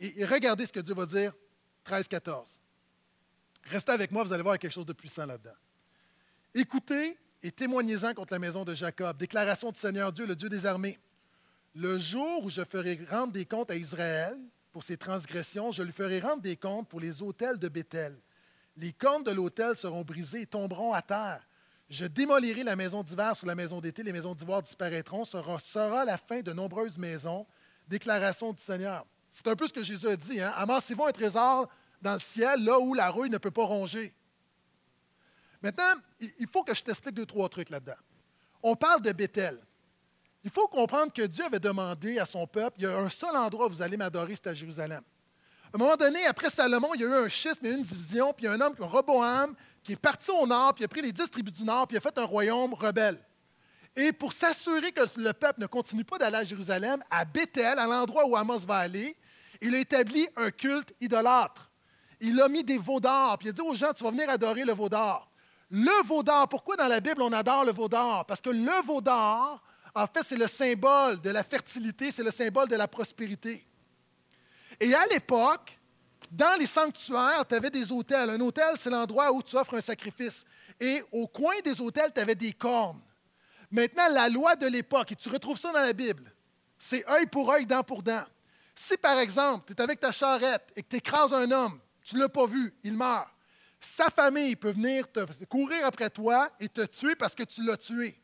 Et, 0.00 0.24
regardez 0.24 0.66
ce 0.66 0.72
que 0.72 0.80
Dieu 0.80 0.94
va 0.94 1.06
dire, 1.06 1.32
13-14. 1.86 2.58
Restez 3.64 3.92
avec 3.92 4.10
moi, 4.10 4.24
vous 4.24 4.32
allez 4.32 4.42
voir 4.42 4.58
quelque 4.58 4.72
chose 4.72 4.86
de 4.86 4.92
puissant 4.92 5.26
là-dedans. 5.26 5.54
Écoutez 6.54 7.18
et 7.42 7.50
témoignez-en 7.50 8.12
contre 8.14 8.32
la 8.32 8.38
maison 8.38 8.64
de 8.64 8.74
Jacob. 8.74 9.16
Déclaration 9.16 9.70
du 9.70 9.78
Seigneur 9.78 10.12
Dieu, 10.12 10.26
le 10.26 10.36
Dieu 10.36 10.48
des 10.48 10.66
armées. 10.66 10.98
Le 11.74 11.98
jour 11.98 12.44
où 12.44 12.50
je 12.50 12.62
ferai 12.62 13.00
rendre 13.10 13.32
des 13.32 13.46
comptes 13.46 13.70
à 13.70 13.76
Israël 13.76 14.38
pour 14.72 14.84
ses 14.84 14.98
transgressions, 14.98 15.72
je 15.72 15.82
lui 15.82 15.92
ferai 15.92 16.20
rendre 16.20 16.42
des 16.42 16.56
comptes 16.56 16.88
pour 16.88 17.00
les 17.00 17.22
autels 17.22 17.58
de 17.58 17.68
Béthel. 17.68 18.14
Les 18.76 18.92
comptes 18.92 19.26
de 19.26 19.30
l'autel 19.30 19.74
seront 19.76 20.02
brisés 20.02 20.42
et 20.42 20.46
tomberont 20.46 20.92
à 20.92 21.00
terre. 21.00 21.46
Je 21.88 22.06
démolirai 22.06 22.62
la 22.62 22.76
maison 22.76 23.02
d'hiver 23.02 23.36
sur 23.36 23.46
la 23.46 23.54
maison 23.54 23.80
d'été, 23.80 24.02
les 24.02 24.12
maisons 24.12 24.34
d'ivoire 24.34 24.62
disparaîtront. 24.62 25.24
Ce 25.24 25.38
sera, 25.62 26.04
la 26.04 26.16
fin 26.16 26.40
de 26.40 26.52
nombreuses 26.52 26.98
maisons. 26.98 27.46
Déclaration 27.88 28.52
du 28.52 28.62
Seigneur. 28.62 29.06
C'est 29.30 29.46
un 29.48 29.56
peu 29.56 29.66
ce 29.66 29.72
que 29.72 29.82
Jésus 29.82 30.08
a 30.08 30.16
dit. 30.16 30.40
Hein? 30.40 30.52
Amassez-vous 30.56 31.04
un 31.04 31.12
trésor 31.12 31.68
dans 32.00 32.14
le 32.14 32.18
ciel, 32.18 32.64
là 32.64 32.78
où 32.78 32.94
la 32.94 33.10
rouille 33.10 33.30
ne 33.30 33.38
peut 33.38 33.50
pas 33.50 33.64
ronger. 33.64 34.14
Maintenant, 35.62 35.94
il 36.20 36.46
faut 36.48 36.64
que 36.64 36.74
je 36.74 36.82
t'explique 36.82 37.14
deux, 37.14 37.26
trois 37.26 37.48
trucs 37.48 37.70
là-dedans. 37.70 38.00
On 38.62 38.74
parle 38.74 39.02
de 39.02 39.12
Béthel. 39.12 39.58
Il 40.44 40.50
faut 40.50 40.66
comprendre 40.66 41.12
que 41.12 41.22
Dieu 41.22 41.44
avait 41.44 41.60
demandé 41.60 42.18
à 42.18 42.26
son 42.26 42.46
peuple, 42.46 42.78
il 42.78 42.84
y 42.84 42.86
a 42.86 42.98
un 42.98 43.08
seul 43.08 43.36
endroit 43.36 43.66
où 43.66 43.70
vous 43.70 43.82
allez 43.82 43.96
m'adorer, 43.96 44.34
c'est 44.34 44.48
à 44.48 44.54
Jérusalem. 44.54 45.02
À 45.72 45.76
un 45.76 45.78
moment 45.78 45.96
donné, 45.96 46.26
après 46.26 46.50
Salomon, 46.50 46.90
il 46.94 47.00
y 47.00 47.04
a 47.04 47.08
eu 47.08 47.24
un 47.24 47.28
schisme, 47.28 47.64
une 47.64 47.82
division, 47.82 48.32
puis 48.32 48.44
il 48.44 48.48
y 48.48 48.50
a 48.50 48.52
un 48.52 48.60
homme, 48.60 48.74
Roboam, 48.78 49.54
qui 49.82 49.92
est 49.92 49.96
parti 49.96 50.30
au 50.30 50.46
nord, 50.46 50.74
puis 50.74 50.82
il 50.82 50.84
a 50.84 50.88
pris 50.88 51.00
les 51.00 51.12
dix 51.12 51.30
tribus 51.30 51.54
du 51.54 51.64
nord, 51.64 51.86
puis 51.86 51.94
il 51.94 51.98
a 51.98 52.00
fait 52.00 52.18
un 52.18 52.24
royaume 52.24 52.74
rebelle. 52.74 53.18
Et 53.94 54.12
pour 54.12 54.32
s'assurer 54.32 54.90
que 54.92 55.02
le 55.16 55.32
peuple 55.32 55.60
ne 55.60 55.66
continue 55.66 56.04
pas 56.04 56.18
d'aller 56.18 56.38
à 56.38 56.44
Jérusalem, 56.44 57.02
à 57.10 57.24
Bethel, 57.24 57.78
à 57.78 57.86
l'endroit 57.86 58.26
où 58.26 58.36
Amos 58.36 58.60
va 58.60 58.78
aller, 58.78 59.16
il 59.60 59.74
a 59.74 59.78
établi 59.78 60.28
un 60.36 60.50
culte 60.50 60.92
idolâtre. 61.00 61.70
Il 62.20 62.40
a 62.40 62.48
mis 62.48 62.64
des 62.64 62.78
veaux 62.78 63.00
d'or, 63.00 63.38
puis 63.38 63.48
il 63.48 63.50
a 63.50 63.52
dit 63.52 63.60
aux 63.60 63.74
gens, 63.74 63.92
tu 63.92 64.02
vas 64.02 64.10
venir 64.10 64.28
adorer 64.28 64.64
le 64.64 64.72
veau 64.72 64.88
d'or. 64.88 65.30
Le 65.70 66.06
veau 66.06 66.22
d'or, 66.22 66.48
pourquoi 66.48 66.76
dans 66.76 66.86
la 66.86 67.00
Bible 67.00 67.22
on 67.22 67.32
adore 67.32 67.64
le 67.64 67.72
veau 67.72 67.88
d'or? 67.88 68.24
Parce 68.26 68.40
que 68.40 68.50
le 68.50 68.82
veau 68.84 69.00
d'or 69.00 69.62
en 69.94 70.06
fait, 70.06 70.22
c'est 70.22 70.36
le 70.36 70.46
symbole 70.46 71.20
de 71.20 71.30
la 71.30 71.42
fertilité, 71.42 72.10
c'est 72.10 72.22
le 72.22 72.30
symbole 72.30 72.68
de 72.68 72.76
la 72.76 72.88
prospérité. 72.88 73.66
Et 74.80 74.94
à 74.94 75.04
l'époque, 75.06 75.78
dans 76.30 76.58
les 76.58 76.66
sanctuaires, 76.66 77.44
tu 77.46 77.54
avais 77.54 77.70
des 77.70 77.92
hôtels. 77.92 78.30
Un 78.30 78.40
hôtel, 78.40 78.74
c'est 78.78 78.90
l'endroit 78.90 79.30
où 79.32 79.42
tu 79.42 79.56
offres 79.56 79.76
un 79.76 79.82
sacrifice. 79.82 80.44
Et 80.80 81.02
au 81.12 81.28
coin 81.28 81.54
des 81.62 81.78
hôtels, 81.80 82.10
tu 82.14 82.20
avais 82.20 82.34
des 82.34 82.52
cornes. 82.52 83.00
Maintenant, 83.70 84.08
la 84.10 84.28
loi 84.28 84.56
de 84.56 84.66
l'époque, 84.66 85.12
et 85.12 85.16
tu 85.16 85.28
retrouves 85.28 85.58
ça 85.58 85.72
dans 85.72 85.80
la 85.80 85.92
Bible, 85.92 86.32
c'est 86.78 87.08
œil 87.08 87.26
pour 87.26 87.50
œil, 87.52 87.66
dent 87.66 87.82
pour 87.82 88.02
dent. 88.02 88.24
Si, 88.74 88.96
par 88.96 89.18
exemple, 89.18 89.66
tu 89.66 89.74
es 89.74 89.80
avec 89.80 90.00
ta 90.00 90.10
charrette 90.10 90.72
et 90.74 90.82
que 90.82 90.88
tu 90.88 90.96
écrases 90.96 91.32
un 91.32 91.50
homme, 91.50 91.78
tu 92.02 92.16
ne 92.16 92.20
l'as 92.20 92.28
pas 92.28 92.46
vu, 92.46 92.74
il 92.82 92.96
meurt, 92.96 93.28
sa 93.78 94.10
famille 94.10 94.56
peut 94.56 94.72
venir 94.72 95.10
te 95.10 95.20
courir 95.44 95.86
après 95.86 96.08
toi 96.08 96.50
et 96.60 96.68
te 96.68 96.82
tuer 96.82 97.14
parce 97.14 97.34
que 97.34 97.42
tu 97.42 97.64
l'as 97.64 97.76
tué. 97.76 98.21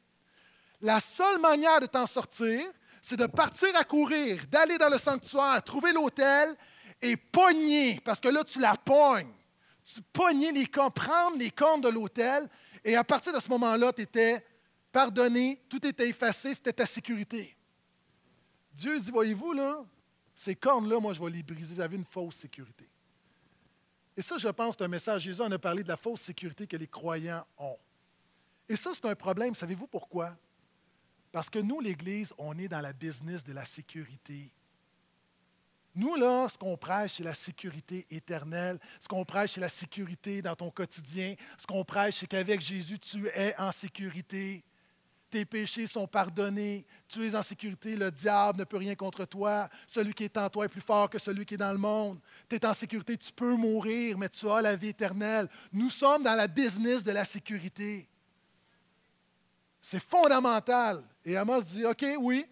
La 0.81 1.01
seule 1.01 1.41
manière 1.41 1.81
de 1.81 1.87
t'en 1.87 2.07
sortir, 2.07 2.61
c'est 3.03 3.17
de 3.17 3.27
partir 3.27 3.75
à 3.77 3.85
courir, 3.85 4.47
d'aller 4.49 4.79
dans 4.79 4.89
le 4.89 4.99
sanctuaire, 4.99 5.63
trouver 5.65 5.93
l'hôtel 5.93 6.55
et 7.01 7.17
pogner, 7.17 8.01
parce 8.05 8.21
que 8.21 8.29
là, 8.29 8.45
tu 8.45 8.61
la 8.61 8.75
pognes. 8.75 9.33
Tu 9.85 10.03
pognais 10.13 10.53
les 10.53 10.67
cornes, 10.67 10.93
prendre 10.93 11.39
les 11.39 11.51
cornes 11.51 11.81
de 11.81 11.89
l'hôtel, 11.89 12.49
et 12.85 12.97
à 12.97 13.05
partir 13.05 13.33
de 13.33 13.41
ce 13.41 13.49
moment-là, 13.49 13.93
tu 13.93 14.03
étais 14.03 14.45
pardonné, 14.93 15.63
tout 15.69 15.85
était 15.87 16.09
effacé, 16.09 16.55
c'était 16.55 16.73
ta 16.73 16.87
sécurité. 16.87 17.57
Dieu 18.73 19.01
dit, 19.01 19.11
voyez-vous, 19.11 19.53
là, 19.55 19.85
ces 20.35 20.55
cornes-là, 20.55 21.01
moi, 21.01 21.13
je 21.13 21.21
vais 21.21 21.31
les 21.31 21.43
briser. 21.43 21.75
Vous 21.75 21.97
une 21.97 22.05
fausse 22.05 22.37
sécurité. 22.37 22.89
Et 24.17 24.23
ça, 24.23 24.39
je 24.39 24.49
pense, 24.49 24.77
c'est 24.79 24.85
un 24.85 24.89
message. 24.89 25.23
Jésus 25.23 25.41
en 25.41 25.51
a 25.51 25.59
parlé 25.59 25.83
de 25.83 25.89
la 25.89 25.97
fausse 25.97 26.21
sécurité 26.21 26.67
que 26.67 26.77
les 26.77 26.87
croyants 26.87 27.45
ont. 27.57 27.79
Et 28.69 28.77
ça, 28.77 28.91
c'est 28.95 29.05
un 29.07 29.15
problème. 29.17 29.55
Savez-vous 29.55 29.87
pourquoi? 29.87 30.37
Parce 31.33 31.51
que 31.51 31.59
nous, 31.59 31.81
l'Église, 31.81 32.33
on 32.39 32.57
est 32.59 32.69
dans 32.69 32.81
la 32.81 32.93
business 32.93 33.45
de 33.45 33.53
la 33.53 33.65
sécurité. 33.65 34.51
Nous, 35.95 36.15
là, 36.15 36.49
ce 36.49 36.57
qu'on 36.57 36.77
prêche, 36.77 37.15
c'est 37.17 37.25
la 37.25 37.35
sécurité 37.35 38.07
éternelle. 38.11 38.79
Ce 39.01 39.09
qu'on 39.09 39.25
prêche, 39.25 39.53
c'est 39.55 39.61
la 39.61 39.69
sécurité 39.69 40.43
dans 40.43 40.55
ton 40.55 40.71
quotidien. 40.71 41.35
Ce 41.59 41.67
qu'on 41.67 41.85
prêche, 41.85 42.19
c'est 42.21 42.27
qu'avec 42.27 42.61
Jésus, 42.61 42.99
tu 42.99 43.27
es 43.29 43.55
en 43.59 43.73
sécurité. 43.73 44.63
Tes 45.31 45.45
péchés 45.45 45.87
sont 45.87 46.07
pardonnés. 46.07 46.87
Tu 47.09 47.27
es 47.27 47.35
en 47.35 47.43
sécurité. 47.43 47.97
Le 47.97 48.11
diable 48.11 48.61
ne 48.61 48.65
peut 48.65 48.79
rien 48.79 48.95
contre 48.95 49.25
toi. 49.25 49.69
Celui 49.87 50.15
qui 50.15 50.25
est 50.25 50.37
en 50.39 50.49
toi 50.49 50.65
est 50.65 50.69
plus 50.69 50.81
fort 50.81 51.11
que 51.11 51.19
celui 51.19 51.45
qui 51.45 51.55
est 51.55 51.59
dans 51.59 51.73
le 51.73 51.79
monde. 51.79 52.19
Tu 52.49 52.57
es 52.57 52.65
en 52.65 52.75
sécurité. 52.75 53.17
Tu 53.17 53.33
peux 53.33 53.57
mourir, 53.57 54.17
mais 54.17 54.29
tu 54.29 54.49
as 54.49 54.63
la 54.63 54.77
vie 54.77 54.89
éternelle. 54.89 55.49
Nous 55.73 55.91
sommes 55.91 56.23
dans 56.23 56.35
la 56.35 56.49
business 56.49 57.05
de 57.05 57.13
la 57.13 57.25
sécurité. 57.25 58.09
C'est 59.81 60.03
fondamental. 60.03 61.03
Et 61.25 61.37
Amos 61.37 61.63
dit, 61.63 61.85
OK, 61.85 62.05
oui, 62.19 62.47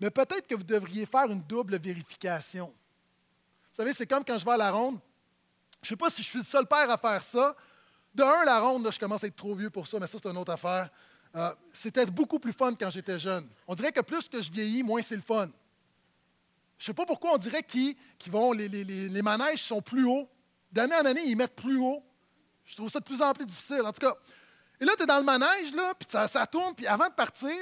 mais 0.00 0.10
peut-être 0.10 0.46
que 0.46 0.54
vous 0.54 0.64
devriez 0.64 1.06
faire 1.06 1.30
une 1.30 1.42
double 1.42 1.78
vérification. 1.78 2.66
Vous 2.66 3.76
savez, 3.76 3.92
c'est 3.92 4.06
comme 4.06 4.24
quand 4.24 4.38
je 4.38 4.44
vais 4.44 4.52
à 4.52 4.56
la 4.56 4.70
ronde. 4.70 4.98
Je 5.82 5.86
ne 5.86 5.88
sais 5.90 5.96
pas 5.96 6.10
si 6.10 6.22
je 6.22 6.28
suis 6.28 6.38
le 6.38 6.44
seul 6.44 6.66
père 6.66 6.90
à 6.90 6.96
faire 6.96 7.22
ça. 7.22 7.56
De 8.14 8.22
un, 8.22 8.44
la 8.44 8.60
ronde, 8.60 8.88
je 8.90 8.98
commence 8.98 9.24
à 9.24 9.26
être 9.26 9.36
trop 9.36 9.54
vieux 9.54 9.70
pour 9.70 9.86
ça, 9.86 9.98
mais 9.98 10.06
ça, 10.06 10.18
c'est 10.22 10.28
une 10.28 10.36
autre 10.36 10.52
affaire. 10.52 10.88
Euh, 11.36 11.52
c'était 11.72 12.06
beaucoup 12.06 12.38
plus 12.38 12.52
fun 12.52 12.74
quand 12.74 12.90
j'étais 12.90 13.18
jeune. 13.18 13.48
On 13.66 13.74
dirait 13.74 13.90
que 13.90 14.00
plus 14.00 14.28
que 14.28 14.40
je 14.40 14.52
vieillis, 14.52 14.82
moins 14.82 15.02
c'est 15.02 15.16
le 15.16 15.22
fun. 15.22 15.48
Je 16.78 16.84
ne 16.84 16.86
sais 16.86 16.94
pas 16.94 17.06
pourquoi 17.06 17.34
on 17.34 17.38
dirait 17.38 17.62
qu'ils 17.62 17.96
vont, 18.28 18.52
les, 18.52 18.68
les, 18.68 18.84
les, 18.84 19.22
manèges 19.22 19.62
sont 19.62 19.82
plus 19.82 20.04
hauts. 20.06 20.28
D'année 20.70 20.94
en 20.94 21.04
année, 21.04 21.24
ils 21.24 21.36
mettent 21.36 21.56
plus 21.56 21.78
haut. 21.78 22.02
Je 22.64 22.76
trouve 22.76 22.90
ça 22.90 23.00
de 23.00 23.04
plus 23.04 23.20
en 23.20 23.32
plus 23.32 23.46
difficile. 23.46 23.82
En 23.84 23.92
tout 23.92 24.00
cas, 24.00 24.16
et 24.80 24.84
là, 24.84 24.92
tu 24.96 25.02
es 25.02 25.06
dans 25.06 25.18
le 25.18 25.24
manège, 25.24 25.72
là, 25.74 25.94
puis 25.94 26.08
ça, 26.10 26.46
tourne, 26.46 26.74
puis 26.74 26.86
avant 26.86 27.08
de 27.08 27.12
partir, 27.12 27.56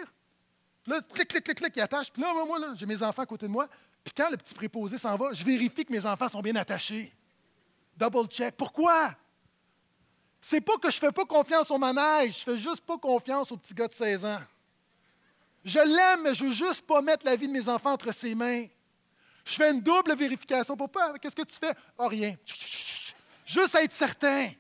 là, 0.87 1.01
clic, 1.03 1.29
clic, 1.29 1.45
clic, 1.45 1.57
clic, 1.59 1.73
il 1.77 1.81
attache. 1.83 2.11
Puis 2.11 2.23
là, 2.23 2.33
moi, 2.47 2.59
là, 2.59 2.73
j'ai 2.75 2.87
mes 2.87 3.03
enfants 3.03 3.23
à 3.23 3.27
côté 3.27 3.47
de 3.47 3.53
moi. 3.53 3.69
Puis 4.03 4.13
quand 4.17 4.31
le 4.31 4.37
petit 4.37 4.55
préposé 4.55 4.99
s'en 4.99 5.17
va, 5.17 5.33
je 5.33 5.45
vérifie 5.45 5.85
que 5.85 5.93
mes 5.93 6.05
enfants 6.05 6.29
sont 6.29 6.41
bien 6.41 6.57
attachés. 6.57 7.13
Double 7.97 8.27
check. 8.27 8.57
Pourquoi? 8.57 9.15
C'est 10.41 10.61
pas 10.61 10.77
que 10.77 10.91
je 10.91 10.99
fais 10.99 11.13
pas 11.13 11.25
confiance 11.25 11.71
au 11.71 11.79
manège, 11.79 12.41
je 12.41 12.45
fais 12.45 12.59
juste 12.59 12.81
pas 12.81 12.99
confiance 12.99 13.53
au 13.53 13.57
petit 13.57 13.75
gars 13.75 13.87
de 13.87 13.93
16 13.93 14.25
ans. 14.25 14.41
Je 15.65 15.79
l'aime, 15.79 16.23
mais 16.25 16.35
je 16.35 16.45
veux 16.45 16.53
juste 16.53 16.83
pas 16.83 17.01
mettre 17.01 17.25
la 17.25 17.37
vie 17.37 17.47
de 17.47 17.53
mes 17.53 17.69
enfants 17.69 17.93
entre 17.93 18.13
ses 18.13 18.35
mains. 18.35 18.67
Je 19.45 19.55
fais 19.55 19.71
une 19.71 19.81
double 19.81 20.17
vérification. 20.17 20.77
Pourquoi? 20.77 21.17
Qu'est-ce 21.19 21.37
que 21.37 21.43
tu 21.43 21.55
fais? 21.55 21.75
Oh, 21.97 22.09
rien. 22.09 22.37
Juste 23.47 23.75
à 23.77 23.83
être 23.85 23.93
certain. 23.93 24.51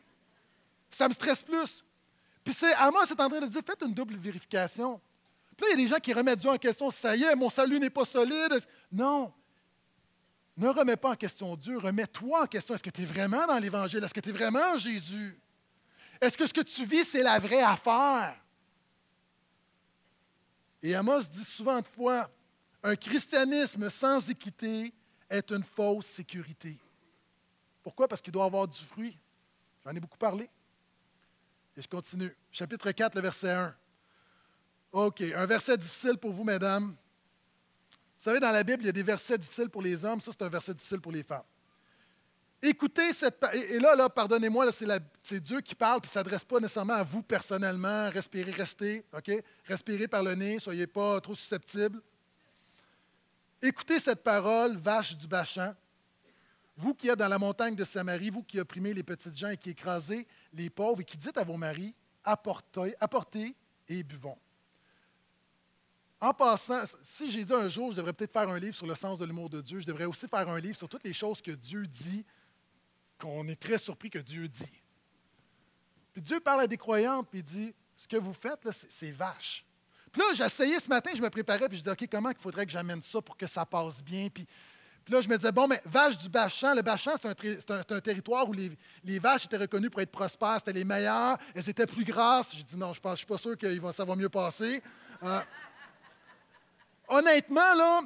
Ça 0.90 1.08
me 1.08 1.14
stresse 1.14 1.42
plus. 1.42 1.84
Puis 2.44 2.54
c'est, 2.54 2.74
Amos 2.74 3.04
est 3.04 3.20
en 3.20 3.28
train 3.28 3.40
de 3.40 3.46
dire, 3.46 3.62
faites 3.64 3.82
une 3.82 3.94
double 3.94 4.16
vérification. 4.16 5.00
Puis 5.56 5.66
là, 5.66 5.72
il 5.72 5.78
y 5.78 5.82
a 5.82 5.84
des 5.84 5.88
gens 5.88 6.00
qui 6.00 6.12
remettent 6.12 6.40
Dieu 6.40 6.50
en 6.50 6.58
question, 6.58 6.90
ça 6.90 7.14
y 7.14 7.22
est, 7.22 7.34
mon 7.34 7.50
salut 7.50 7.78
n'est 7.78 7.90
pas 7.90 8.04
solide. 8.04 8.52
Non. 8.90 9.32
Ne 10.56 10.68
remets 10.68 10.96
pas 10.96 11.10
en 11.10 11.16
question 11.16 11.56
Dieu, 11.56 11.78
remets-toi 11.78 12.42
en 12.42 12.46
question. 12.46 12.74
Est-ce 12.74 12.82
que 12.82 12.90
tu 12.90 13.02
es 13.02 13.04
vraiment 13.04 13.46
dans 13.46 13.58
l'Évangile? 13.58 14.02
Est-ce 14.04 14.14
que 14.14 14.20
tu 14.20 14.30
es 14.30 14.32
vraiment 14.32 14.76
Jésus? 14.76 15.38
Est-ce 16.20 16.36
que 16.36 16.46
ce 16.46 16.52
que 16.52 16.60
tu 16.60 16.84
vis, 16.84 17.04
c'est 17.04 17.22
la 17.22 17.38
vraie 17.38 17.62
affaire? 17.62 18.36
Et 20.82 20.94
Amos 20.94 21.22
dit 21.22 21.44
souvent 21.44 21.80
de 21.80 21.86
fois, 21.86 22.28
un 22.82 22.96
christianisme 22.96 23.88
sans 23.88 24.28
équité 24.28 24.92
est 25.30 25.50
une 25.50 25.62
fausse 25.62 26.06
sécurité. 26.06 26.78
Pourquoi? 27.82 28.08
Parce 28.08 28.20
qu'il 28.20 28.32
doit 28.32 28.44
avoir 28.44 28.66
du 28.66 28.80
fruit. 28.80 29.16
J'en 29.84 29.92
ai 29.92 30.00
beaucoup 30.00 30.18
parlé. 30.18 30.48
Et 31.76 31.82
je 31.82 31.88
continue. 31.88 32.36
Chapitre 32.50 32.90
4, 32.90 33.14
le 33.14 33.20
verset 33.20 33.52
1. 33.52 33.74
OK, 34.92 35.22
un 35.22 35.46
verset 35.46 35.76
difficile 35.76 36.18
pour 36.18 36.32
vous, 36.32 36.44
mesdames. 36.44 36.88
Vous 36.88 38.24
savez, 38.24 38.40
dans 38.40 38.52
la 38.52 38.62
Bible, 38.62 38.82
il 38.82 38.86
y 38.86 38.90
a 38.90 38.92
des 38.92 39.02
versets 39.02 39.38
difficiles 39.38 39.68
pour 39.68 39.82
les 39.82 40.04
hommes, 40.04 40.20
ça, 40.20 40.30
c'est 40.32 40.44
un 40.44 40.48
verset 40.48 40.74
difficile 40.74 41.00
pour 41.00 41.12
les 41.12 41.22
femmes. 41.22 41.42
Écoutez 42.64 43.12
cette. 43.12 43.42
Et 43.70 43.80
là, 43.80 43.96
là 43.96 44.08
pardonnez-moi, 44.08 44.70
c'est 44.70 45.40
Dieu 45.40 45.60
qui 45.60 45.74
parle, 45.74 46.00
puis 46.00 46.08
ne 46.08 46.12
s'adresse 46.12 46.44
pas 46.44 46.60
nécessairement 46.60 46.94
à 46.94 47.02
vous 47.02 47.24
personnellement. 47.24 48.08
Respirez, 48.10 48.52
restez, 48.52 49.04
OK? 49.12 49.32
Respirez 49.64 50.06
par 50.06 50.22
le 50.22 50.36
nez, 50.36 50.60
soyez 50.60 50.86
pas 50.86 51.20
trop 51.20 51.34
susceptibles. 51.34 52.00
Écoutez 53.60 53.98
cette 53.98 54.22
parole, 54.22 54.76
vache 54.76 55.16
du 55.16 55.26
Bachan. 55.26 55.74
Vous 56.76 56.94
qui 56.94 57.08
êtes 57.08 57.18
dans 57.18 57.28
la 57.28 57.38
montagne 57.38 57.74
de 57.74 57.84
Samarie, 57.84 58.30
vous 58.30 58.42
qui 58.42 58.58
opprimez 58.58 58.94
les 58.94 59.02
petites 59.02 59.36
gens 59.36 59.48
et 59.48 59.56
qui 59.56 59.70
écrasez 59.70 60.26
les 60.52 60.70
pauvres 60.70 61.00
et 61.02 61.04
qui 61.04 61.16
dites 61.16 61.36
à 61.36 61.44
vos 61.44 61.56
maris, 61.56 61.94
apportez, 62.24 63.56
et 63.88 64.02
buvons. 64.02 64.38
En 66.20 66.32
passant, 66.32 66.84
si 67.02 67.30
j'ai 67.30 67.44
dit 67.44 67.52
un 67.52 67.68
jour, 67.68 67.90
je 67.90 67.96
devrais 67.96 68.12
peut-être 68.12 68.32
faire 68.32 68.48
un 68.48 68.58
livre 68.58 68.76
sur 68.76 68.86
le 68.86 68.94
sens 68.94 69.18
de 69.18 69.24
l'humour 69.24 69.50
de 69.50 69.60
Dieu, 69.60 69.80
je 69.80 69.86
devrais 69.86 70.04
aussi 70.04 70.28
faire 70.28 70.48
un 70.48 70.60
livre 70.60 70.76
sur 70.76 70.88
toutes 70.88 71.04
les 71.04 71.12
choses 71.12 71.42
que 71.42 71.50
Dieu 71.50 71.86
dit, 71.86 72.24
qu'on 73.18 73.46
est 73.48 73.60
très 73.60 73.78
surpris 73.78 74.08
que 74.08 74.20
Dieu 74.20 74.48
dit. 74.48 74.82
Puis 76.12 76.22
Dieu 76.22 76.40
parle 76.40 76.60
à 76.62 76.66
des 76.66 76.76
croyantes, 76.76 77.28
puis 77.30 77.42
dit, 77.42 77.74
ce 77.96 78.06
que 78.06 78.16
vous 78.16 78.32
faites, 78.32 78.68
c'est 78.88 79.10
vache. 79.10 79.66
Puis 80.12 80.22
là, 80.22 80.46
essayé 80.46 80.78
ce 80.78 80.88
matin, 80.88 81.10
je 81.14 81.22
me 81.22 81.30
préparais, 81.30 81.68
puis 81.68 81.78
je 81.78 81.82
disais, 81.82 81.92
OK, 81.92 82.06
comment 82.10 82.30
il 82.30 82.36
faudrait 82.36 82.66
que 82.66 82.72
j'amène 82.72 83.02
ça 83.02 83.20
pour 83.20 83.36
que 83.36 83.46
ça 83.46 83.66
passe 83.66 84.02
bien? 84.02 84.28
Puis 84.28 84.46
puis 85.04 85.14
là, 85.14 85.20
je 85.20 85.28
me 85.28 85.36
disais, 85.36 85.50
bon, 85.50 85.66
mais 85.66 85.82
vache 85.84 86.16
du 86.18 86.28
Bachan, 86.28 86.74
le 86.74 86.82
Bachan, 86.82 87.12
c'est 87.20 87.70
un, 87.70 88.00
territoire 88.00 88.48
où 88.48 88.52
les, 88.52 89.18
vaches 89.18 89.46
étaient 89.46 89.56
reconnues 89.56 89.90
pour 89.90 90.00
être 90.00 90.12
prospères, 90.12 90.56
c'était 90.58 90.72
les 90.72 90.84
meilleures, 90.84 91.38
elles 91.54 91.68
étaient 91.68 91.86
plus 91.86 92.04
grasses. 92.04 92.54
J'ai 92.54 92.62
dit, 92.62 92.76
non, 92.76 92.92
je 92.92 93.00
ne 93.04 93.16
suis 93.16 93.26
pas 93.26 93.38
sûr 93.38 93.58
que 93.58 93.92
ça 93.92 94.04
va 94.04 94.14
mieux 94.14 94.28
passer. 94.28 94.82
Euh, 95.24 95.40
honnêtement, 97.08 97.74
là, 97.74 98.02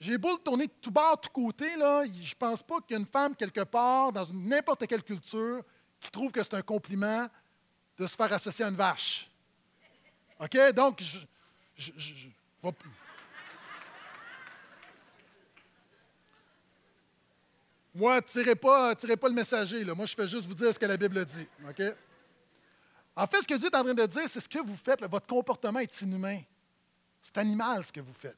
j'ai 0.00 0.18
beau 0.18 0.32
le 0.32 0.42
tourner 0.42 0.68
tout 0.80 0.90
bas, 0.90 1.14
tout 1.20 1.30
côté, 1.30 1.76
là, 1.76 2.04
je 2.04 2.34
pense 2.34 2.62
pas 2.62 2.80
qu'il 2.80 2.96
y 2.96 2.98
a 2.98 3.00
une 3.00 3.06
femme 3.06 3.36
quelque 3.36 3.62
part, 3.62 4.12
dans 4.12 4.26
n'importe 4.32 4.86
quelle 4.88 5.02
culture, 5.02 5.62
qui 6.00 6.10
trouve 6.10 6.32
que 6.32 6.42
c'est 6.42 6.54
un 6.54 6.62
compliment 6.62 7.26
de 7.96 8.06
se 8.06 8.16
faire 8.16 8.32
associer 8.32 8.64
à 8.64 8.68
une 8.68 8.76
vache. 8.76 9.30
OK? 10.40 10.72
Donc, 10.74 11.00
je, 11.00 11.18
je 11.96 12.28
Moi, 17.94 18.20
tirez 18.22 18.56
pas, 18.56 18.94
tirez 18.96 19.16
pas 19.16 19.28
le 19.28 19.34
messager. 19.34 19.84
Moi, 19.84 20.06
je 20.06 20.14
fais 20.14 20.26
juste 20.26 20.46
vous 20.46 20.54
dire 20.54 20.72
ce 20.74 20.78
que 20.78 20.86
la 20.86 20.96
Bible 20.96 21.24
dit. 21.24 21.46
En 23.16 23.26
fait, 23.26 23.36
ce 23.36 23.46
que 23.46 23.54
Dieu 23.54 23.68
est 23.68 23.76
en 23.76 23.84
train 23.84 23.94
de 23.94 24.06
dire, 24.06 24.28
c'est 24.28 24.40
ce 24.40 24.48
que 24.48 24.58
vous 24.58 24.76
faites. 24.76 25.00
votre 25.02 25.26
comportement 25.26 25.78
est 25.78 26.02
inhumain. 26.02 26.40
C'est 27.22 27.38
animal 27.38 27.84
ce 27.84 27.92
que 27.92 28.00
vous 28.00 28.12
faites. 28.12 28.36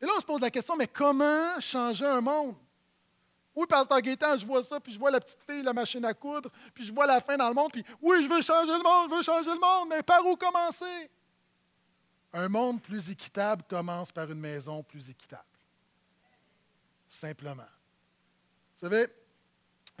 Et 0.00 0.06
là, 0.06 0.12
on 0.16 0.20
se 0.20 0.26
pose 0.26 0.40
la 0.40 0.50
question, 0.50 0.76
mais 0.76 0.86
comment 0.86 1.58
changer 1.60 2.06
un 2.06 2.20
monde? 2.20 2.54
Oui, 3.54 3.66
Pasteur 3.66 4.00
Gaétan, 4.00 4.36
je 4.36 4.46
vois 4.46 4.62
ça, 4.62 4.78
puis 4.78 4.92
je 4.92 4.98
vois 4.98 5.10
la 5.10 5.20
petite 5.20 5.42
fille, 5.48 5.62
la 5.62 5.72
machine 5.72 6.04
à 6.04 6.14
coudre, 6.14 6.50
puis 6.72 6.84
je 6.84 6.92
vois 6.92 7.06
la 7.06 7.20
fin 7.20 7.36
dans 7.36 7.48
le 7.48 7.54
monde, 7.54 7.72
puis 7.72 7.84
oui, 8.00 8.22
je 8.22 8.28
veux 8.28 8.40
changer 8.40 8.72
le 8.72 8.82
monde, 8.82 9.10
je 9.10 9.16
veux 9.16 9.22
changer 9.22 9.50
le 9.50 9.58
monde, 9.58 9.88
mais 9.88 10.02
par 10.02 10.24
où 10.24 10.36
commencer? 10.36 11.10
Un 12.32 12.48
monde 12.48 12.80
plus 12.80 13.10
équitable 13.10 13.64
commence 13.68 14.12
par 14.12 14.30
une 14.30 14.38
maison 14.38 14.82
plus 14.82 15.10
équitable. 15.10 15.42
Simplement. 17.08 17.66
Vous 18.80 18.88
savez, 18.88 19.06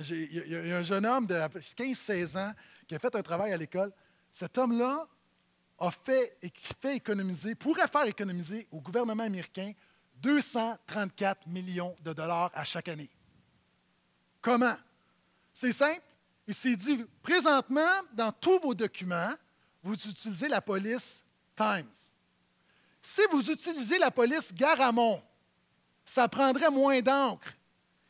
il 0.08 0.48
y, 0.48 0.72
a 0.72 0.78
un 0.78 0.82
jeune 0.82 1.04
homme 1.04 1.26
de 1.26 1.34
15-16 1.34 2.38
ans 2.38 2.52
qui 2.88 2.94
a 2.94 2.98
fait 2.98 3.14
un 3.14 3.22
travail 3.22 3.52
à 3.52 3.56
l'école. 3.58 3.92
Cet 4.32 4.56
homme-là 4.56 5.06
a 5.78 5.90
fait, 5.90 6.38
économiser, 6.84 7.54
pourrait 7.54 7.88
faire 7.88 8.06
économiser 8.06 8.66
au 8.70 8.80
gouvernement 8.80 9.24
américain 9.24 9.72
234 10.16 11.46
millions 11.48 11.94
de 12.02 12.14
dollars 12.14 12.50
à 12.54 12.64
chaque 12.64 12.88
année. 12.88 13.10
Comment? 14.40 14.76
C'est 15.52 15.72
simple. 15.72 16.02
Il 16.46 16.54
s'est 16.54 16.76
dit, 16.76 17.04
présentement, 17.22 18.00
dans 18.14 18.32
tous 18.32 18.58
vos 18.60 18.74
documents, 18.74 19.34
vous 19.82 19.94
utilisez 19.94 20.48
la 20.48 20.62
police 20.62 21.22
Times. 21.54 21.92
Si 23.02 23.20
vous 23.30 23.50
utilisez 23.50 23.98
la 23.98 24.10
police 24.10 24.54
Garamond, 24.54 25.22
ça 26.04 26.28
prendrait 26.28 26.70
moins 26.70 27.00
d'encre. 27.00 27.54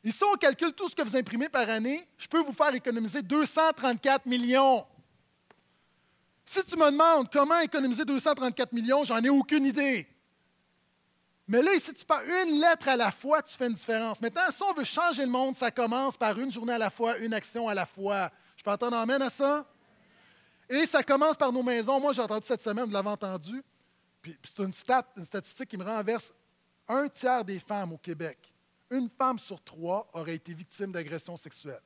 Ici, 0.02 0.24
on 0.24 0.34
calcule 0.36 0.72
tout 0.72 0.88
ce 0.88 0.94
que 0.94 1.02
vous 1.02 1.16
imprimez 1.16 1.48
par 1.48 1.68
année. 1.68 2.08
Je 2.16 2.26
peux 2.26 2.40
vous 2.40 2.54
faire 2.54 2.74
économiser 2.74 3.22
234 3.22 4.26
millions. 4.26 4.86
Si 6.44 6.64
tu 6.64 6.76
me 6.76 6.90
demandes 6.90 7.30
comment 7.30 7.60
économiser 7.60 8.04
234 8.04 8.72
millions, 8.72 9.04
j'en 9.04 9.22
ai 9.22 9.28
aucune 9.28 9.66
idée. 9.66 10.08
Mais 11.46 11.62
là, 11.62 11.74
ici, 11.74 11.92
tu 11.92 12.04
parles 12.04 12.26
une 12.28 12.60
lettre 12.60 12.88
à 12.88 12.96
la 12.96 13.10
fois, 13.10 13.42
tu 13.42 13.56
fais 13.56 13.66
une 13.66 13.74
différence. 13.74 14.20
Maintenant, 14.20 14.42
si 14.50 14.62
on 14.62 14.72
veut 14.72 14.84
changer 14.84 15.22
le 15.22 15.30
monde, 15.30 15.56
ça 15.56 15.70
commence 15.70 16.16
par 16.16 16.38
une 16.38 16.50
journée 16.50 16.72
à 16.72 16.78
la 16.78 16.90
fois, 16.90 17.18
une 17.18 17.34
action 17.34 17.68
à 17.68 17.74
la 17.74 17.86
fois. 17.86 18.30
Je 18.56 18.62
peux 18.62 18.70
entendre 18.70 18.96
amène 18.96 19.22
à 19.22 19.30
ça? 19.30 19.66
Et 20.68 20.86
ça 20.86 21.02
commence 21.02 21.36
par 21.36 21.52
nos 21.52 21.62
maisons. 21.62 21.98
Moi, 21.98 22.12
j'ai 22.12 22.22
entendu 22.22 22.46
cette 22.46 22.62
semaine, 22.62 22.84
vous 22.84 22.92
l'avez 22.92 23.08
entendu. 23.08 23.62
Puis, 24.22 24.36
c'est 24.44 24.62
une 24.62 24.72
statistique 24.72 25.68
qui 25.68 25.76
me 25.76 25.84
renverse. 25.84 26.32
Un 26.86 27.08
tiers 27.08 27.44
des 27.44 27.58
femmes 27.58 27.92
au 27.92 27.98
Québec, 27.98 28.38
une 28.90 29.08
femme 29.08 29.38
sur 29.38 29.62
trois 29.62 30.10
aurait 30.12 30.34
été 30.34 30.52
victime 30.52 30.92
d'agression 30.92 31.36
sexuelle. 31.36 31.82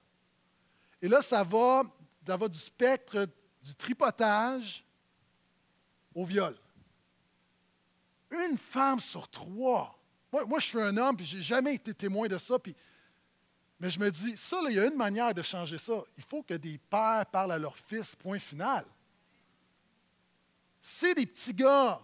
Et 1.01 1.09
là, 1.09 1.21
ça 1.23 1.45
va, 1.45 1.85
ça 2.27 2.49
du 2.49 2.59
spectre 2.59 3.27
du 3.63 3.75
tripotage 3.75 4.85
au 6.15 6.25
viol. 6.25 6.57
Une 8.31 8.57
femme 8.57 9.01
sur 9.01 9.29
trois. 9.29 9.99
Moi, 10.33 10.45
moi 10.47 10.59
je 10.59 10.67
suis 10.67 10.81
un 10.81 10.97
homme, 10.97 11.17
puis 11.17 11.27
je 11.27 11.37
n'ai 11.37 11.43
jamais 11.43 11.75
été 11.75 11.95
témoin 11.95 12.27
de 12.27 12.39
ça. 12.39 12.57
Mais 13.79 13.91
je 13.91 14.01
me 14.01 14.11
dis, 14.11 14.37
ça, 14.37 14.59
il 14.69 14.77
y 14.77 14.79
a 14.79 14.87
une 14.87 14.97
manière 14.97 15.35
de 15.35 15.43
changer 15.43 15.79
ça. 15.79 16.03
Il 16.17 16.25
faut 16.25 16.43
que 16.43 16.55
des 16.55 16.79
pères 16.79 17.27
parlent 17.31 17.53
à 17.53 17.59
leurs 17.59 17.77
fils, 17.77 18.15
point 18.15 18.39
final. 18.39 18.85
Si 20.81 21.15
des 21.15 21.27
petits 21.27 21.55
gars 21.55 22.01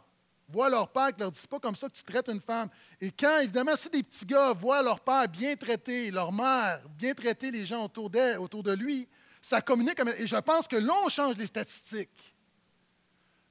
voient 0.53 0.69
leur 0.69 0.89
père 0.89 1.15
qui 1.15 1.21
leur 1.21 1.31
dit 1.31 1.47
pas 1.49 1.59
comme 1.59 1.77
ça 1.77 1.89
que 1.89 1.95
tu 1.95 2.05
traites 2.05 2.29
une 2.29 2.41
femme. 2.41 2.69
Et 3.01 3.11
quand, 3.11 3.39
évidemment, 3.39 3.77
si 3.77 3.89
des 3.89 4.03
petits 4.03 4.27
gars 4.27 4.53
voient 4.53 4.83
leur 4.83 5.01
père 5.01 5.29
bien 5.29 5.55
traiter, 5.57 6.11
leur 6.11 6.33
mère 6.33 6.83
bien 6.97 7.15
traiter 7.15 7.51
les 7.51 7.67
gens 7.67 7.85
autour 7.85 8.11
d'elle, 8.11 8.39
autour 8.39 8.63
de 8.63 8.73
lui, 8.73 9.09
ça 9.41 9.61
communique. 9.61 9.99
Et 10.19 10.27
je 10.27 10.37
pense 10.37 10.67
que 10.69 10.77
là, 10.77 10.93
on 11.05 11.09
change 11.09 11.37
les 11.37 11.47
statistiques. 11.47 12.35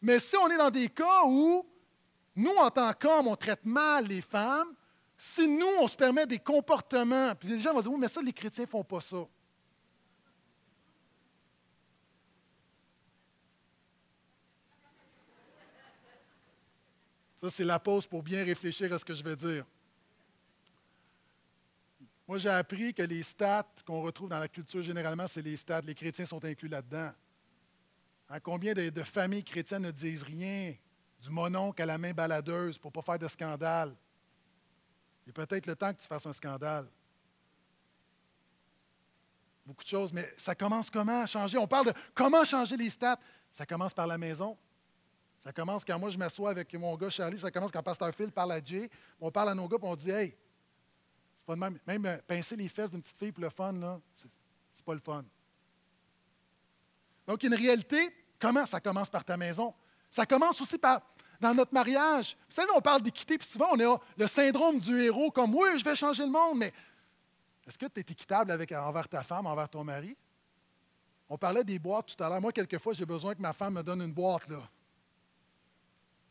Mais 0.02 0.20
si 0.20 0.36
on 0.38 0.50
est 0.50 0.58
dans 0.58 0.70
des 0.70 0.90
cas 0.90 1.24
où 1.26 1.66
nous, 2.36 2.56
en 2.56 2.70
tant 2.70 2.94
qu'hommes, 2.94 3.28
on 3.28 3.36
traite 3.36 3.66
mal 3.66 4.06
les 4.06 4.22
femmes, 4.22 4.74
si 5.18 5.48
nous, 5.48 5.68
on 5.82 5.88
se 5.88 5.98
permet 5.98 6.26
des 6.26 6.40
comportements, 6.40 7.34
puis 7.36 7.50
les 7.50 7.60
gens 7.60 7.74
vont 7.74 7.82
dire, 7.82 7.92
oui, 7.92 8.00
mais 8.00 8.08
ça, 8.08 8.22
les 8.22 8.32
chrétiens 8.32 8.64
ne 8.64 8.70
font 8.70 8.84
pas 8.84 9.02
ça. 9.02 9.18
Ça, 17.40 17.50
c'est 17.50 17.64
la 17.64 17.80
pause 17.80 18.06
pour 18.06 18.22
bien 18.22 18.44
réfléchir 18.44 18.92
à 18.92 19.00
ce 19.00 19.06
que 19.06 19.16
je 19.16 19.24
vais 19.24 19.36
dire. 19.36 19.66
Moi, 22.28 22.38
j'ai 22.38 22.50
appris 22.50 22.94
que 22.94 23.02
les 23.02 23.24
stats 23.24 23.66
qu'on 23.86 24.02
retrouve 24.02 24.28
dans 24.28 24.40
la 24.40 24.50
culture 24.50 24.84
généralement, 24.84 25.26
c'est 25.26 25.42
les 25.42 25.56
stats. 25.56 25.82
Les 25.82 25.96
chrétiens 25.96 26.26
sont 26.26 26.44
inclus 26.44 26.68
là-dedans. 26.68 27.12
Combien 28.44 28.74
de, 28.74 28.90
de, 28.90 29.04
familles 29.04 29.44
chrétiennes 29.44 29.84
ne 29.84 29.92
disent 29.92 30.24
rien 30.24 30.76
du 31.22 31.30
mononcle 31.30 31.82
à 31.82 31.86
la 31.86 31.98
main 31.98 32.12
baladeuse 32.12 32.78
pour 32.78 32.92
ne 32.92 32.94
pas 32.94 33.02
faire 33.02 33.20
de 33.20 33.28
scandale? 33.28 33.96
Il 35.26 35.30
est 35.30 35.34
peut-être 35.34 35.66
le 35.66 35.76
temps 35.76 35.94
que 35.94 36.02
tu 36.02 36.08
fasses 36.08 36.26
un 36.26 36.34
scandale. 36.34 36.88
Beaucoup 39.66 39.84
de 39.84 39.90
choses, 39.90 40.12
mais 40.12 40.32
ça 40.36 40.56
commence 40.56 40.90
comment 40.90 41.24
à 41.24 41.26
changer? 41.26 41.58
On 41.58 41.68
parle 41.68 41.88
de 41.88 41.94
comment 42.14 42.44
changer 42.44 42.76
les 42.76 42.90
stats. 42.90 43.20
Ça 43.52 43.66
commence 43.66 43.94
par 43.94 44.08
la 44.08 44.18
maison. 44.18 44.58
Ça 45.40 45.54
commence 45.54 45.86
quand 45.86 45.98
moi 45.98 46.10
je 46.10 46.18
m'assois 46.18 46.52
avec 46.52 46.74
mon 46.76 46.96
gars 46.96 47.10
Charlie, 47.10 47.40
ça 47.40 47.50
commence 47.50 47.72
quand 47.72 47.84
Pasteur 47.84 48.14
Phil 48.14 48.32
parle 48.32 48.52
à 48.52 48.64
Jay. 48.64 48.90
On 49.22 49.32
parle 49.32 49.50
à 49.50 49.56
nos 49.56 49.68
gars 49.68 49.78
et 49.82 49.86
on 49.86 49.96
dit 49.96 50.12
Hey, 50.12 50.36
c'est 51.38 51.46
pas 51.46 51.56
de 51.56 51.60
même. 51.60 51.80
Même 51.88 52.06
euh, 52.06 52.18
pincer 52.28 52.56
les 52.56 52.68
fesses 52.68 52.92
d'une 52.92 53.02
petite 53.02 53.18
fille 53.18 53.32
pour 53.32 53.44
le 53.44 53.50
fun, 53.50 53.74
là, 53.74 54.00
c'est 54.74 54.86
pas 54.86 54.94
le 54.94 55.00
fun. 55.00 55.24
Donc, 57.28 57.44
une 57.44 57.54
réalité, 57.54 58.10
comment 58.40 58.66
ça 58.66 58.80
commence 58.80 59.10
par 59.10 59.24
ta 59.24 59.38
maison? 59.38 59.74
Ça 60.10 60.26
commence 60.26 60.60
aussi 60.62 60.78
par 60.78 61.02
dans 61.40 61.54
notre 61.54 61.74
mariage. 61.74 62.36
Vous 62.50 62.56
savez, 62.56 62.70
on 62.76 62.82
parle 62.82 63.02
d'équité, 63.02 63.38
puis 63.38 63.48
souvent 63.48 63.70
on 63.72 63.80
a 63.80 63.98
le 64.18 64.28
syndrome 64.28 64.80
du 64.80 65.02
héros, 65.04 65.32
comme 65.32 65.56
oui, 65.56 65.70
je 65.78 65.86
vais 65.86 65.96
changer 65.96 66.24
le 66.24 66.32
monde, 66.32 66.58
mais 66.58 66.74
est-ce 67.66 67.78
que 67.78 67.86
tu 67.86 68.00
es 68.00 68.06
équitable 68.10 68.52
avec, 68.52 68.72
envers 68.72 69.08
ta 69.08 69.24
femme, 69.24 69.46
envers 69.46 69.70
ton 69.70 69.84
mari? 69.84 70.18
On 71.30 71.38
parlait 71.38 71.64
des 71.64 71.78
boîtes 71.78 72.08
tout 72.08 72.24
à 72.24 72.28
l'heure. 72.28 72.42
Moi, 72.42 72.52
quelquefois, 72.52 72.94
j'ai 72.94 73.06
besoin 73.06 73.36
que 73.36 73.42
ma 73.42 73.54
femme 73.54 73.76
me 73.76 73.84
donne 73.84 74.02
une 74.02 74.12
boîte. 74.12 74.48
Là. 74.50 74.68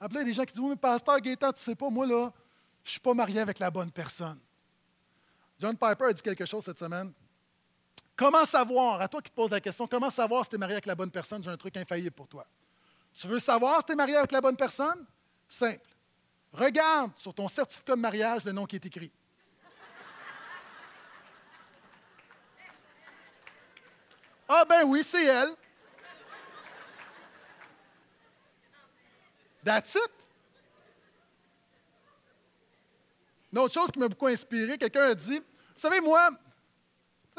Après, 0.01 0.21
il 0.21 0.23
y 0.23 0.25
a 0.25 0.27
des 0.27 0.35
gens 0.35 0.45
qui 0.45 0.55
disent 0.55 0.63
Oui, 0.63 0.71
mais 0.71 0.77
pasteur 0.77 1.21
Gaétan, 1.21 1.53
tu 1.53 1.63
sais 1.63 1.75
pas, 1.75 1.91
moi, 1.91 2.07
là, 2.07 2.33
je 2.85 2.89
ne 2.89 2.91
suis 2.93 3.01
pas 3.01 3.15
marié 3.15 3.41
avec 3.41 3.59
la 3.59 3.71
bonne 3.71 3.91
personne. 3.91 4.39
John 5.59 5.77
Piper 5.77 6.05
a 6.05 6.13
dit 6.13 6.23
quelque 6.23 6.47
chose 6.47 6.65
cette 6.65 6.79
semaine. 6.79 7.13
Comment 8.17 8.45
savoir, 8.45 9.01
à 9.01 9.09
toi 9.09 9.21
qui 9.21 9.31
te 9.31 9.35
poses 9.35 9.51
la 9.51 9.61
question, 9.61 9.87
comment 9.87 10.11
savoir 10.11 10.45
si 10.45 10.51
tu 10.51 10.57
es 10.57 10.59
marié 10.59 10.75
avec 10.75 10.87
la 10.87 10.95
bonne 10.95 11.11
personne? 11.11 11.43
J'ai 11.43 11.51
un 11.51 11.57
truc 11.57 11.77
infaillible 11.77 12.15
pour 12.15 12.29
toi. 12.29 12.47
Tu 13.15 13.27
veux 13.27 13.41
savoir 13.41 13.79
si 13.79 13.87
tu 13.87 13.93
es 13.93 13.97
marié 13.97 14.17
avec 14.17 14.33
la 14.33 14.41
bonne 14.41 14.57
personne? 14.57 15.05
Simple. 15.49 15.87
Regarde 16.53 17.13
sur 17.17 17.35
ton 17.35 17.49
certificat 17.49 17.95
de 17.95 18.01
mariage 18.01 18.45
le 18.45 18.53
nom 18.53 18.67
qui 18.67 18.77
est 18.77 18.87
écrit. 18.87 19.13
Ah 24.49 24.65
ben 24.69 24.85
oui, 24.87 25.03
c'est 25.05 25.25
elle. 25.25 25.51
That's 29.65 29.95
it. 29.95 30.11
Une 33.53 33.59
autre 33.59 33.75
chose 33.75 33.91
qui 33.91 33.99
m'a 33.99 34.09
beaucoup 34.09 34.27
inspiré, 34.27 34.77
quelqu'un 34.77 35.11
a 35.11 35.15
dit, 35.15 35.39
vous 35.39 35.81
savez, 35.81 36.01
moi, 36.01 36.31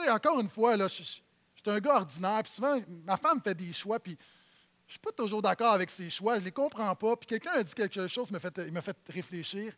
encore 0.10 0.40
une 0.40 0.50
fois, 0.50 0.76
là, 0.76 0.88
je, 0.88 1.04
suis 1.04 1.22
un 1.66 1.80
gars 1.80 1.96
ordinaire, 1.96 2.42
puis 2.44 2.52
souvent, 2.52 2.80
ma 3.06 3.18
femme 3.18 3.42
fait 3.42 3.54
des 3.54 3.72
choix, 3.74 4.00
puis 4.00 4.18
je 4.88 4.88
ne 4.88 4.92
suis 4.92 5.00
pas 5.00 5.12
toujours 5.12 5.42
d'accord 5.42 5.74
avec 5.74 5.90
ses 5.90 6.10
choix, 6.10 6.36
je 6.36 6.40
ne 6.40 6.46
les 6.46 6.52
comprends 6.52 6.96
pas. 6.96 7.16
Puis 7.16 7.28
quelqu'un 7.28 7.52
a 7.52 7.64
dit 7.64 7.74
quelque 7.74 8.08
chose, 8.08 8.28
il 8.30 8.34
m'a 8.34 8.40
fait, 8.40 8.82
fait 8.82 8.98
réfléchir. 9.10 9.74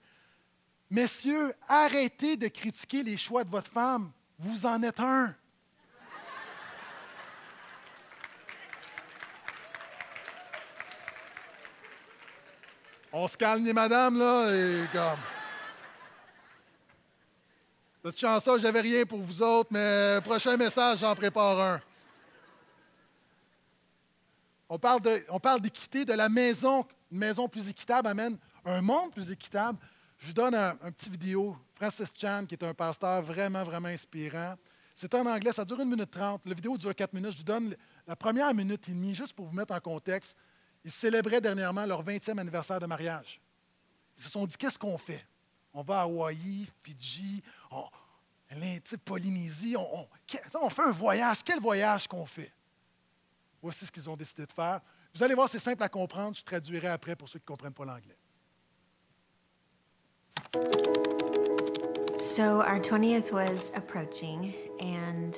Messieurs, 0.89 1.53
arrêtez 1.67 2.37
de 2.37 2.47
critiquer 2.47 3.03
les 3.03 3.17
choix 3.17 3.43
de 3.43 3.49
votre 3.49 3.69
femme. 3.69 4.11
Vous 4.39 4.65
en 4.65 4.81
êtes 4.83 4.99
un. 4.99 5.35
On 13.13 13.27
se 13.27 13.35
calme, 13.35 13.65
les 13.65 13.73
madames, 13.73 14.17
là, 14.17 14.49
et 14.53 14.87
comme. 14.93 15.19
Cette 18.05 18.17
chanson, 18.17 18.57
j'avais 18.57 18.81
rien 18.81 19.05
pour 19.05 19.19
vous 19.19 19.41
autres, 19.41 19.69
mais 19.71 20.19
prochain 20.23 20.55
message, 20.55 20.99
j'en 20.99 21.13
prépare 21.13 21.59
un. 21.59 21.81
On 24.69 24.79
parle, 24.79 25.59
d'équité, 25.59 26.05
de 26.05 26.13
la 26.13 26.29
maison. 26.29 26.85
Une 27.11 27.17
maison 27.17 27.49
plus 27.49 27.67
équitable 27.67 28.07
amène 28.07 28.37
un 28.63 28.81
monde 28.81 29.11
plus 29.11 29.29
équitable. 29.29 29.77
Je 30.17 30.27
vous 30.27 30.33
donne 30.33 30.55
un, 30.55 30.75
petit 30.91 31.09
vidéo. 31.09 31.57
Francis 31.75 32.07
Chan, 32.17 32.45
qui 32.47 32.55
est 32.55 32.63
un 32.63 32.73
pasteur 32.73 33.21
vraiment, 33.21 33.65
vraiment 33.65 33.89
inspirant. 33.89 34.55
C'est 34.95 35.13
en 35.13 35.25
anglais, 35.25 35.51
ça 35.51 35.65
dure 35.65 35.81
une 35.81 35.89
minute 35.89 36.11
trente. 36.11 36.43
La 36.45 36.53
vidéo 36.53 36.77
dure 36.77 36.95
quatre 36.95 37.13
minutes. 37.13 37.33
Je 37.33 37.37
vous 37.39 37.43
donne 37.43 37.75
la 38.07 38.15
première 38.15 38.53
minute 38.53 38.87
et 38.87 38.93
demie, 38.93 39.13
juste 39.13 39.33
pour 39.33 39.47
vous 39.47 39.55
mettre 39.55 39.73
en 39.73 39.79
contexte. 39.81 40.37
Ils 40.83 40.91
célébraient 40.91 41.41
dernièrement 41.41 41.85
leur 41.85 42.03
20e 42.03 42.39
anniversaire 42.39 42.79
de 42.79 42.85
mariage. 42.85 43.39
Ils 44.17 44.23
se 44.23 44.29
sont 44.29 44.45
dit, 44.45 44.55
qu'est-ce 44.57 44.79
qu'on 44.79 44.97
fait? 44.97 45.25
On 45.73 45.83
va 45.83 45.99
à 45.99 46.01
Hawaï, 46.03 46.67
Fidji, 46.81 47.41
on, 47.69 47.85
Polynésie, 49.05 49.75
on, 49.77 50.07
on, 50.61 50.69
fait 50.69 50.81
un 50.81 50.91
voyage. 50.91 51.43
Quel 51.43 51.59
voyage 51.59 52.07
qu'on 52.07 52.25
fait? 52.25 52.51
Voici 53.61 53.85
ce 53.85 53.91
qu'ils 53.91 54.09
ont 54.09 54.17
décidé 54.17 54.45
de 54.45 54.51
faire. 54.51 54.81
Vous 55.13 55.23
allez 55.23 55.35
voir, 55.35 55.47
c'est 55.47 55.59
simple 55.59 55.83
à 55.83 55.89
comprendre. 55.89 56.35
Je 56.35 56.43
traduirai 56.43 56.87
après 56.87 57.15
pour 57.15 57.29
ceux 57.29 57.39
qui 57.39 57.43
ne 57.43 57.47
comprennent 57.47 57.73
pas 57.73 57.85
l'anglais. 57.85 58.17
So 62.19 62.61
our 62.61 62.79
20th 62.79 63.31
was 63.31 63.71
approaching, 63.73 64.53
and 64.79 65.35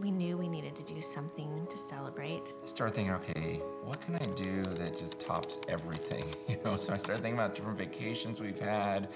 we 0.00 0.10
knew 0.10 0.36
we 0.36 0.48
needed 0.48 0.74
to 0.76 0.82
do 0.82 1.00
something 1.00 1.66
to 1.68 1.76
celebrate. 1.76 2.54
Start 2.64 2.94
thinking, 2.94 3.12
okay, 3.14 3.60
what 3.84 4.00
can 4.00 4.16
I 4.16 4.24
do 4.34 4.62
that 4.62 4.98
just 4.98 5.18
tops 5.18 5.58
everything? 5.68 6.24
You 6.48 6.58
know, 6.64 6.76
so 6.76 6.92
I 6.92 6.98
started 6.98 7.22
thinking 7.22 7.38
about 7.38 7.54
different 7.54 7.78
vacations 7.78 8.40
we've 8.40 8.58
had. 8.58 9.08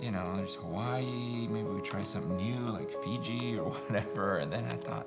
You 0.00 0.10
know, 0.10 0.34
there's 0.36 0.54
Hawaii, 0.56 1.46
maybe 1.48 1.68
we 1.68 1.80
try 1.80 2.02
something 2.02 2.36
new 2.36 2.72
like 2.72 2.90
Fiji 2.90 3.58
or 3.58 3.70
whatever. 3.86 4.38
And 4.38 4.52
then 4.52 4.64
I 4.64 4.74
thought, 4.74 5.06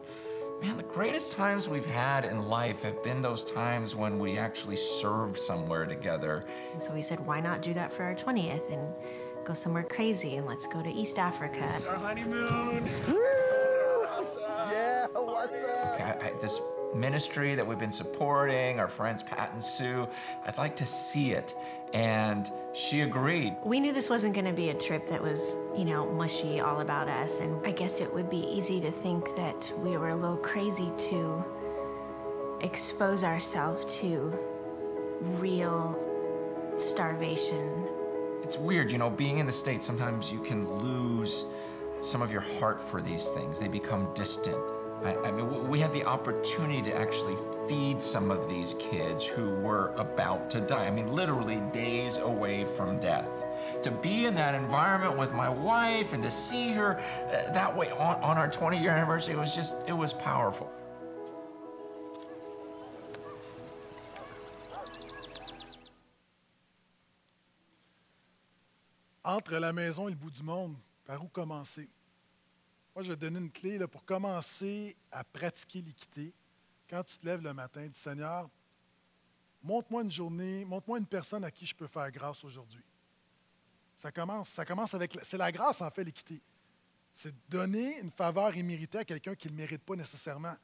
man, 0.61 0.77
the 0.77 0.83
greatest 0.83 1.33
times 1.33 1.67
we've 1.67 1.85
had 1.85 2.23
in 2.25 2.47
life 2.47 2.83
have 2.83 3.03
been 3.03 3.21
those 3.21 3.43
times 3.43 3.95
when 3.95 4.17
we 4.17 4.37
actually 4.37 4.77
serve 4.77 5.37
somewhere 5.37 5.85
together. 5.85 6.45
And 6.71 6.81
so 6.81 6.93
we 6.93 7.01
said, 7.01 7.19
why 7.25 7.41
not 7.41 7.61
do 7.61 7.73
that 7.73 7.91
for 7.91 8.03
our 8.03 8.15
20th 8.15 8.71
and 8.71 8.87
go 9.45 9.53
somewhere 9.53 9.83
crazy 9.83 10.37
and 10.37 10.47
let's 10.47 10.67
go 10.67 10.81
to 10.81 10.89
East 10.89 11.19
Africa. 11.19 11.59
It's 11.63 11.85
our 11.85 11.97
honeymoon. 11.97 12.89
This 16.43 16.59
ministry 16.93 17.55
that 17.55 17.65
we've 17.65 17.79
been 17.79 17.89
supporting, 17.89 18.77
our 18.77 18.89
friends 18.89 19.23
Pat 19.23 19.53
and 19.53 19.63
Sue, 19.63 20.05
I'd 20.45 20.57
like 20.57 20.75
to 20.75 20.85
see 20.85 21.31
it. 21.31 21.55
And 21.93 22.51
she 22.73 22.99
agreed. 22.99 23.55
We 23.63 23.79
knew 23.79 23.93
this 23.93 24.09
wasn't 24.09 24.33
going 24.33 24.47
to 24.47 24.51
be 24.51 24.67
a 24.67 24.73
trip 24.73 25.07
that 25.07 25.23
was, 25.23 25.55
you 25.73 25.85
know, 25.85 26.05
mushy 26.05 26.59
all 26.59 26.81
about 26.81 27.07
us. 27.07 27.39
And 27.39 27.65
I 27.65 27.71
guess 27.71 28.01
it 28.01 28.13
would 28.13 28.29
be 28.29 28.45
easy 28.45 28.81
to 28.81 28.91
think 28.91 29.33
that 29.37 29.71
we 29.77 29.95
were 29.95 30.09
a 30.09 30.15
little 30.17 30.35
crazy 30.35 30.91
to 31.09 31.45
expose 32.59 33.23
ourselves 33.23 33.85
to 34.01 34.37
real 35.39 35.97
starvation. 36.77 37.87
It's 38.41 38.57
weird, 38.57 38.91
you 38.91 38.97
know, 38.97 39.09
being 39.09 39.37
in 39.37 39.45
the 39.45 39.53
States, 39.53 39.85
sometimes 39.85 40.29
you 40.29 40.41
can 40.41 40.69
lose 40.79 41.45
some 42.01 42.21
of 42.21 42.33
your 42.33 42.41
heart 42.41 42.81
for 42.81 43.01
these 43.01 43.29
things. 43.29 43.61
They 43.61 43.69
become 43.69 44.13
distant. 44.13 44.82
I, 45.03 45.15
I 45.17 45.31
mean, 45.31 45.67
we 45.67 45.79
had 45.79 45.91
the 45.91 46.05
opportunity 46.05 46.81
to 46.83 46.95
actually 46.95 47.35
feed 47.67 48.01
some 48.01 48.31
of 48.31 48.47
these 48.47 48.75
kids 48.75 49.25
who 49.25 49.49
were 49.55 49.93
about 49.97 50.49
to 50.51 50.61
die. 50.61 50.87
I 50.87 50.91
mean, 50.91 51.13
literally 51.13 51.61
days 51.73 52.17
away 52.17 52.63
from 52.63 52.99
death. 52.99 53.27
To 53.83 53.91
be 53.91 54.25
in 54.25 54.35
that 54.35 54.55
environment 54.55 55.17
with 55.17 55.33
my 55.33 55.49
wife 55.49 56.13
and 56.13 56.23
to 56.23 56.31
see 56.31 56.71
her 56.71 56.99
uh, 56.99 57.51
that 57.51 57.75
way 57.75 57.91
on, 57.91 58.15
on 58.23 58.37
our 58.37 58.49
20 58.49 58.79
year 58.79 58.91
anniversary, 58.91 59.33
it 59.33 59.37
was 59.37 59.53
just, 59.53 59.75
it 59.87 59.93
was 59.93 60.13
powerful. 60.13 60.71
Entre 69.25 69.57
la 69.57 69.71
maison 69.71 70.07
et 70.07 70.11
le 70.11 70.15
bout 70.15 70.33
du 70.33 70.43
monde, 70.43 70.75
par 71.05 71.23
où 71.23 71.27
commencer? 71.27 71.87
Moi, 72.95 73.03
je 73.03 73.09
vais 73.09 73.15
te 73.15 73.21
donner 73.21 73.39
une 73.39 73.51
clé 73.51 73.77
là, 73.77 73.87
pour 73.87 74.05
commencer 74.05 74.95
à 75.11 75.23
pratiquer 75.23 75.81
l'équité. 75.81 76.33
Quand 76.89 77.03
tu 77.03 77.17
te 77.17 77.25
lèves 77.25 77.41
le 77.41 77.53
matin, 77.53 77.87
dis 77.87 77.97
Seigneur, 77.97 78.47
montre-moi 79.63 80.03
une 80.03 80.11
journée, 80.11 80.63
montre-moi 80.63 80.99
une 80.99 81.07
personne 81.07 81.43
à 81.43 81.49
qui 81.49 81.65
je 81.65 81.73
peux 81.73 81.87
faire 81.87 82.11
grâce 82.11 82.43
aujourd'hui. 82.43 82.83
Ça 83.97 84.11
commence, 84.11 84.49
ça 84.49 84.65
commence 84.65 84.93
avec. 84.93 85.17
C'est 85.23 85.37
la 85.37 85.51
grâce, 85.51 85.81
en 85.81 85.89
fait, 85.89 86.03
l'équité. 86.03 86.39
C'est 87.13 87.33
donner 87.49 87.99
une 87.99 88.11
faveur 88.11 88.55
imméritée 88.55 88.99
à 88.99 89.05
quelqu'un 89.05 89.33
qui 89.33 89.47
ne 89.47 89.53
le 89.53 89.57
mérite 89.57 89.83
pas 89.83 89.95
nécessairement. 89.95 90.55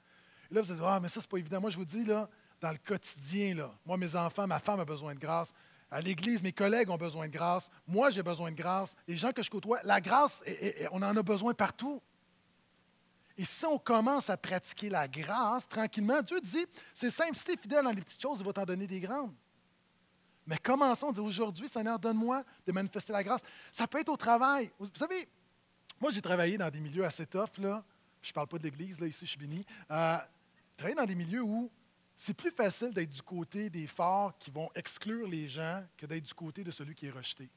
Et 0.52 0.54
là, 0.54 0.62
vous 0.62 0.74
dites, 0.74 0.84
ah, 0.84 1.00
mais 1.00 1.08
ça, 1.08 1.22
c'est 1.22 1.30
pas 1.30 1.38
évident. 1.38 1.62
Moi, 1.62 1.70
je 1.70 1.78
vous 1.78 1.86
dis, 1.86 2.04
là, 2.04 2.30
dans 2.62 2.72
le 2.72 2.78
quotidien, 2.78 3.56
là, 3.56 3.74
moi, 3.86 3.98
mes 3.98 4.16
enfants, 4.16 4.46
ma 4.46 4.60
femme 4.60 4.80
a 4.80 4.86
besoin 4.86 5.16
de 5.16 5.20
grâce. 5.20 5.52
À 5.90 6.02
l'église, 6.02 6.44
mes 6.44 6.52
collègues 6.52 6.90
ont 6.92 6.98
besoin 6.98 7.28
de 7.28 7.34
grâce. 7.34 7.70
Moi, 7.88 8.12
j'ai 8.12 8.22
besoin 8.22 8.52
de 8.52 8.56
grâce. 8.56 8.96
Les 9.08 9.18
gens 9.18 9.32
que 9.32 9.42
je 9.42 9.50
côtoie, 9.50 9.80
la 9.84 10.02
grâce, 10.02 10.44
on 10.92 11.02
en 11.02 11.16
a 11.16 11.24
besoin 11.24 11.54
partout. 11.56 12.02
Et 13.40 13.46
si 13.46 13.66
on 13.66 13.78
commence 13.78 14.30
à 14.30 14.36
pratiquer 14.36 14.90
la 14.90 15.08
grâce 15.08 15.66
tranquillement, 15.66 16.22
Dieu 16.22 16.42
dit, 16.42 16.66
c'est 16.94 17.10
simple, 17.10 17.38
si 17.38 17.46
tu 17.46 17.54
es 17.54 17.56
fidèle 17.56 17.86
dans 17.86 17.92
les 17.92 18.02
petites 18.02 18.22
choses, 18.22 18.42
il 18.42 18.46
va 18.46 18.52
t'en 18.52 18.66
donner 18.66 18.86
des 18.86 19.00
grandes. 19.00 19.34
Mais 20.46 20.58
commençons 20.58 21.10
dire 21.14 21.24
aujourd'hui, 21.24 21.70
Seigneur, 21.70 21.98
donne-moi 21.98 22.44
de 22.68 22.72
manifester 22.74 23.14
la 23.14 23.24
grâce. 23.24 23.40
Ça 23.72 23.88
peut 23.88 24.02
être 24.02 24.10
au 24.10 24.18
travail. 24.18 24.70
Vous 24.78 24.90
savez, 24.94 25.30
moi, 26.02 26.12
j'ai 26.12 26.22
travaillé 26.22 26.58
dans 26.58 26.70
des 26.70 26.82
milieux 26.82 27.06
assez 27.06 27.26
tough, 27.26 27.60
là. 27.60 27.82
Je 28.22 28.30
ne 28.32 28.34
parle 28.34 28.48
pas 28.48 28.58
de 28.58 28.64
l'Église, 28.64 29.00
là, 29.00 29.08
ici, 29.08 29.26
je 29.26 29.30
suis 29.30 29.40
béni. 29.40 29.66
Euh, 29.90 30.18
j'ai 30.72 30.76
travaillé 30.76 30.96
dans 30.96 31.06
des 31.06 31.16
milieux 31.16 31.44
où 31.44 31.72
c'est 32.18 32.34
plus 32.34 32.52
facile 32.52 32.94
d'être 32.94 33.10
du 33.10 33.22
côté 33.22 33.70
des 33.70 33.88
forts 33.88 34.38
qui 34.38 34.52
vont 34.52 34.70
exclure 34.76 35.30
les 35.30 35.48
gens 35.48 35.82
que 35.96 36.06
d'être 36.06 36.26
du 36.26 36.34
côté 36.34 36.66
de 36.66 36.72
celui 36.72 36.94
qui 36.94 37.06
est 37.06 37.12
rejeté. 37.12 37.50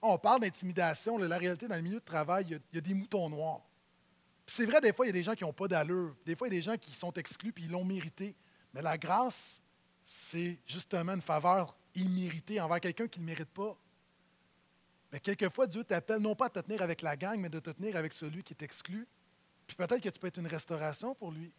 On 0.00 0.16
parle 0.16 0.40
d'intimidation. 0.40 1.18
La 1.18 1.36
réalité, 1.36 1.68
dans 1.68 1.76
le 1.76 1.82
milieu 1.82 2.00
de 2.00 2.04
travail, 2.04 2.46
il 2.48 2.60
y 2.72 2.78
a, 2.78 2.80
des 2.80 2.94
moutons 2.94 3.28
noirs. 3.28 3.60
C'est 4.46 4.64
vrai, 4.64 4.80
des 4.80 4.92
fois, 4.92 5.06
il 5.06 5.08
y 5.08 5.10
a 5.10 5.12
des 5.12 5.22
gens 5.22 5.34
qui 5.34 5.44
n'ont 5.44 5.52
pas 5.52 5.66
d'allure. 5.66 6.14
Des 6.24 6.36
fois, 6.36 6.46
il 6.48 6.54
y 6.54 6.56
a 6.56 6.58
des 6.58 6.62
gens 6.62 6.76
qui 6.76 6.94
sont 6.94 7.12
exclus 7.14 7.52
puis 7.52 7.64
ils 7.64 7.70
l'ont 7.70 7.84
mérité. 7.84 8.36
Mais 8.72 8.82
la 8.82 8.96
grâce, 8.96 9.60
c'est 10.04 10.58
justement 10.66 11.14
une 11.14 11.22
faveur 11.22 11.76
imméritée 11.94 12.60
envers 12.60 12.80
quelqu'un 12.80 13.08
qui 13.08 13.18
ne 13.18 13.24
le 13.24 13.32
mérite 13.32 13.50
pas. 13.50 13.76
Mais 15.12 15.18
quelquefois, 15.18 15.66
Dieu 15.66 15.82
t'appelle 15.82 16.20
non 16.20 16.36
pas 16.36 16.46
à 16.46 16.50
te 16.50 16.60
tenir 16.60 16.82
avec 16.82 17.02
la 17.02 17.16
gang, 17.16 17.38
mais 17.40 17.48
de 17.48 17.58
te 17.58 17.70
tenir 17.70 17.96
avec 17.96 18.12
celui 18.12 18.42
qui 18.44 18.52
est 18.52 18.62
exclu. 18.62 19.08
Puis 19.66 19.76
peut-être 19.76 20.00
que 20.00 20.08
tu 20.08 20.20
peux 20.20 20.28
être 20.28 20.38
une 20.38 20.46
restauration 20.46 21.14
pour 21.14 21.32
lui. 21.32 21.52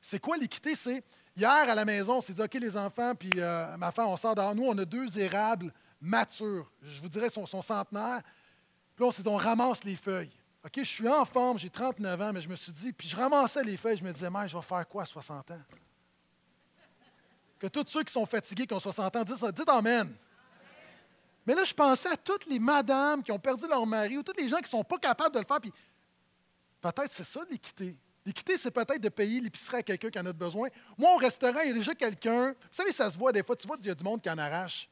C'est 0.00 0.20
quoi 0.20 0.36
l'équité? 0.36 0.74
C'est 0.74 1.02
hier 1.36 1.50
à 1.50 1.74
la 1.74 1.84
maison, 1.84 2.18
on 2.18 2.20
s'est 2.20 2.34
dit, 2.34 2.42
OK, 2.42 2.54
les 2.54 2.76
enfants, 2.76 3.14
puis 3.14 3.30
euh, 3.36 3.76
ma 3.76 3.90
femme, 3.90 4.08
on 4.08 4.16
sort 4.16 4.34
dehors. 4.34 4.54
Nous, 4.54 4.64
on 4.64 4.76
a 4.78 4.84
deux 4.84 5.18
érables 5.18 5.72
matures. 6.00 6.70
Je 6.82 7.00
vous 7.00 7.08
dirais, 7.08 7.30
son, 7.30 7.46
son 7.46 7.62
centenaire. 7.62 8.22
Puis 8.94 9.02
là, 9.02 9.08
on 9.08 9.10
s'est 9.10 9.22
dit, 9.22 9.28
on 9.28 9.36
ramasse 9.36 9.82
les 9.84 9.96
feuilles. 9.96 10.32
OK, 10.64 10.72
je 10.76 10.82
suis 10.82 11.08
en 11.08 11.24
forme, 11.26 11.58
j'ai 11.58 11.68
39 11.68 12.20
ans, 12.22 12.32
mais 12.32 12.40
je 12.40 12.48
me 12.48 12.56
suis 12.56 12.72
dit, 12.72 12.92
puis 12.92 13.06
je 13.06 13.14
ramassais 13.14 13.62
les 13.62 13.76
feuilles, 13.76 13.98
je 13.98 14.04
me 14.04 14.12
disais, 14.12 14.30
mais 14.30 14.48
je 14.48 14.56
vais 14.56 14.62
faire 14.62 14.88
quoi 14.88 15.02
à 15.02 15.06
60 15.06 15.50
ans? 15.50 15.60
Que 17.58 17.66
tous 17.66 17.84
ceux 17.86 18.02
qui 18.02 18.12
sont 18.12 18.24
fatigués, 18.24 18.66
qui 18.66 18.72
ont 18.72 18.80
60 18.80 19.14
ans, 19.14 19.24
disent, 19.24 19.44
dites 19.54 19.68
Amen. 19.68 20.14
Mais 21.46 21.54
là, 21.54 21.64
je 21.64 21.74
pensais 21.74 22.08
à 22.08 22.16
toutes 22.16 22.46
les 22.46 22.58
madames 22.58 23.22
qui 23.22 23.30
ont 23.30 23.38
perdu 23.38 23.66
leur 23.68 23.86
mari 23.86 24.16
ou 24.16 24.22
tous 24.22 24.32
les 24.38 24.48
gens 24.48 24.56
qui 24.56 24.64
ne 24.64 24.68
sont 24.68 24.84
pas 24.84 24.96
capables 24.96 25.34
de 25.34 25.40
le 25.40 25.44
faire. 25.44 25.60
Puis 25.60 25.72
peut-être 26.80 27.12
c'est 27.12 27.24
ça 27.24 27.40
l'équité. 27.50 27.94
L'équité, 28.24 28.56
c'est 28.56 28.70
peut-être 28.70 29.00
de 29.00 29.10
payer 29.10 29.42
l'épicerie 29.42 29.76
à 29.76 29.82
quelqu'un 29.82 30.08
qui 30.08 30.18
en 30.18 30.24
a 30.24 30.32
besoin. 30.32 30.68
Moi, 30.96 31.14
au 31.14 31.18
restaurant, 31.18 31.60
il 31.60 31.68
y 31.68 31.70
a 31.72 31.74
déjà 31.74 31.94
quelqu'un. 31.94 32.52
Vous 32.52 32.56
savez, 32.72 32.92
ça 32.92 33.10
se 33.10 33.18
voit 33.18 33.32
des 33.32 33.42
fois. 33.42 33.54
Tu 33.54 33.66
vois, 33.66 33.76
il 33.78 33.86
y 33.86 33.90
a 33.90 33.94
du 33.94 34.02
monde 34.02 34.22
qui 34.22 34.30
en 34.30 34.38
arrache. 34.38 34.88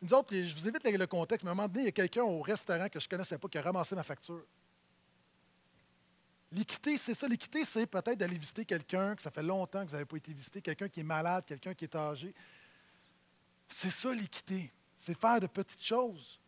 Nous 0.00 0.12
autres, 0.12 0.34
je 0.34 0.52
vous 0.56 0.66
évite 0.66 0.82
le 0.84 1.06
contexte, 1.06 1.44
mais 1.44 1.50
à 1.50 1.52
un 1.52 1.54
moment 1.54 1.68
donné, 1.68 1.82
il 1.82 1.86
y 1.86 1.88
a 1.88 1.92
quelqu'un 1.92 2.24
au 2.24 2.42
restaurant 2.42 2.88
que 2.88 2.98
je 2.98 3.06
ne 3.06 3.10
connaissais 3.10 3.38
pas 3.38 3.48
qui 3.48 3.58
a 3.58 3.62
ramassé 3.62 3.94
ma 3.94 4.02
facture. 4.02 4.42
L'équité, 6.52 6.98
c'est 6.98 7.14
ça. 7.14 7.26
L'équité, 7.26 7.64
c'est 7.64 7.86
peut-être 7.86 8.18
d'aller 8.18 8.36
visiter 8.36 8.64
quelqu'un 8.66 9.16
que 9.16 9.22
ça 9.22 9.30
fait 9.30 9.42
longtemps 9.42 9.80
que 9.82 9.86
vous 9.86 9.92
n'avez 9.92 10.04
pas 10.04 10.16
été 10.18 10.32
visité, 10.34 10.60
quelqu'un 10.60 10.88
qui 10.88 11.00
est 11.00 11.04
malade, 11.04 11.44
quelqu'un 11.46 11.72
qui 11.72 11.84
est 11.84 11.96
âgé. 11.96 12.34
C'est 13.68 13.90
ça 13.90 14.12
l'équité. 14.12 14.70
C'est 14.98 15.18
faire 15.18 15.40
de 15.40 15.46
petites 15.46 15.82
choses. 15.82 16.38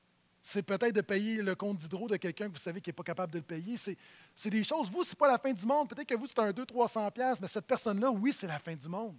C'est 0.42 0.62
peut-être 0.62 0.94
de 0.94 1.00
payer 1.00 1.40
le 1.40 1.54
compte 1.54 1.78
d'hydro 1.78 2.06
de 2.06 2.16
quelqu'un 2.16 2.48
que 2.48 2.52
vous 2.52 2.60
savez 2.60 2.82
qui 2.82 2.90
n'est 2.90 2.94
pas 2.94 3.02
capable 3.02 3.32
de 3.32 3.38
le 3.38 3.44
payer. 3.44 3.78
C'est 3.78 4.50
des 4.50 4.62
choses. 4.62 4.90
Vous, 4.90 5.02
ce 5.04 5.10
n'est 5.10 5.16
pas 5.16 5.26
la 5.26 5.38
fin 5.38 5.54
du 5.54 5.64
monde. 5.64 5.88
Peut-être 5.88 6.06
que 6.06 6.14
vous, 6.14 6.26
c'est 6.26 6.38
un 6.38 6.50
200-300$, 6.50 7.38
mais 7.40 7.48
cette 7.48 7.66
personne-là, 7.66 8.10
oui, 8.10 8.30
c'est 8.30 8.46
la 8.46 8.58
fin 8.58 8.76
du 8.76 8.88
monde. 8.88 9.16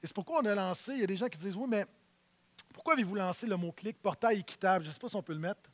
Et 0.00 0.06
c'est 0.06 0.14
pourquoi 0.14 0.40
on 0.42 0.46
a 0.46 0.54
lancé. 0.54 0.92
Il 0.92 1.00
y 1.00 1.04
a 1.04 1.06
des 1.06 1.16
gens 1.16 1.26
qui 1.26 1.38
disent 1.38 1.56
Oui, 1.56 1.66
mais 1.68 1.84
pourquoi 2.72 2.92
avez-vous 2.92 3.16
lancé 3.16 3.48
le 3.48 3.56
mot-clic 3.56 4.00
portail 4.00 4.38
équitable? 4.38 4.84
Je 4.84 4.90
ne 4.90 4.94
sais 4.94 5.00
pas 5.00 5.08
si 5.08 5.16
on 5.16 5.22
peut 5.22 5.32
le 5.34 5.40
mettre. 5.40 5.69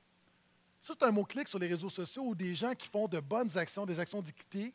Ça, 0.87 0.95
c'est 0.97 1.05
un 1.05 1.11
mot-clic 1.11 1.49
sur 1.49 1.59
les 1.59 1.67
réseaux 1.67 1.89
sociaux 1.89 2.23
où 2.27 2.35
des 2.37 2.55
gens 2.55 2.73
qui 2.73 2.87
font 2.87 3.09
de 3.09 3.19
bonnes 3.19 3.59
actions, 3.59 3.85
des 3.85 3.99
actions 3.99 4.23
d'équité, 4.23 4.73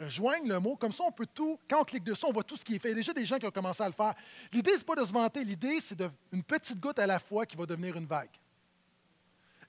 rejoignent 0.00 0.48
le 0.48 0.58
mot. 0.58 0.76
Comme 0.76 0.92
ça, 0.92 1.04
on 1.06 1.12
peut 1.12 1.26
tout, 1.26 1.60
quand 1.68 1.82
on 1.82 1.84
clique 1.84 2.04
dessus, 2.04 2.24
on 2.24 2.32
voit 2.32 2.42
tout 2.42 2.56
ce 2.56 2.64
qui 2.64 2.76
est 2.76 2.78
fait. 2.78 2.88
Il 2.88 2.92
y 2.92 2.94
a 2.94 2.96
déjà 2.96 3.12
des 3.12 3.26
gens 3.26 3.36
qui 3.36 3.44
ont 3.44 3.50
commencé 3.50 3.82
à 3.82 3.86
le 3.86 3.92
faire. 3.92 4.14
L'idée, 4.50 4.72
ce 4.72 4.78
n'est 4.78 4.84
pas 4.84 4.94
de 4.94 5.04
se 5.04 5.12
vanter. 5.12 5.44
L'idée, 5.44 5.78
c'est 5.82 6.02
une 6.32 6.42
petite 6.42 6.80
goutte 6.80 6.98
à 6.98 7.06
la 7.06 7.18
fois 7.18 7.44
qui 7.44 7.54
va 7.54 7.66
devenir 7.66 7.94
une 7.98 8.06
vague. 8.06 8.30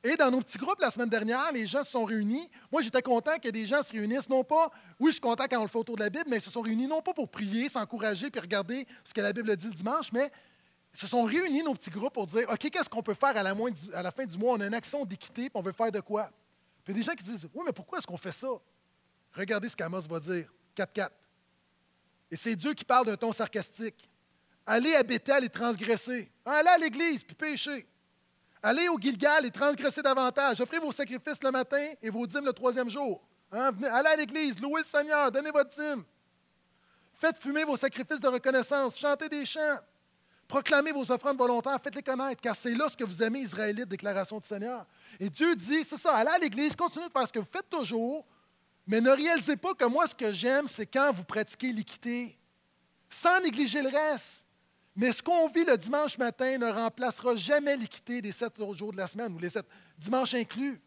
Et 0.01 0.15
dans 0.15 0.31
nos 0.31 0.39
petits 0.39 0.57
groupes, 0.57 0.79
la 0.79 0.89
semaine 0.89 1.09
dernière, 1.09 1.51
les 1.51 1.67
gens 1.67 1.83
se 1.83 1.91
sont 1.91 2.05
réunis. 2.05 2.49
Moi, 2.71 2.81
j'étais 2.81 3.01
content 3.01 3.37
que 3.37 3.49
des 3.49 3.67
gens 3.67 3.83
se 3.83 3.91
réunissent, 3.91 4.29
non 4.29 4.45
pas, 4.45 4.71
oui, 5.01 5.07
je 5.07 5.15
suis 5.15 5.21
content 5.21 5.47
quand 5.49 5.59
on 5.59 5.63
le 5.63 5.69
fait 5.69 5.79
autour 5.79 5.97
de 5.97 6.03
la 6.03 6.09
Bible, 6.09 6.27
mais 6.29 6.37
ils 6.37 6.43
se 6.43 6.49
sont 6.49 6.61
réunis 6.61 6.87
non 6.87 7.01
pas 7.01 7.13
pour 7.13 7.27
prier, 7.27 7.67
s'encourager, 7.67 8.31
puis 8.31 8.39
regarder 8.39 8.87
ce 9.03 9.13
que 9.13 9.19
la 9.19 9.33
Bible 9.33 9.53
dit 9.57 9.67
le 9.67 9.73
dimanche, 9.73 10.13
mais 10.13 10.31
se 10.97 11.05
sont 11.05 11.23
réunis, 11.23 11.61
nos 11.61 11.75
petits 11.75 11.91
groupes, 11.91 12.13
pour 12.13 12.25
dire, 12.25 12.49
OK, 12.49 12.69
qu'est-ce 12.71 12.89
qu'on 12.89 13.03
peut 13.03 13.13
faire 13.13 13.37
à 13.37 13.43
la, 13.43 14.11
fin 14.11 14.25
du 14.25 14.37
mois? 14.37 14.53
On 14.53 14.61
a 14.61 14.65
une 14.65 14.73
action 14.73 15.05
d'équité, 15.05 15.49
puis 15.49 15.51
on 15.53 15.61
veut 15.61 15.71
faire 15.71 15.91
de 15.91 15.99
quoi? 15.99 16.31
Puis 16.83 16.93
des 16.93 17.03
gens 17.03 17.13
qui 17.13 17.23
disent, 17.23 17.47
oui, 17.53 17.63
mais 17.65 17.71
pourquoi 17.71 17.99
est-ce 17.99 18.07
qu'on 18.07 18.17
fait 18.17 18.31
ça? 18.31 18.47
Regardez 19.33 19.69
ce 19.69 19.75
qu'Amos 19.75 20.01
va 20.01 20.19
dire. 20.19 20.51
4-4. 20.75 21.09
Et 22.31 22.35
c'est 22.35 22.55
Dieu 22.55 22.73
qui 22.73 22.83
parle 22.83 23.05
d'un 23.05 23.15
ton 23.15 23.31
sarcastique. 23.31 24.09
Allez 24.65 24.95
à 24.95 25.03
Bethel 25.03 25.43
et 25.43 25.49
transgresser. 25.49 26.31
Allez 26.43 26.67
à 26.67 26.77
l'église 26.77 27.23
puis 27.23 27.35
pécher. 27.35 27.87
Allez 28.63 28.89
au 28.89 28.99
Gilgal 28.99 29.45
et 29.45 29.51
transgressez 29.51 30.01
davantage. 30.01 30.59
Offrez 30.59 30.79
vos 30.79 30.91
sacrifices 30.91 31.41
le 31.43 31.51
matin 31.51 31.93
et 32.01 32.09
vos 32.09 32.25
dîmes 32.25 32.45
le 32.45 32.53
troisième 32.53 32.89
jour. 32.89 33.21
Hein, 33.51 33.71
allez 33.91 34.09
à 34.09 34.15
l'église, 34.15 34.59
louez 34.59 34.81
le 34.81 34.85
Seigneur, 34.85 35.31
donnez 35.31 35.51
votre 35.51 35.69
dîme. 35.69 36.03
Faites 37.13 37.37
fumer 37.37 37.63
vos 37.63 37.77
sacrifices 37.77 38.19
de 38.19 38.27
reconnaissance, 38.27 38.97
chantez 38.97 39.29
des 39.29 39.45
chants. 39.45 39.77
Proclamez 40.47 40.91
vos 40.91 41.11
offrandes 41.11 41.37
volontaires, 41.37 41.77
faites-les 41.83 42.03
connaître, 42.03 42.41
car 42.41 42.55
c'est 42.55 42.73
là 42.73 42.87
ce 42.89 42.95
que 42.95 43.03
vous 43.03 43.21
aimez, 43.21 43.39
Israélites, 43.39 43.89
déclaration 43.89 44.39
du 44.39 44.47
Seigneur. 44.47 44.85
Et 45.19 45.29
Dieu 45.29 45.55
dit, 45.55 45.83
c'est 45.83 45.97
ça, 45.97 46.15
allez 46.15 46.29
à 46.29 46.37
l'Église, 46.37 46.75
continuez 46.75 47.07
de 47.07 47.11
faire 47.11 47.27
ce 47.27 47.33
que 47.33 47.39
vous 47.39 47.49
faites 47.51 47.69
toujours, 47.69 48.25
mais 48.85 49.01
ne 49.01 49.09
réalisez 49.09 49.57
pas 49.57 49.73
que 49.73 49.85
moi, 49.85 50.07
ce 50.07 50.15
que 50.15 50.31
j'aime, 50.31 50.67
c'est 50.69 50.85
quand 50.85 51.11
vous 51.11 51.25
pratiquez 51.25 51.73
l'équité, 51.73 52.37
sans 53.09 53.41
négliger 53.41 53.81
le 53.81 53.89
reste. 53.89 54.45
Mais 54.95 55.11
ce 55.11 55.21
qu'on 55.21 55.49
vit 55.49 55.65
le 55.65 55.77
dimanche 55.77 56.17
matin 56.17 56.57
ne 56.57 56.71
remplacera 56.71 57.35
jamais 57.35 57.75
l'équité 57.75 58.21
des 58.21 58.31
sept 58.31 58.53
jours 58.73 58.93
de 58.93 58.97
la 58.97 59.07
semaine, 59.07 59.33
ou 59.33 59.39
les 59.39 59.49
sept 59.49 59.67
dimanches 59.97 60.33
inclus. 60.33 60.81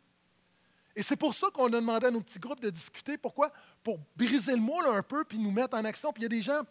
Et 0.96 1.02
c'est 1.02 1.16
pour 1.16 1.34
ça 1.34 1.48
qu'on 1.52 1.66
a 1.66 1.70
demandé 1.70 2.06
à 2.06 2.10
nos 2.10 2.20
petits 2.20 2.38
groupes 2.38 2.60
de 2.60 2.70
discuter. 2.70 3.16
Pourquoi? 3.16 3.52
Pour 3.84 4.00
briser 4.16 4.52
le 4.52 4.60
moule 4.60 4.86
un 4.88 5.02
peu, 5.02 5.24
puis 5.24 5.38
nous 5.38 5.52
mettre 5.52 5.76
en 5.76 5.84
action. 5.84 6.12
Puis 6.12 6.22
il 6.22 6.24
y 6.24 6.26
a 6.26 6.28
des 6.28 6.42
gens, 6.42 6.62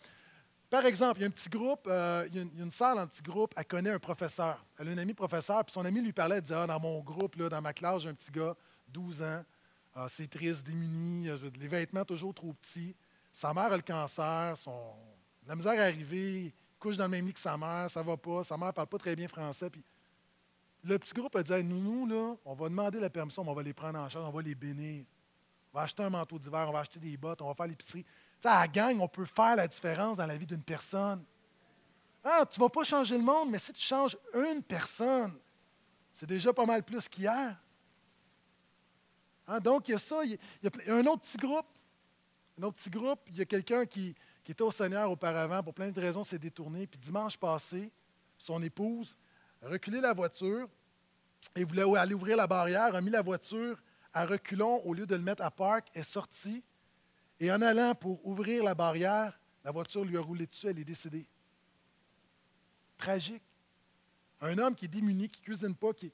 par 0.70 0.86
exemple, 0.86 1.20
il 1.20 1.22
y 1.22 1.26
a 1.26 1.28
un 1.28 1.32
petit 1.32 1.50
groupe, 1.50 1.88
euh, 1.88 2.28
il, 2.30 2.38
y 2.38 2.40
a 2.40 2.64
une, 2.64 2.72
salle 2.72 3.00
un 3.00 3.08
petit 3.08 3.24
groupe, 3.24 3.54
elle 3.58 3.66
connaît 3.66 3.90
un 3.90 4.00
professeur. 4.00 4.64
Elle 4.78 4.90
a 4.90 4.92
un 4.92 4.98
ami 5.00 5.14
professeur, 5.14 5.66
puis 5.66 5.74
son 5.74 5.84
ami 5.84 6.02
lui 6.02 6.14
parlait, 6.14 6.36
elle 6.36 6.42
disait, 6.42 6.56
ah, 6.56 6.68
dans 6.68 6.80
mon 6.80 7.00
groupe, 7.00 7.36
là, 7.38 7.50
dans 7.50 7.62
ma 7.62 7.74
classe, 7.74 8.04
j'ai 8.04 8.10
un 8.10 8.14
petit 8.14 8.32
gars, 8.32 8.56
12 8.90 9.24
ans, 9.24 9.44
Ah, 9.96 10.08
c'est 10.08 10.30
triste, 10.30 10.66
démuni, 10.66 11.28
euh, 11.28 11.38
les 11.60 11.68
vêtements 11.68 12.06
toujours 12.06 12.34
trop 12.34 12.54
petits. 12.54 12.96
Sa 13.34 13.54
mère 13.54 13.72
a 13.72 13.76
le 13.76 13.82
cancer, 13.82 14.58
son, 14.58 14.94
la 15.48 15.56
misère 15.56 15.74
est 15.74 15.88
arrivée, 15.88 16.54
couche 16.78 16.98
dans 16.98 17.06
le 17.06 17.10
même 17.10 17.26
lit 17.26 17.34
que 17.34 17.40
sa 17.40 17.58
mère, 17.58 17.90
ça 17.90 18.04
va 18.04 18.16
pas, 18.16 18.44
sa 18.44 18.56
mère 18.56 18.68
ne 18.68 18.74
parle 18.74 18.88
pas 18.88 18.98
très 19.00 19.16
bien 19.16 19.28
français. 19.28 19.70
Puis 19.70 19.84
le 20.84 21.00
petit 21.00 21.14
groupe 21.14 21.36
a 21.36 21.44
dit 21.44 21.64
nous, 21.64 21.80
nous, 21.82 22.06
là, 22.08 22.36
on 22.46 22.54
va 22.54 22.70
demander 22.70 23.00
la 23.00 23.10
permission, 23.10 23.44
on 23.46 23.54
va 23.54 23.64
les 23.64 23.74
prendre 23.74 24.00
en 24.00 24.08
charge, 24.08 24.26
on 24.26 24.32
va 24.32 24.42
les 24.42 24.56
bénir. 24.56 25.04
On 25.74 25.78
va 25.78 25.84
acheter 25.84 26.04
un 26.04 26.10
manteau 26.10 26.38
d'hiver, 26.38 26.66
on 26.70 26.72
va 26.72 26.80
acheter 26.80 27.00
des 27.00 27.18
bottes, 27.18 27.42
on 27.42 27.48
va 27.48 27.54
faire 27.54 27.68
l'épicerie. 27.68 28.06
À 28.44 28.62
la 28.62 28.68
gang, 28.68 29.00
on 29.00 29.08
peut 29.08 29.26
faire 29.26 29.56
la 29.56 29.68
différence 29.68 30.18
dans 30.18 30.26
la 30.26 30.38
vie 30.38 30.46
d'une 30.46 30.64
personne. 30.64 31.24
Ah, 32.24 32.46
tu 32.50 32.60
ne 32.60 32.66
vas 32.66 32.70
pas 32.70 32.84
changer 32.84 33.18
le 33.18 33.24
monde, 33.24 33.50
mais 33.50 33.60
si 33.60 33.74
tu 33.74 33.82
changes 33.82 34.18
une 34.34 34.62
personne, 34.62 35.38
c'est 36.14 36.28
déjà 36.28 36.54
pas 36.54 36.66
mal 36.66 36.84
plus 36.84 37.08
qu'hier. 37.08 37.58
Hein, 39.48 39.60
donc, 39.60 39.88
il 39.88 39.92
y 39.92 39.96
a 39.96 40.00
ça. 40.00 40.24
Il 40.24 40.32
y 40.32 40.68
a, 40.68 40.94
un 40.94 41.06
autre 41.06 41.22
petit 41.22 41.38
groupe. 41.38 41.66
Un 42.60 42.64
autre 42.64 42.76
petit 42.76 42.90
groupe. 42.90 43.20
Il 43.28 43.38
y 43.38 43.42
a 43.42 43.46
quelqu'un 43.46 43.86
qui, 43.86 44.16
qui 44.44 44.52
était 44.52 44.62
au 44.62 44.72
Seigneur 44.72 45.10
auparavant, 45.12 45.64
pour 45.64 45.74
plein 45.74 45.92
de 45.92 46.00
raisons, 46.00 46.24
s'est 46.24 46.40
détourné. 46.40 46.88
Puis 46.88 47.00
dimanche 47.00 47.38
passé, 47.38 47.92
son 48.38 48.62
épouse 48.62 49.18
a 49.62 49.70
reculé 49.70 50.02
la 50.02 50.14
voiture 50.14 50.68
et 51.56 51.64
voulait 51.64 51.98
aller 51.98 52.14
ouvrir 52.14 52.38
la 52.38 52.48
barrière, 52.48 52.96
a 52.96 53.02
mis 53.02 53.10
la 53.10 53.22
voiture 53.22 53.82
à 54.14 54.26
reculons 54.26 54.82
au 54.86 54.94
lieu 54.94 55.06
de 55.06 55.16
le 55.16 55.22
mettre 55.22 55.44
à 55.44 55.52
parc, 55.52 55.90
est 55.94 56.04
sortie. 56.04 56.64
Et 57.40 57.52
en 57.52 57.62
allant 57.62 57.96
pour 57.96 58.26
ouvrir 58.26 58.64
la 58.64 58.76
barrière, 58.76 59.40
la 59.64 59.72
voiture 59.72 60.04
lui 60.04 60.18
a 60.18 60.22
roulé 60.22 60.46
dessus, 60.46 60.68
elle 60.68 60.80
est 60.80 60.86
décédée. 60.86 61.26
Tragique. 62.98 63.44
Un 64.42 64.58
homme 64.58 64.76
qui 64.76 64.86
est 64.86 64.90
démuni, 64.90 65.30
qui 65.30 65.42
ne 65.42 65.46
cuisine 65.46 65.76
pas, 65.76 65.94
qui. 65.94 66.12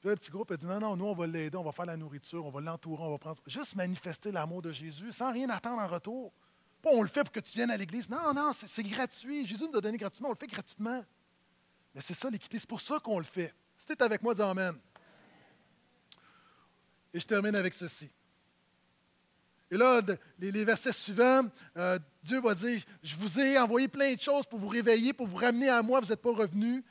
Puis 0.00 0.08
le 0.08 0.16
petit 0.16 0.30
groupe 0.30 0.50
a 0.50 0.56
dit 0.56 0.66
non, 0.66 0.80
non, 0.80 0.96
nous, 0.96 1.04
on 1.04 1.14
va 1.14 1.26
l'aider, 1.26 1.56
on 1.56 1.62
va 1.62 1.70
faire 1.70 1.86
la 1.86 1.96
nourriture, 1.96 2.44
on 2.44 2.50
va 2.50 2.60
l'entourer, 2.60 3.04
on 3.04 3.10
va 3.10 3.18
prendre. 3.18 3.40
Juste 3.46 3.76
manifester 3.76 4.32
l'amour 4.32 4.62
de 4.62 4.72
Jésus 4.72 5.12
sans 5.12 5.32
rien 5.32 5.48
attendre 5.50 5.80
en 5.80 5.86
retour. 5.86 6.32
Pas 6.80 6.90
on 6.92 7.02
le 7.02 7.08
fait 7.08 7.22
pour 7.22 7.32
que 7.32 7.40
tu 7.40 7.52
viennes 7.52 7.70
à 7.70 7.76
l'Église. 7.76 8.08
Non, 8.08 8.34
non, 8.34 8.50
c'est 8.52 8.82
gratuit. 8.82 9.46
Jésus 9.46 9.64
nous 9.68 9.78
a 9.78 9.80
donné 9.80 9.96
gratuitement, 9.96 10.28
on 10.28 10.32
le 10.32 10.38
fait 10.38 10.48
gratuitement. 10.48 11.04
Mais 11.94 12.00
c'est 12.00 12.14
ça 12.14 12.30
l'équité, 12.30 12.58
c'est 12.58 12.68
pour 12.68 12.80
ça 12.80 12.98
qu'on 12.98 13.18
le 13.18 13.24
fait. 13.24 13.54
Si 13.78 13.86
tu 13.86 14.02
avec 14.02 14.22
moi, 14.22 14.34
dis 14.34 14.42
Amen. 14.42 14.76
Et 17.14 17.20
je 17.20 17.26
termine 17.26 17.54
avec 17.54 17.74
ceci. 17.74 18.10
Et 19.72 19.76
là, 19.78 20.02
les, 20.38 20.64
versets 20.66 20.92
suivants, 20.92 21.44
euh, 21.78 21.98
Dieu 22.22 22.42
va 22.42 22.54
dire, 22.54 22.78
je 23.02 23.16
vous 23.16 23.40
ai 23.40 23.58
envoyé 23.58 23.88
plein 23.88 24.12
de 24.12 24.20
choses 24.20 24.44
pour 24.44 24.58
vous 24.58 24.68
réveiller, 24.68 25.14
pour 25.14 25.26
vous 25.26 25.38
ramener 25.38 25.70
à 25.70 25.80
moi, 25.80 25.98
vous 25.98 26.08
n'êtes 26.08 26.20
pas 26.20 26.34
revenus. 26.34 26.84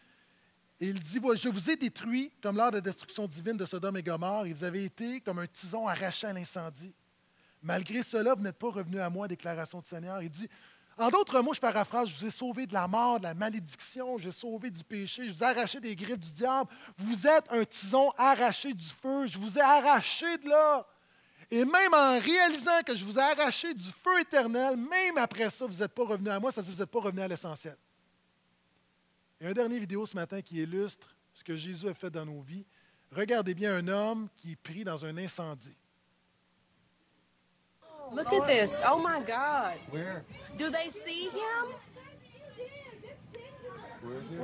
Et 0.80 0.88
il 0.88 1.00
dit, 1.00 1.20
je 1.36 1.48
vous 1.48 1.70
ai 1.70 1.76
détruit 1.76 2.32
comme 2.42 2.58
lors 2.58 2.72
de 2.72 2.80
destruction 2.80 3.28
divine 3.28 3.56
de 3.56 3.68
Sodome 3.68 3.98
et 3.98 4.02
Gomorre, 4.02 4.48
et 4.48 4.54
vous 4.54 4.64
avez 4.64 4.84
été 4.84 5.22
comme 5.22 5.38
un 5.38 5.46
tison 5.46 5.88
arraché 5.88 6.26
à 6.26 6.34
l'incendie. 6.34 6.92
Malgré 7.62 8.02
cela, 8.02 8.34
vous 8.34 8.42
n'êtes 8.42 8.58
pas 8.58 8.72
revenus 8.72 9.00
à 9.00 9.12
moi, 9.12 9.28
déclaration 9.28 9.80
du 9.80 9.88
Seigneur. 9.88 10.20
Il 10.24 10.32
dit, 10.32 10.50
en 10.98 11.12
d'autres 11.12 11.40
mots, 11.42 11.54
je 11.54 11.62
paraphrase, 11.62 12.10
je 12.10 12.16
vous 12.16 12.26
ai 12.26 12.32
sauvé 12.32 12.66
de 12.66 12.74
la 12.74 12.88
mort, 12.88 13.20
de 13.20 13.26
la 13.26 13.36
malédiction, 13.36 14.18
je 14.18 14.24
vous 14.24 14.30
ai 14.30 14.32
sauvé 14.32 14.72
du 14.72 14.84
péché, 14.84 15.28
je 15.28 15.34
vous 15.34 15.44
ai 15.44 15.46
arraché 15.46 15.80
des 15.80 15.96
griffes 15.96 16.18
du 16.18 16.32
diable. 16.32 16.68
Vous 16.98 17.28
êtes 17.28 17.46
un 17.52 17.64
tison 17.64 18.12
arraché 18.18 18.74
du 18.74 18.88
feu, 18.88 19.28
je 19.28 19.38
vous 19.38 19.60
ai 19.60 19.62
arraché 19.62 20.36
de 20.40 20.50
là. 20.50 20.88
Et 21.54 21.66
même 21.66 21.94
en 21.94 22.18
réalisant 22.18 22.82
que 22.86 22.96
je 22.96 23.04
vous 23.04 23.20
ai 23.20 23.22
arraché 23.22 23.74
du 23.74 23.92
feu 23.92 24.22
éternel, 24.22 24.78
même 24.78 25.18
après 25.18 25.50
ça, 25.50 25.66
vous 25.66 25.76
n'êtes 25.76 25.92
pas 25.92 26.06
revenu 26.06 26.30
à 26.30 26.40
moi, 26.40 26.50
ça 26.50 26.62
veut 26.62 26.66
dire 26.66 26.72
que 26.72 26.78
vous 26.78 26.84
n'êtes 26.84 26.92
pas 26.92 27.02
revenu 27.02 27.22
à 27.22 27.28
l'essentiel. 27.28 27.76
Et 29.42 29.48
un 29.48 29.52
dernier 29.52 29.80
vidéo 29.80 30.06
ce 30.06 30.16
matin 30.16 30.42
qui 30.42 30.62
illustre 30.62 31.14
ce 31.34 31.44
que 31.44 31.58
Jésus 31.58 31.90
a 31.90 31.94
fait 31.94 32.10
dans 32.10 32.26
nos 32.26 32.40
vies. 32.42 32.66
Regardez 33.12 33.54
bien 33.54 33.76
un 33.76 33.86
homme 33.90 34.30
qui 34.38 34.56
pris 34.56 34.86
dans 34.86 35.04
un 35.04 35.18
incendie. 35.18 35.76
Look 38.14 38.32
at 38.32 38.48
this. 38.48 38.82
Oh 38.90 39.00
my 39.00 39.20
God. 39.26 39.78
Where? 39.90 40.24
Do 40.58 40.70
they 40.70 40.90
see 40.90 41.30
him? 41.30 41.74
Where 44.02 44.20
is 44.20 44.30
he? 44.30 44.38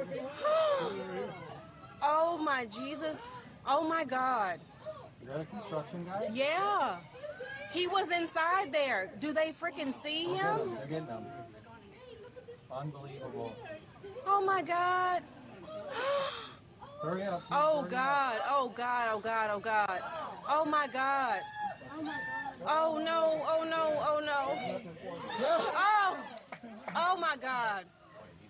oh 2.01 2.37
my 2.37 2.65
Jesus. 2.65 3.25
Oh 3.65 3.83
my 3.87 4.03
God. 4.05 4.59
Is 5.28 5.34
that 5.34 5.41
a 5.41 5.45
construction 5.45 6.05
guy? 6.05 6.30
Yeah. 6.32 6.97
He 7.73 7.86
was 7.86 8.11
inside 8.11 8.71
there. 8.71 9.11
Do 9.19 9.34
they 9.34 9.51
freaking 9.51 9.93
see 9.93 10.23
him? 10.23 10.75
They're 10.78 10.88
getting 10.88 11.07
them. 11.07 11.25
Unbelievable. 12.71 13.53
Oh 14.25 14.41
my 14.41 14.61
God. 14.61 15.23
Hurry 17.03 17.23
up. 17.23 17.43
Oh 17.51 17.86
God. 17.89 18.39
Oh 18.49 18.71
God. 18.73 19.09
Oh 19.11 19.19
God. 19.19 19.49
Oh 19.51 19.59
God. 19.59 20.01
Oh 20.47 20.63
my 20.63 20.88
God. 20.88 21.41
Oh 21.93 22.01
my 22.01 22.13
God. 22.13 22.21
Oh 22.65 23.01
no, 23.03 23.41
oh 23.47 23.63
no, 23.63 23.93
oh 24.07 24.19
no. 24.25 24.57
Oh, 25.45 26.17
oh 26.95 27.17
my 27.17 27.36
God. 27.41 27.84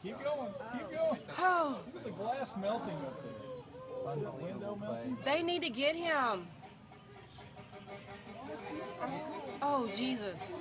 Keep 0.02 0.24
going, 0.24 0.54
keep 0.72 0.90
going. 0.92 1.20
Oh. 1.40 1.80
Look 1.88 1.96
at 1.98 2.04
the 2.04 2.12
glass 2.12 2.54
melting 2.62 2.94
up 2.94 3.24
there. 3.24 4.16
The 4.16 4.32
window 4.44 4.78
melting. 4.80 5.18
They 5.26 5.42
need 5.44 5.64
to 5.64 5.70
get 5.70 5.96
him. 5.96 6.48
Oh, 9.62 9.90
Jesus. 9.96 10.54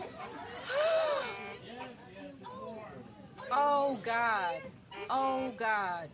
Oh, 3.51 3.99
God. 4.03 4.61
Oh, 5.09 5.53
God. 5.57 6.09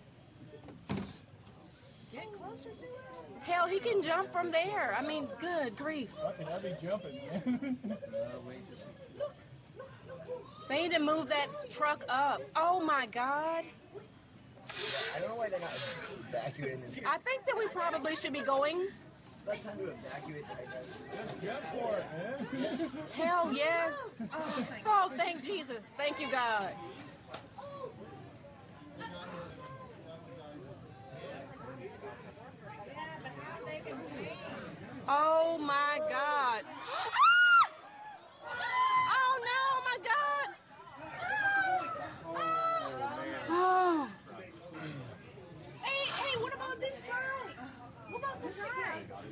Get 2.13 2.27
closer 2.33 2.71
to 2.71 2.85
it. 2.85 3.03
Hell, 3.43 3.67
he 3.67 3.81
can 3.81 4.01
jump 4.03 4.33
from 4.33 4.53
there. 4.53 4.95
I 4.97 5.03
mean, 5.03 5.27
good 5.41 5.77
grief. 5.77 6.13
Okay, 6.25 6.45
I'd 6.53 6.63
be 6.63 6.75
jumping, 6.81 7.21
man. 7.45 7.79
they 10.69 10.83
need 10.83 10.93
to 10.93 11.01
move 11.01 11.29
that 11.29 11.49
truck 11.69 12.05
up. 12.09 12.41
Oh 12.55 12.81
my 12.81 13.07
God. 13.07 13.65
I 15.15 15.19
don't 15.19 15.29
know 15.31 15.35
why 15.35 15.49
they're 15.49 15.59
not 15.59 15.71
evacuating 16.29 16.81
this. 16.81 17.01
I 17.05 17.19
think 17.19 17.45
that 17.47 17.59
we 17.59 17.67
probably 17.69 18.15
should 18.15 18.33
be 18.33 18.41
going. 18.43 18.89
It's 19.49 19.65
time 19.65 19.79
to 19.79 19.91
evacuate 19.91 20.45
Just 21.17 21.43
jump 21.43 21.61
for 21.73 21.97
it, 21.97 22.61
man. 22.61 22.91
Hell 23.13 23.53
yes. 23.53 24.13
Oh, 24.33 24.67
oh, 24.87 25.13
thank 25.17 25.43
Jesus. 25.43 25.95
Thank 25.97 26.21
you, 26.21 26.31
God. 26.31 26.71
Oh 35.09 35.59
my 35.59 36.01
God. 36.09 36.63
Ah! 37.15 37.32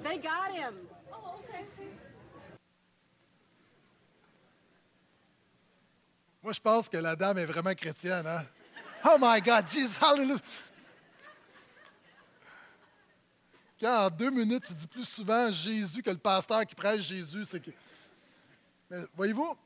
They 0.02 0.18
got 0.18 0.52
him. 0.52 0.74
Oh, 1.12 1.36
okay. 1.38 1.66
Moi, 6.42 6.52
je 6.54 6.60
pense 6.60 6.88
que 6.88 6.96
la 6.96 7.14
dame 7.14 7.38
est 7.38 7.44
vraiment 7.44 7.74
chrétienne. 7.74 8.26
Hein? 8.26 8.46
Oh 9.04 9.16
my 9.20 9.40
God, 9.40 9.66
Jesus, 9.68 9.98
hallelujah. 10.00 10.40
Quand 13.78 14.06
en 14.06 14.10
deux 14.10 14.30
minutes, 14.30 14.64
tu 14.66 14.74
dis 14.74 14.86
plus 14.86 15.08
souvent 15.08 15.50
Jésus 15.50 16.02
que 16.02 16.10
le 16.10 16.18
pasteur 16.18 16.66
qui 16.66 16.74
prêche 16.74 17.02
Jésus, 17.02 17.44
c'est 17.44 17.60
que. 17.60 17.70
Voyez-vous, 19.14 19.56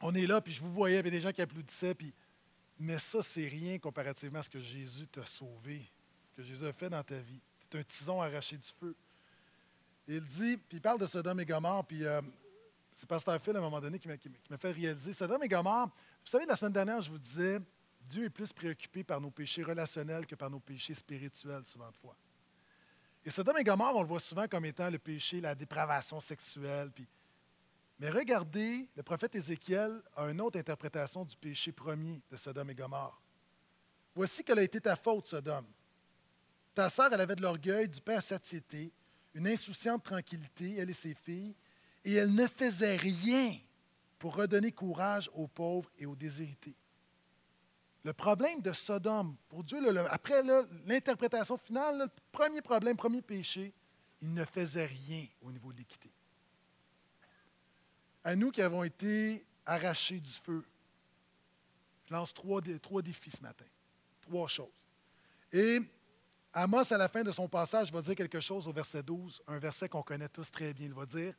on 0.00 0.14
est 0.14 0.26
là, 0.26 0.40
puis 0.40 0.52
je 0.52 0.60
vous 0.60 0.72
voyais, 0.72 0.98
avait 0.98 1.10
des 1.10 1.20
gens 1.20 1.32
qui 1.32 1.42
applaudissaient, 1.42 1.94
puis. 1.94 2.12
Mais 2.78 2.98
ça, 2.98 3.22
c'est 3.22 3.46
rien 3.46 3.78
comparativement 3.78 4.38
à 4.38 4.42
ce 4.42 4.48
que 4.48 4.58
Jésus 4.58 5.06
t'a 5.06 5.26
sauvé, 5.26 5.82
ce 6.30 6.36
que 6.36 6.42
Jésus 6.42 6.66
a 6.66 6.72
fait 6.72 6.88
dans 6.88 7.02
ta 7.02 7.18
vie. 7.18 7.40
Tu 7.68 7.76
es 7.76 7.80
un 7.80 7.84
tison 7.84 8.22
arraché 8.22 8.56
du 8.56 8.68
feu. 8.80 8.96
Il 10.16 10.24
dit, 10.24 10.56
puis 10.56 10.78
il 10.78 10.80
parle 10.80 10.98
de 10.98 11.06
Sodome 11.06 11.40
et 11.40 11.44
Gomorre, 11.44 11.86
puis 11.86 12.04
euh, 12.04 12.20
c'est 12.94 13.08
Pasteur 13.08 13.40
Phil 13.40 13.54
à 13.54 13.58
un 13.58 13.62
moment 13.62 13.80
donné 13.80 13.98
qui 13.98 14.08
m'a 14.08 14.58
fait 14.58 14.72
réaliser. 14.72 15.12
Sodome 15.12 15.44
et 15.44 15.48
Gomorre, 15.48 15.86
vous 15.86 16.30
savez, 16.30 16.46
la 16.46 16.56
semaine 16.56 16.72
dernière, 16.72 17.00
je 17.00 17.10
vous 17.10 17.18
disais, 17.18 17.60
Dieu 18.00 18.24
est 18.24 18.30
plus 18.30 18.52
préoccupé 18.52 19.04
par 19.04 19.20
nos 19.20 19.30
péchés 19.30 19.62
relationnels 19.62 20.26
que 20.26 20.34
par 20.34 20.50
nos 20.50 20.58
péchés 20.58 20.94
spirituels, 20.94 21.64
souvent 21.64 21.90
de 21.90 21.96
fois. 21.96 22.16
Et 23.24 23.30
Sodome 23.30 23.58
et 23.58 23.64
Gomorre, 23.64 23.96
on 23.96 24.02
le 24.02 24.08
voit 24.08 24.20
souvent 24.20 24.48
comme 24.48 24.64
étant 24.64 24.90
le 24.90 24.98
péché, 24.98 25.40
la 25.40 25.54
dépravation 25.54 26.20
sexuelle. 26.20 26.90
Mais 27.98 28.08
regardez, 28.10 28.88
le 28.96 29.02
prophète 29.02 29.34
Ézéchiel 29.36 30.02
a 30.16 30.24
une 30.24 30.40
autre 30.40 30.58
interprétation 30.58 31.24
du 31.24 31.36
péché 31.36 31.70
premier 31.70 32.20
de 32.30 32.36
Sodome 32.36 32.70
et 32.70 32.74
Gomorre. 32.74 33.20
Voici 34.14 34.42
quelle 34.42 34.58
a 34.58 34.62
été 34.62 34.80
ta 34.80 34.96
faute, 34.96 35.26
Sodome. 35.26 35.66
Ta 36.74 36.88
sœur, 36.88 37.12
elle 37.12 37.20
avait 37.20 37.36
de 37.36 37.42
l'orgueil, 37.42 37.88
du 37.88 38.00
pain 38.00 38.16
à 38.16 38.20
satiété, 38.20 38.90
une 39.34 39.46
insouciante 39.46 40.04
tranquillité, 40.04 40.76
elle 40.76 40.90
et 40.90 40.94
ses 40.94 41.14
filles, 41.14 41.54
et 42.04 42.14
elle 42.14 42.34
ne 42.34 42.46
faisait 42.46 42.96
rien 42.96 43.56
pour 44.18 44.36
redonner 44.36 44.72
courage 44.72 45.30
aux 45.34 45.48
pauvres 45.48 45.90
et 45.98 46.06
aux 46.06 46.16
déshérités. 46.16 46.76
Le 48.02 48.12
problème 48.12 48.62
de 48.62 48.72
Sodome, 48.72 49.36
pour 49.48 49.62
Dieu, 49.62 49.78
après 50.08 50.42
l'interprétation 50.86 51.58
finale, 51.58 51.98
le 51.98 52.06
premier 52.32 52.62
problème, 52.62 52.96
premier 52.96 53.20
péché, 53.20 53.74
il 54.22 54.32
ne 54.32 54.44
faisait 54.44 54.86
rien 54.86 55.26
au 55.42 55.52
niveau 55.52 55.72
de 55.72 55.78
l'équité. 55.78 56.10
À 58.24 58.36
nous 58.36 58.50
qui 58.50 58.62
avons 58.62 58.84
été 58.84 59.44
arrachés 59.66 60.20
du 60.20 60.30
feu, 60.30 60.64
je 62.06 62.14
lance 62.14 62.34
trois, 62.34 62.60
trois 62.82 63.02
défis 63.02 63.30
ce 63.30 63.42
matin. 63.42 63.64
Trois 64.20 64.48
choses. 64.48 64.68
Et 65.52 65.80
Amos, 66.52 66.92
à 66.92 66.98
la 66.98 67.08
fin 67.08 67.22
de 67.22 67.30
son 67.30 67.48
passage, 67.48 67.92
va 67.92 68.02
dire 68.02 68.16
quelque 68.16 68.40
chose 68.40 68.66
au 68.66 68.72
verset 68.72 69.02
12, 69.02 69.42
un 69.46 69.58
verset 69.58 69.88
qu'on 69.88 70.02
connaît 70.02 70.28
tous 70.28 70.50
très 70.50 70.74
bien. 70.74 70.86
Il 70.86 70.94
va 70.94 71.06
dire 71.06 71.34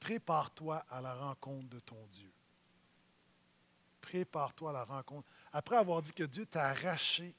Prépare-toi 0.00 0.84
à 0.90 1.00
la 1.00 1.14
rencontre 1.14 1.68
de 1.68 1.78
ton 1.80 2.06
Dieu. 2.12 2.30
Prépare-toi 4.00 4.70
à 4.70 4.72
la 4.72 4.84
rencontre. 4.84 5.28
Après 5.52 5.76
avoir 5.76 6.02
dit 6.02 6.12
que 6.12 6.24
Dieu 6.24 6.44
t'a 6.44 6.70
arraché 6.70 7.34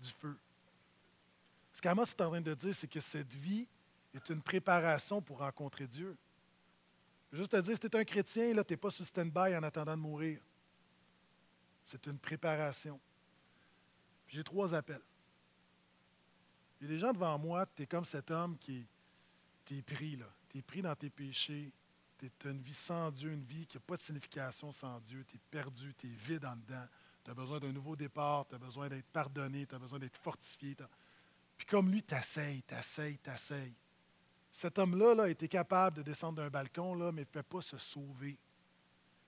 du 0.00 0.10
feu. 0.10 0.36
Ce 1.72 1.80
qu'Amos 1.80 2.04
est 2.04 2.20
en 2.20 2.30
train 2.30 2.40
de 2.40 2.54
dire, 2.54 2.74
c'est 2.74 2.88
que 2.88 3.00
cette 3.00 3.32
vie 3.32 3.68
est 4.14 4.28
une 4.30 4.40
préparation 4.40 5.20
pour 5.20 5.38
rencontrer 5.38 5.86
Dieu. 5.86 6.16
Je 7.30 7.38
juste 7.38 7.52
te 7.52 7.60
dire, 7.60 7.74
si 7.74 7.80
tu 7.80 7.86
es 7.86 7.96
un 7.96 8.04
chrétien, 8.04 8.50
tu 8.50 8.72
n'es 8.72 8.76
pas 8.76 8.90
sur 8.90 9.06
stand-by 9.06 9.56
en 9.56 9.62
attendant 9.62 9.96
de 9.96 10.00
mourir. 10.00 10.40
C'est 11.84 12.06
une 12.06 12.18
préparation. 12.18 12.98
J'ai 14.26 14.42
trois 14.42 14.74
appels. 14.74 15.02
Il 16.80 16.86
y 16.86 16.90
a 16.90 16.92
des 16.94 16.98
gens 16.98 17.12
devant 17.12 17.38
moi, 17.38 17.66
tu 17.74 17.82
es 17.82 17.86
comme 17.86 18.04
cet 18.04 18.30
homme 18.30 18.58
qui 18.58 18.86
est 19.70 19.82
pris, 19.82 20.16
là. 20.16 20.26
Tu 20.48 20.58
es 20.58 20.62
pris 20.62 20.82
dans 20.82 20.94
tes 20.94 21.10
péchés. 21.10 21.72
Tu 22.18 22.30
as 22.44 22.50
une 22.50 22.62
vie 22.62 22.74
sans 22.74 23.10
Dieu, 23.10 23.30
une 23.30 23.44
vie 23.44 23.66
qui 23.66 23.76
n'a 23.76 23.80
pas 23.80 23.96
de 23.96 24.00
signification 24.00 24.72
sans 24.72 25.00
Dieu. 25.00 25.24
Tu 25.28 25.36
es 25.36 25.40
perdu, 25.50 25.94
tu 25.94 26.06
es 26.06 26.10
vide 26.10 26.44
en 26.46 26.56
dedans. 26.56 26.86
Tu 27.24 27.30
as 27.30 27.34
besoin 27.34 27.58
d'un 27.58 27.72
nouveau 27.72 27.96
départ, 27.96 28.46
tu 28.48 28.54
as 28.54 28.58
besoin 28.58 28.88
d'être 28.88 29.06
pardonné, 29.08 29.66
tu 29.66 29.74
as 29.74 29.78
besoin 29.78 29.98
d'être 29.98 30.16
fortifié. 30.16 30.76
Puis 31.58 31.66
comme 31.66 31.90
lui, 31.90 32.02
t'essayes, 32.02 32.62
t'essayes, 32.62 33.18
t'essayes. 33.18 33.74
Cet 34.50 34.78
homme-là 34.78 35.14
là, 35.14 35.28
été 35.28 35.48
capable 35.48 35.98
de 35.98 36.02
descendre 36.02 36.36
d'un 36.42 36.48
balcon, 36.48 36.94
là, 36.94 37.12
mais 37.12 37.22
ne 37.22 37.26
peut 37.26 37.42
pas 37.42 37.60
se 37.60 37.76
sauver. 37.76 38.38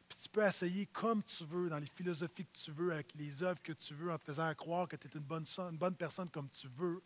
Puis 0.08 0.18
tu 0.22 0.28
peux 0.30 0.42
essayer 0.42 0.86
comme 0.86 1.22
tu 1.22 1.44
veux, 1.44 1.68
dans 1.68 1.78
les 1.78 1.86
philosophies 1.86 2.46
que 2.46 2.58
tu 2.58 2.70
veux, 2.70 2.92
avec 2.92 3.12
les 3.14 3.42
œuvres 3.42 3.60
que 3.62 3.72
tu 3.72 3.92
veux, 3.92 4.10
en 4.10 4.16
te 4.16 4.24
faisant 4.24 4.54
croire 4.54 4.88
que 4.88 4.96
tu 4.96 5.08
es 5.08 5.10
une 5.14 5.76
bonne 5.76 5.96
personne 5.96 6.30
comme 6.30 6.48
tu 6.48 6.68
veux. 6.68 7.02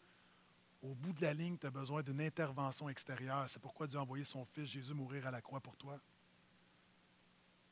Au 0.83 0.95
bout 0.97 1.13
de 1.13 1.23
la 1.23 1.33
ligne, 1.33 1.57
tu 1.57 1.67
as 1.67 1.71
besoin 1.71 2.03
d'une 2.03 2.21
intervention 2.21 2.89
extérieure. 2.89 3.49
C'est 3.49 3.63
pourquoi 3.63 3.87
Dieu 3.87 3.99
a 3.99 4.03
envoyé 4.03 4.25
son 4.25 4.45
Fils 4.45 4.67
Jésus 4.67 4.93
mourir 4.93 5.27
à 5.27 5.31
la 5.31 5.41
croix 5.41 5.61
pour 5.61 5.77
toi. 5.77 6.01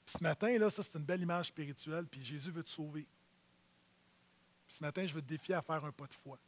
Puis 0.07 0.17
ce 0.17 0.23
matin, 0.23 0.57
là, 0.59 0.71
ça, 0.71 0.83
c'est 0.83 0.97
une 0.97 1.05
belle 1.05 1.23
image 1.23 1.49
spirituelle, 1.49 2.07
puis 2.07 2.25
Jésus 2.25 2.53
veut 2.53 2.63
te 2.63 2.71
sauver. 2.71 3.07
Puis 4.67 4.77
ce 4.77 4.83
matin, 4.83 5.05
je 5.05 5.13
veux 5.13 5.23
te 5.23 5.27
défier 5.27 5.57
à 5.57 5.63
faire 5.63 5.85
un 5.85 5.91
pas 5.91 6.07
de 6.07 6.15
foi. 6.15 6.39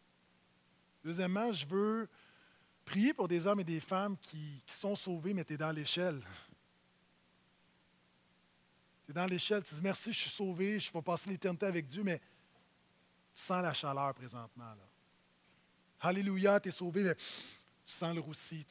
Deuxièmement, 1.02 1.52
je 1.52 1.66
veux 1.66 2.08
prier 2.84 3.12
pour 3.12 3.26
des 3.26 3.44
hommes 3.44 3.60
et 3.60 3.64
des 3.64 3.80
femmes 3.80 4.16
qui, 4.18 4.62
qui 4.64 4.74
sont 4.74 4.94
sauvés, 4.94 5.34
mais 5.34 5.44
tu 5.44 5.54
es 5.54 5.56
dans 5.56 5.72
l'échelle. 5.72 6.20
Tu 9.04 9.10
es 9.10 9.14
dans 9.14 9.26
l'échelle, 9.26 9.64
tu 9.64 9.74
dis 9.74 9.80
merci, 9.80 10.12
je 10.12 10.20
suis 10.20 10.30
sauvé, 10.30 10.78
je 10.78 10.92
vais 10.92 11.02
passer 11.02 11.28
l'éternité 11.28 11.66
avec 11.66 11.88
Dieu, 11.88 12.04
mais 12.04 12.20
tu 13.34 13.42
sens 13.42 13.62
la 13.62 13.72
chaleur 13.72 14.14
présentement. 14.14 14.74
Là. 14.74 14.91
Alléluia, 16.04 16.58
tu 16.58 16.68
es 16.68 16.72
sauvé, 16.72 17.04
mais 17.04 17.14
tu 17.14 17.92
sens 17.92 18.12
le 18.12 18.20
roussi, 18.20 18.66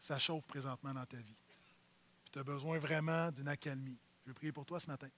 ça 0.00 0.18
chauffe 0.18 0.46
présentement 0.46 0.94
dans 0.94 1.04
ta 1.04 1.18
vie. 1.18 1.36
Puis 2.24 2.32
tu 2.32 2.38
as 2.38 2.42
besoin 2.42 2.78
vraiment 2.78 3.30
d'une 3.30 3.48
accalmie. 3.48 3.98
Je 4.24 4.30
veux 4.30 4.34
prier 4.34 4.52
pour 4.52 4.64
toi 4.64 4.80
ce 4.80 4.86
matin. 4.86 5.08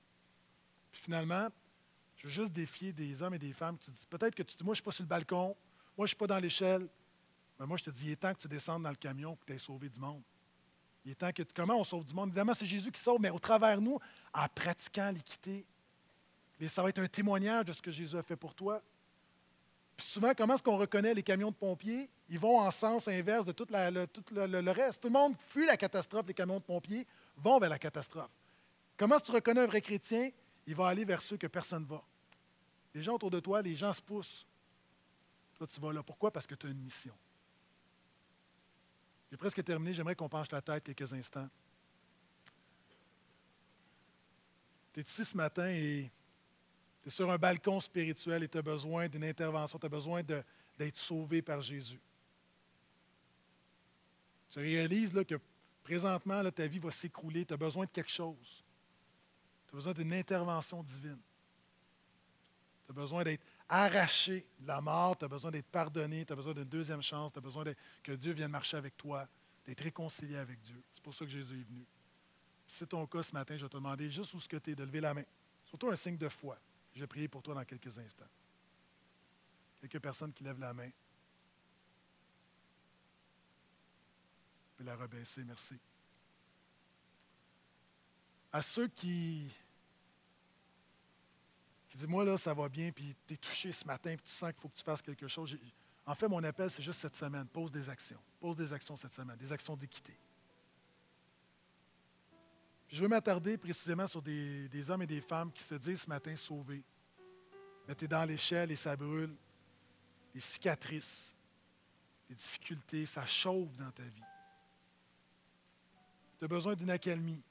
Puis 0.91 1.03
finalement, 1.03 1.49
je 2.16 2.26
veux 2.26 2.32
juste 2.32 2.53
défier 2.53 2.93
des 2.93 3.22
hommes 3.22 3.34
et 3.34 3.39
des 3.39 3.53
femmes. 3.53 3.78
Tu 3.78 3.91
dis, 3.93 4.05
peut-être 4.11 4.34
que 4.34 4.43
tu 4.43 4.57
dis, 4.57 4.64
moi, 4.64 4.74
je 4.74 4.80
ne 4.80 4.82
suis 4.82 4.84
pas 4.84 4.91
sur 4.91 5.05
le 5.05 5.09
balcon, 5.09 5.57
moi, 5.97 5.99
je 5.99 6.03
ne 6.03 6.07
suis 6.09 6.16
pas 6.16 6.26
dans 6.26 6.39
l'échelle. 6.39 6.89
Mais 7.59 7.66
moi, 7.66 7.76
je 7.76 7.84
te 7.84 7.91
dis, 7.91 8.07
il 8.07 8.11
est 8.12 8.16
temps 8.16 8.34
que 8.34 8.41
tu 8.41 8.49
descendes 8.49 8.82
dans 8.82 8.91
le 8.91 8.97
camion 8.97 9.36
pour 9.36 9.45
que 9.45 9.53
tu 9.53 9.57
aies 9.57 9.59
sauvé 9.59 9.89
du 9.89 10.01
monde. 10.01 10.22
Il 11.05 11.12
est 11.12 11.14
temps 11.14 11.32
que. 11.32 11.43
Comment 11.55 11.78
on 11.78 11.84
sauve 11.84 12.05
du 12.05 12.14
monde? 12.14 12.30
Évidemment, 12.30 12.55
c'est 12.55 12.66
Jésus 12.66 12.91
qui 12.91 13.01
sauve, 13.01 13.20
mais 13.20 13.30
au 13.30 13.39
travers 13.39 13.80
nous, 13.80 13.99
en 14.34 14.49
pratiquant 14.49 15.12
l'équité. 15.12 15.64
Et 16.59 16.66
ça 16.66 16.82
va 16.82 16.89
être 16.89 16.99
un 16.99 17.07
témoignage 17.07 17.64
de 17.66 17.72
ce 17.72 17.80
que 17.80 17.93
Jésus 17.93 18.16
a 18.16 18.22
fait 18.24 18.36
pour 18.36 18.55
toi. 18.55 18.82
Puis 19.99 20.07
souvent, 20.07 20.32
comment 20.32 20.55
est-ce 20.55 20.62
qu'on 20.62 20.78
reconnaît 20.78 21.12
les 21.12 21.24
camions 21.24 21.51
de 21.51 21.57
pompiers? 21.57 22.09
Ils 22.28 22.38
vont 22.38 22.61
en 22.61 22.70
sens 22.70 23.09
inverse 23.09 23.44
de 23.44 23.51
tout, 23.51 23.66
le 23.68 24.70
reste. 24.70 25.03
Tout 25.03 25.09
le 25.09 25.12
monde 25.12 25.34
fuit 25.49 25.66
la 25.66 25.76
catastrophe, 25.76 26.24
les 26.28 26.34
camions 26.34 26.59
de 26.59 26.62
pompiers 26.62 27.05
vont 27.36 27.59
vers 27.59 27.68
la 27.68 27.80
catastrophe. 27.80 28.30
Comment 28.96 29.16
est-ce 29.16 29.24
que 29.24 29.30
tu 29.30 29.34
reconnais 29.34 29.62
un 29.62 29.66
vrai 29.66 29.80
chrétien? 29.80 30.30
Il 30.68 30.76
va 30.76 30.86
aller 30.86 31.05
vers 31.05 31.20
ceux 31.20 31.36
que 31.36 31.49
personne 31.49 31.82
ne 31.82 31.88
va. 31.88 32.01
Les 32.94 33.03
gens 33.03 33.16
autour 33.16 33.32
de 33.32 33.40
toi, 33.40 33.61
les 33.61 33.74
gens 33.74 33.92
se 33.92 34.01
poussent. 34.01 34.46
Toi, 35.57 35.66
tu 35.66 35.80
vas 35.80 35.92
là. 35.92 36.05
Pourquoi? 36.05 36.30
Parce 36.30 36.46
que 36.46 36.55
tu 36.55 36.68
as 36.68 36.70
une 36.70 36.80
mission. 36.80 37.14
J'ai 39.32 39.36
presque 39.36 39.64
terminé. 39.64 39.94
J'aimerais 39.94 40.14
qu'on 40.14 40.28
penche 40.28 40.53
la 40.53 40.62
tête 40.62 40.84
quelques 40.84 41.12
instants. 41.12 41.49
Tu 44.92 45.01
es 45.01 45.03
ici 45.03 45.24
ce 45.24 45.36
matin 45.36 45.68
et 45.68 46.09
tu 47.09 47.15
es 47.15 47.17
sur 47.17 47.31
un 47.31 47.39
balcon 47.39 47.81
spirituel 47.81 48.43
et 48.43 48.49
tu 48.49 48.59
as 48.59 48.63
besoin 48.63 49.09
d'une 49.09 49.25
intervention. 49.25 49.79
Tu 49.79 49.87
as 49.87 49.89
besoin 49.89 50.23
d'être 50.23 50.97
sauvé 50.97 51.41
par 51.41 51.63
Jésus. 51.63 52.01
Tu 54.51 54.59
réalises 54.59 55.15
que 55.27 55.37
présentement, 55.83 56.43
ta 56.51 56.67
vie 56.67 56.79
va 56.79 56.91
s'écrouler. 56.91 57.47
Tu 57.47 57.55
as 57.55 57.57
besoin 57.57 57.87
de 57.87 57.91
quelque 57.91 58.11
chose. 58.11 58.63
Tu 59.67 59.75
as 59.75 59.77
besoin 59.77 59.93
d'une 59.95 60.13
intervention 60.13 60.83
divine. 60.83 61.19
Tu 62.85 62.91
as 62.91 62.95
besoin 62.95 63.25
d'être 63.25 63.45
arraché 63.71 64.47
de 64.59 64.67
la 64.67 64.83
mort, 64.83 65.17
tu 65.17 65.25
as 65.25 65.29
besoin 65.29 65.51
d'être 65.51 65.69
pardonné, 65.69 66.27
tu 66.27 66.33
as 66.35 66.37
besoin 66.37 66.53
d'une 66.53 66.65
deuxième 66.65 67.03
chance, 67.03 67.33
tu 67.33 67.39
as 67.39 67.43
besoin 67.43 67.65
que 68.03 68.13
Dieu 68.13 68.33
vienne 68.33 68.51
marcher 68.51 68.77
avec 68.77 68.97
toi, 68.99 69.27
d'être 69.65 69.83
réconcilié 69.83 70.37
avec 70.37 70.61
Dieu. 70.61 70.83
C'est 70.93 71.03
pour 71.03 71.15
ça 71.15 71.25
que 71.25 71.31
Jésus 71.31 71.55
est 71.61 71.69
venu. 71.69 71.87
Si 72.67 72.79
c'est 72.79 72.87
ton 72.87 73.07
cas 73.07 73.23
ce 73.23 73.33
matin, 73.33 73.57
je 73.57 73.63
vais 73.63 73.69
te 73.69 73.77
demander 73.77 74.11
juste 74.11 74.35
où 74.35 74.41
ce 74.41 74.49
que 74.49 74.59
tu 74.59 74.73
es, 74.73 74.75
de 74.75 74.85
lever 74.85 75.01
la 75.01 75.15
main. 75.15 75.25
Surtout 75.65 75.89
un 75.89 75.97
signe 75.97 76.19
de 76.19 76.29
foi. 76.29 76.59
Je 76.99 77.05
vais 77.05 77.07
prier 77.07 77.28
pour 77.28 77.44
toi 77.44 77.55
dans 77.55 77.64
quelques 77.64 77.96
instants. 77.96 78.26
Quelques 79.80 80.01
personnes 80.01 80.32
qui 80.32 80.42
lèvent 80.42 80.59
la 80.59 80.74
main. 80.74 80.90
Je 84.72 84.82
vais 84.82 84.90
la 84.90 84.96
rebaisser, 84.96 85.44
merci. 85.44 85.78
À 88.51 88.61
ceux 88.62 88.88
qui, 88.88 89.49
qui 91.88 91.99
disent, 91.99 92.09
moi, 92.09 92.24
là, 92.24 92.36
ça 92.36 92.53
va 92.53 92.68
bien, 92.68 92.90
puis 92.90 93.14
tu 93.28 93.34
es 93.34 93.36
touché 93.36 93.70
ce 93.70 93.84
matin, 93.86 94.16
puis 94.16 94.26
tu 94.26 94.32
sens 94.32 94.51
qu'il 94.51 94.61
faut 94.61 94.68
que 94.68 94.76
tu 94.76 94.82
fasses 94.82 95.03
quelque 95.03 95.28
chose. 95.28 95.57
En 96.05 96.16
fait, 96.16 96.26
mon 96.26 96.42
appel, 96.42 96.68
c'est 96.68 96.82
juste 96.82 96.99
cette 96.99 97.14
semaine. 97.14 97.46
Pose 97.46 97.70
des 97.70 97.88
actions. 97.88 98.20
Pose 98.40 98.57
des 98.57 98.72
actions 98.72 98.96
cette 98.96 99.12
semaine, 99.12 99.36
des 99.36 99.53
actions 99.53 99.76
d'équité. 99.76 100.18
Je 102.91 103.03
veux 103.03 103.09
m'attarder 103.09 103.59
précisément 103.59 104.07
sur 104.07 104.22
des, 104.22 104.91
hommes 104.91 105.03
et 105.03 105.07
des 105.07 105.20
femmes 105.20 105.53
qui 105.53 105.62
se 105.62 105.74
disent 105.74 106.03
ce 106.03 106.09
matin 106.09 106.34
sauvés. 106.36 106.82
Mais 107.86 107.95
tu 107.95 108.07
es 108.07 108.09
dans 108.09 108.24
l'échelle 108.24 108.70
et 108.70 108.76
ça 108.76 108.97
brûle. 108.97 109.34
Des 110.34 110.41
cicatrices, 110.41 111.30
des 112.28 112.34
difficultés, 112.34 113.07
ça 113.07 113.26
chauffe 113.26 113.76
dans 113.76 113.91
ta 113.91 114.03
vie. 114.03 114.22
Tu 116.39 116.45
as 116.45 116.49
besoin 116.49 116.74
d'une 116.74 116.91
accalmie. 116.91 117.43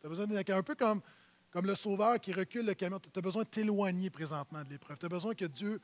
Tu 0.00 0.06
as 0.06 0.08
besoin 0.08 0.26
d'une 0.26 0.36
accalmie. 0.36 0.60
Un 0.60 0.64
peu 0.64 0.74
comme, 0.74 1.00
comme 1.50 1.66
le 1.66 1.74
sauveur 1.74 2.18
qui 2.18 2.32
recule 2.32 2.66
le 2.66 2.74
camion. 2.74 2.98
Tu 2.98 3.10
as 3.16 3.22
besoin 3.22 3.42
de 3.42 3.48
t'éloigner 3.48 4.10
présentement 4.10 4.64
de 4.64 4.70
l'épreuve. 4.70 4.98
Tu 4.98 5.06
as 5.06 5.10
besoin 5.10 5.34
que 5.34 5.44
Dieu 5.44 5.80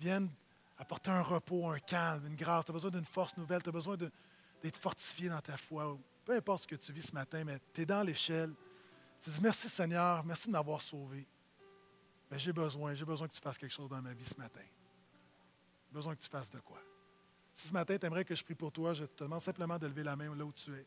vienne 0.00 0.30
apporter 0.78 1.10
un 1.10 1.22
repos, 1.22 1.68
un 1.68 1.78
calme, 1.78 2.26
une 2.26 2.36
grâce. 2.36 2.64
Tu 2.64 2.70
as 2.70 2.74
besoin 2.74 2.90
d'une 2.90 3.04
force 3.04 3.36
nouvelle. 3.36 3.62
Tu 3.62 3.68
as 3.68 3.72
besoin 3.72 3.96
d'être 3.96 4.78
fortifié 4.78 5.28
dans 5.28 5.40
ta 5.40 5.56
foi. 5.56 5.98
Peu 6.24 6.36
importe 6.36 6.62
ce 6.62 6.68
que 6.68 6.76
tu 6.76 6.92
vis 6.92 7.02
ce 7.02 7.14
matin, 7.14 7.44
mais 7.44 7.58
tu 7.72 7.82
es 7.82 7.86
dans 7.86 8.02
l'échelle. 8.02 8.52
Tu 9.20 9.30
dis 9.30 9.40
merci 9.40 9.68
Seigneur, 9.68 10.24
merci 10.24 10.48
de 10.48 10.52
m'avoir 10.52 10.80
sauvé. 10.80 11.26
Mais 12.30 12.38
j'ai 12.38 12.52
besoin, 12.52 12.94
j'ai 12.94 13.04
besoin 13.04 13.28
que 13.28 13.34
tu 13.34 13.40
fasses 13.40 13.58
quelque 13.58 13.72
chose 13.72 13.88
dans 13.88 14.00
ma 14.00 14.14
vie 14.14 14.24
ce 14.24 14.38
matin. 14.38 14.64
J'ai 15.88 15.94
besoin 15.94 16.14
que 16.14 16.22
tu 16.22 16.28
fasses 16.28 16.50
de 16.50 16.60
quoi. 16.60 16.78
Si 17.54 17.68
ce 17.68 17.72
matin, 17.72 17.98
tu 17.98 18.06
aimerais 18.06 18.24
que 18.24 18.34
je 18.34 18.42
prie 18.42 18.54
pour 18.54 18.72
toi, 18.72 18.94
je 18.94 19.04
te 19.04 19.24
demande 19.24 19.42
simplement 19.42 19.78
de 19.78 19.86
lever 19.86 20.02
la 20.02 20.16
main 20.16 20.34
là 20.34 20.44
où 20.44 20.52
tu 20.52 20.74
es. 20.74 20.86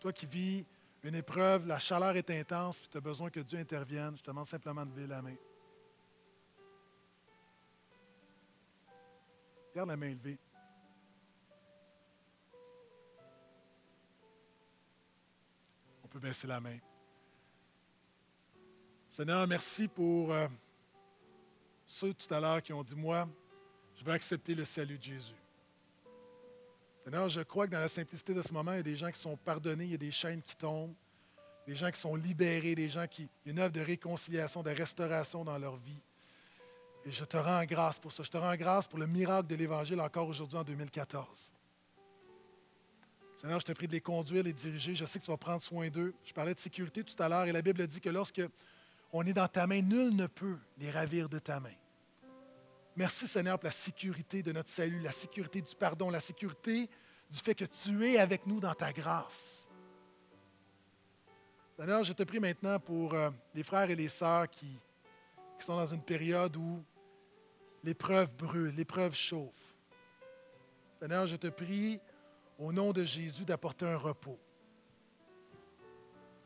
Toi 0.00 0.12
qui 0.12 0.26
vis 0.26 0.64
une 1.02 1.16
épreuve, 1.16 1.66
la 1.66 1.78
chaleur 1.78 2.14
est 2.16 2.30
intense, 2.30 2.78
puis 2.78 2.88
tu 2.88 2.96
as 2.96 3.00
besoin 3.00 3.30
que 3.30 3.40
Dieu 3.40 3.58
intervienne, 3.58 4.16
je 4.16 4.22
te 4.22 4.30
demande 4.30 4.46
simplement 4.46 4.86
de 4.86 4.90
lever 4.90 5.06
la 5.08 5.20
main. 5.20 5.34
Garde 9.74 9.88
la 9.88 9.96
main 9.96 10.10
levée. 10.10 10.38
Peut 16.12 16.18
baisser 16.18 16.46
la 16.46 16.60
main. 16.60 16.76
Seigneur, 19.10 19.46
merci 19.46 19.88
pour 19.88 20.32
euh, 20.32 20.46
ceux 21.86 22.12
tout 22.12 22.32
à 22.32 22.40
l'heure 22.40 22.62
qui 22.62 22.72
ont 22.72 22.82
dit, 22.82 22.94
moi, 22.94 23.26
je 23.96 24.04
veux 24.04 24.12
accepter 24.12 24.54
le 24.54 24.64
salut 24.64 24.98
de 24.98 25.02
Jésus. 25.02 25.34
Seigneur, 27.04 27.28
je 27.28 27.40
crois 27.40 27.66
que 27.66 27.72
dans 27.72 27.80
la 27.80 27.88
simplicité 27.88 28.34
de 28.34 28.42
ce 28.42 28.52
moment, 28.52 28.72
il 28.72 28.76
y 28.76 28.80
a 28.80 28.84
des 28.84 28.96
gens 28.96 29.10
qui 29.10 29.20
sont 29.20 29.36
pardonnés, 29.36 29.84
il 29.84 29.90
y 29.92 29.94
a 29.94 29.98
des 29.98 30.10
chaînes 30.10 30.42
qui 30.42 30.54
tombent, 30.54 30.94
des 31.66 31.74
gens 31.74 31.90
qui 31.90 32.00
sont 32.00 32.14
libérés, 32.14 32.74
des 32.74 32.88
gens 32.88 33.06
qui... 33.06 33.22
Il 33.44 33.48
y 33.48 33.50
a 33.50 33.52
une 33.52 33.58
œuvre 33.58 33.72
de 33.72 33.80
réconciliation, 33.80 34.62
de 34.62 34.70
restauration 34.70 35.44
dans 35.44 35.58
leur 35.58 35.76
vie. 35.76 36.00
Et 37.04 37.10
je 37.10 37.24
te 37.24 37.36
rends 37.36 37.64
grâce 37.64 37.98
pour 37.98 38.12
ça. 38.12 38.22
Je 38.22 38.30
te 38.30 38.36
rends 38.36 38.54
grâce 38.56 38.86
pour 38.86 38.98
le 38.98 39.06
miracle 39.06 39.48
de 39.48 39.56
l'Évangile 39.56 40.00
encore 40.00 40.28
aujourd'hui 40.28 40.58
en 40.58 40.64
2014. 40.64 41.50
Seigneur, 43.42 43.58
je 43.58 43.64
te 43.64 43.72
prie 43.72 43.88
de 43.88 43.92
les 43.92 44.00
conduire, 44.00 44.44
les 44.44 44.52
diriger. 44.52 44.94
Je 44.94 45.04
sais 45.04 45.18
que 45.18 45.24
tu 45.24 45.30
vas 45.32 45.36
prendre 45.36 45.60
soin 45.60 45.88
d'eux. 45.88 46.14
Je 46.24 46.32
parlais 46.32 46.54
de 46.54 46.60
sécurité 46.60 47.02
tout 47.02 47.20
à 47.20 47.28
l'heure 47.28 47.44
et 47.44 47.50
la 47.50 47.60
Bible 47.60 47.84
dit 47.88 48.00
que 48.00 48.08
lorsque 48.08 48.40
on 49.12 49.26
est 49.26 49.32
dans 49.32 49.48
ta 49.48 49.66
main, 49.66 49.82
nul 49.82 50.14
ne 50.14 50.28
peut 50.28 50.58
les 50.78 50.92
ravir 50.92 51.28
de 51.28 51.40
ta 51.40 51.58
main. 51.58 51.74
Merci 52.94 53.26
Seigneur 53.26 53.58
pour 53.58 53.64
la 53.64 53.72
sécurité 53.72 54.44
de 54.44 54.52
notre 54.52 54.70
salut, 54.70 55.00
la 55.00 55.10
sécurité 55.10 55.60
du 55.60 55.74
pardon, 55.74 56.08
la 56.08 56.20
sécurité 56.20 56.88
du 57.28 57.38
fait 57.40 57.56
que 57.56 57.64
tu 57.64 58.12
es 58.12 58.16
avec 58.16 58.46
nous 58.46 58.60
dans 58.60 58.74
ta 58.74 58.92
grâce. 58.92 59.66
Seigneur, 61.76 62.04
je 62.04 62.12
te 62.12 62.22
prie 62.22 62.38
maintenant 62.38 62.78
pour 62.78 63.12
euh, 63.12 63.30
les 63.56 63.64
frères 63.64 63.90
et 63.90 63.96
les 63.96 64.06
sœurs 64.08 64.48
qui, 64.48 64.78
qui 65.58 65.66
sont 65.66 65.74
dans 65.74 65.88
une 65.88 66.02
période 66.04 66.56
où 66.56 66.80
l'épreuve 67.82 68.32
brûle, 68.36 68.72
l'épreuve 68.76 69.16
chauffe. 69.16 69.74
Seigneur, 71.00 71.26
je 71.26 71.34
te 71.34 71.48
prie 71.48 71.98
au 72.62 72.72
nom 72.72 72.92
de 72.92 73.04
Jésus 73.04 73.44
d'apporter 73.44 73.86
un 73.86 73.96
repos. 73.96 74.38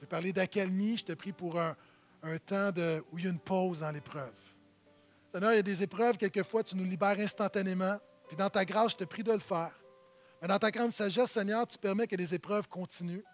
Je 0.00 0.06
parler 0.06 0.32
d'accalmie, 0.32 0.96
je 0.96 1.04
te 1.04 1.12
prie 1.12 1.32
pour 1.32 1.60
un, 1.60 1.76
un 2.22 2.38
temps 2.38 2.72
de, 2.72 3.04
où 3.12 3.18
il 3.18 3.24
y 3.24 3.26
a 3.26 3.30
une 3.30 3.38
pause 3.38 3.80
dans 3.80 3.90
l'épreuve. 3.90 4.32
Seigneur, 5.32 5.52
il 5.52 5.56
y 5.56 5.58
a 5.58 5.62
des 5.62 5.82
épreuves, 5.82 6.16
quelquefois, 6.16 6.62
tu 6.62 6.74
nous 6.74 6.84
libères 6.84 7.18
instantanément. 7.18 7.98
Puis 8.28 8.36
dans 8.36 8.48
ta 8.48 8.64
grâce, 8.64 8.92
je 8.92 8.96
te 8.96 9.04
prie 9.04 9.22
de 9.22 9.32
le 9.32 9.38
faire. 9.40 9.78
Mais 10.40 10.48
dans 10.48 10.58
ta 10.58 10.70
grande 10.70 10.92
sagesse, 10.92 11.30
Seigneur, 11.30 11.66
tu 11.66 11.76
permets 11.76 12.06
que 12.06 12.16
les 12.16 12.34
épreuves 12.34 12.68
continuent. 12.68 13.24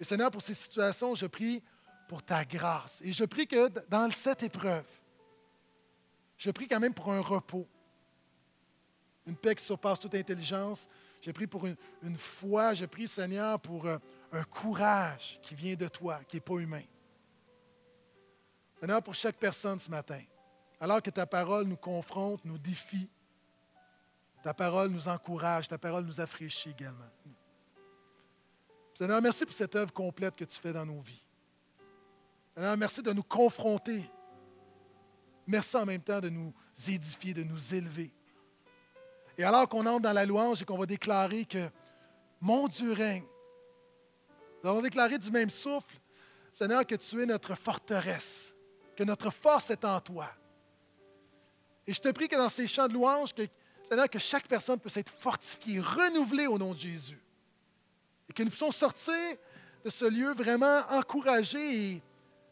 Et 0.00 0.04
Seigneur, 0.04 0.30
pour 0.30 0.42
ces 0.42 0.54
situations, 0.54 1.14
je 1.14 1.26
prie 1.26 1.62
pour 2.08 2.22
ta 2.22 2.44
grâce. 2.44 3.02
Et 3.02 3.12
je 3.12 3.24
prie 3.24 3.46
que 3.46 3.68
dans 3.88 4.10
cette 4.10 4.42
épreuve, 4.42 4.86
je 6.38 6.50
prie 6.50 6.68
quand 6.68 6.80
même 6.80 6.94
pour 6.94 7.12
un 7.12 7.20
repos, 7.20 7.66
une 9.26 9.36
paix 9.36 9.54
qui 9.54 9.64
surpasse 9.64 9.98
toute 10.00 10.14
intelligence. 10.14 10.88
Je 11.26 11.32
prie 11.32 11.48
pour 11.48 11.66
une, 11.66 12.16
foi. 12.16 12.72
Je 12.74 12.86
prie, 12.86 13.08
Seigneur, 13.08 13.58
pour 13.58 13.88
un, 13.88 13.98
un 14.30 14.44
courage 14.44 15.40
qui 15.42 15.56
vient 15.56 15.74
de 15.74 15.88
toi, 15.88 16.20
qui 16.28 16.36
n'est 16.36 16.40
pas 16.40 16.54
humain. 16.58 16.84
Seigneur, 18.78 19.02
pour 19.02 19.16
chaque 19.16 19.34
personne 19.34 19.80
ce 19.80 19.90
matin, 19.90 20.22
alors 20.78 21.02
que 21.02 21.10
ta 21.10 21.26
parole 21.26 21.66
nous 21.66 21.76
confronte, 21.76 22.44
nous 22.44 22.58
défie, 22.58 23.08
ta 24.40 24.54
parole 24.54 24.90
nous 24.90 25.08
encourage, 25.08 25.66
ta 25.66 25.78
parole 25.78 26.04
nous 26.04 26.20
affraîchit 26.20 26.70
également. 26.70 27.10
Seigneur, 28.94 29.20
merci 29.20 29.44
pour 29.44 29.54
cette 29.56 29.74
œuvre 29.74 29.92
complète 29.92 30.36
que 30.36 30.44
tu 30.44 30.60
fais 30.60 30.72
dans 30.72 30.86
nos 30.86 31.00
vies. 31.00 31.24
Seigneur, 32.54 32.76
merci 32.76 33.02
de 33.02 33.12
nous 33.12 33.24
confronter. 33.24 34.08
Merci 35.44 35.76
en 35.76 35.86
même 35.86 36.02
temps 36.02 36.20
de 36.20 36.28
nous 36.28 36.54
édifier, 36.86 37.34
de 37.34 37.42
nous 37.42 37.74
élever. 37.74 38.12
Et 39.38 39.44
alors 39.44 39.68
qu'on 39.68 39.84
entre 39.86 40.02
dans 40.02 40.12
la 40.12 40.24
louange 40.24 40.62
et 40.62 40.64
qu'on 40.64 40.78
va 40.78 40.86
déclarer 40.86 41.44
que 41.44 41.68
mon 42.40 42.68
Dieu 42.68 42.92
règne, 42.92 43.24
nous 44.62 44.70
allons 44.70 44.82
déclarer 44.82 45.18
du 45.18 45.30
même 45.30 45.50
souffle, 45.50 45.96
Seigneur, 46.52 46.86
que 46.86 46.94
tu 46.94 47.22
es 47.22 47.26
notre 47.26 47.54
forteresse, 47.54 48.54
que 48.96 49.04
notre 49.04 49.30
force 49.30 49.70
est 49.70 49.84
en 49.84 50.00
toi. 50.00 50.28
Et 51.86 51.92
je 51.92 52.00
te 52.00 52.08
prie 52.08 52.28
que 52.28 52.36
dans 52.36 52.48
ces 52.48 52.66
chants 52.66 52.88
de 52.88 52.94
louange, 52.94 53.34
Seigneur, 53.88 54.08
que 54.08 54.18
chaque 54.18 54.48
personne 54.48 54.80
puisse 54.80 54.96
être 54.96 55.12
fortifiée, 55.12 55.80
renouvelée 55.80 56.46
au 56.46 56.58
nom 56.58 56.72
de 56.72 56.78
Jésus. 56.78 57.22
Et 58.28 58.32
que 58.32 58.42
nous 58.42 58.48
puissions 58.48 58.72
sortir 58.72 59.14
de 59.84 59.90
ce 59.90 60.06
lieu 60.06 60.34
vraiment 60.34 60.80
encouragés 60.90 61.92
et, 61.92 62.02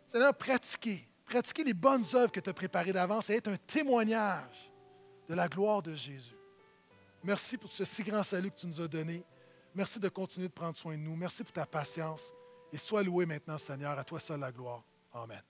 Seigneur, 0.06 0.34
pratiquer, 0.34 1.08
pratiquer 1.24 1.64
les 1.64 1.74
bonnes 1.74 2.04
œuvres 2.14 2.30
que 2.30 2.40
tu 2.40 2.50
as 2.50 2.54
préparées 2.54 2.92
d'avance 2.92 3.30
et 3.30 3.36
être 3.36 3.48
un 3.48 3.56
témoignage 3.56 4.70
de 5.28 5.34
la 5.34 5.48
gloire 5.48 5.82
de 5.82 5.94
Jésus. 5.96 6.36
Merci 7.24 7.56
pour 7.56 7.70
ce 7.70 7.86
si 7.86 8.02
grand 8.02 8.22
salut 8.22 8.50
que 8.50 8.56
tu 8.60 8.66
nous 8.66 8.80
as 8.82 8.88
donné. 8.88 9.24
Merci 9.74 9.98
de 9.98 10.10
continuer 10.10 10.48
de 10.48 10.52
prendre 10.52 10.76
soin 10.76 10.92
de 10.92 11.00
nous. 11.00 11.16
Merci 11.16 11.42
pour 11.42 11.52
ta 11.52 11.64
patience. 11.64 12.32
Et 12.70 12.76
sois 12.76 13.02
loué 13.02 13.24
maintenant, 13.24 13.56
Seigneur, 13.56 13.98
à 13.98 14.04
toi 14.04 14.20
seul 14.20 14.40
la 14.40 14.52
gloire. 14.52 14.84
Amen. 15.12 15.40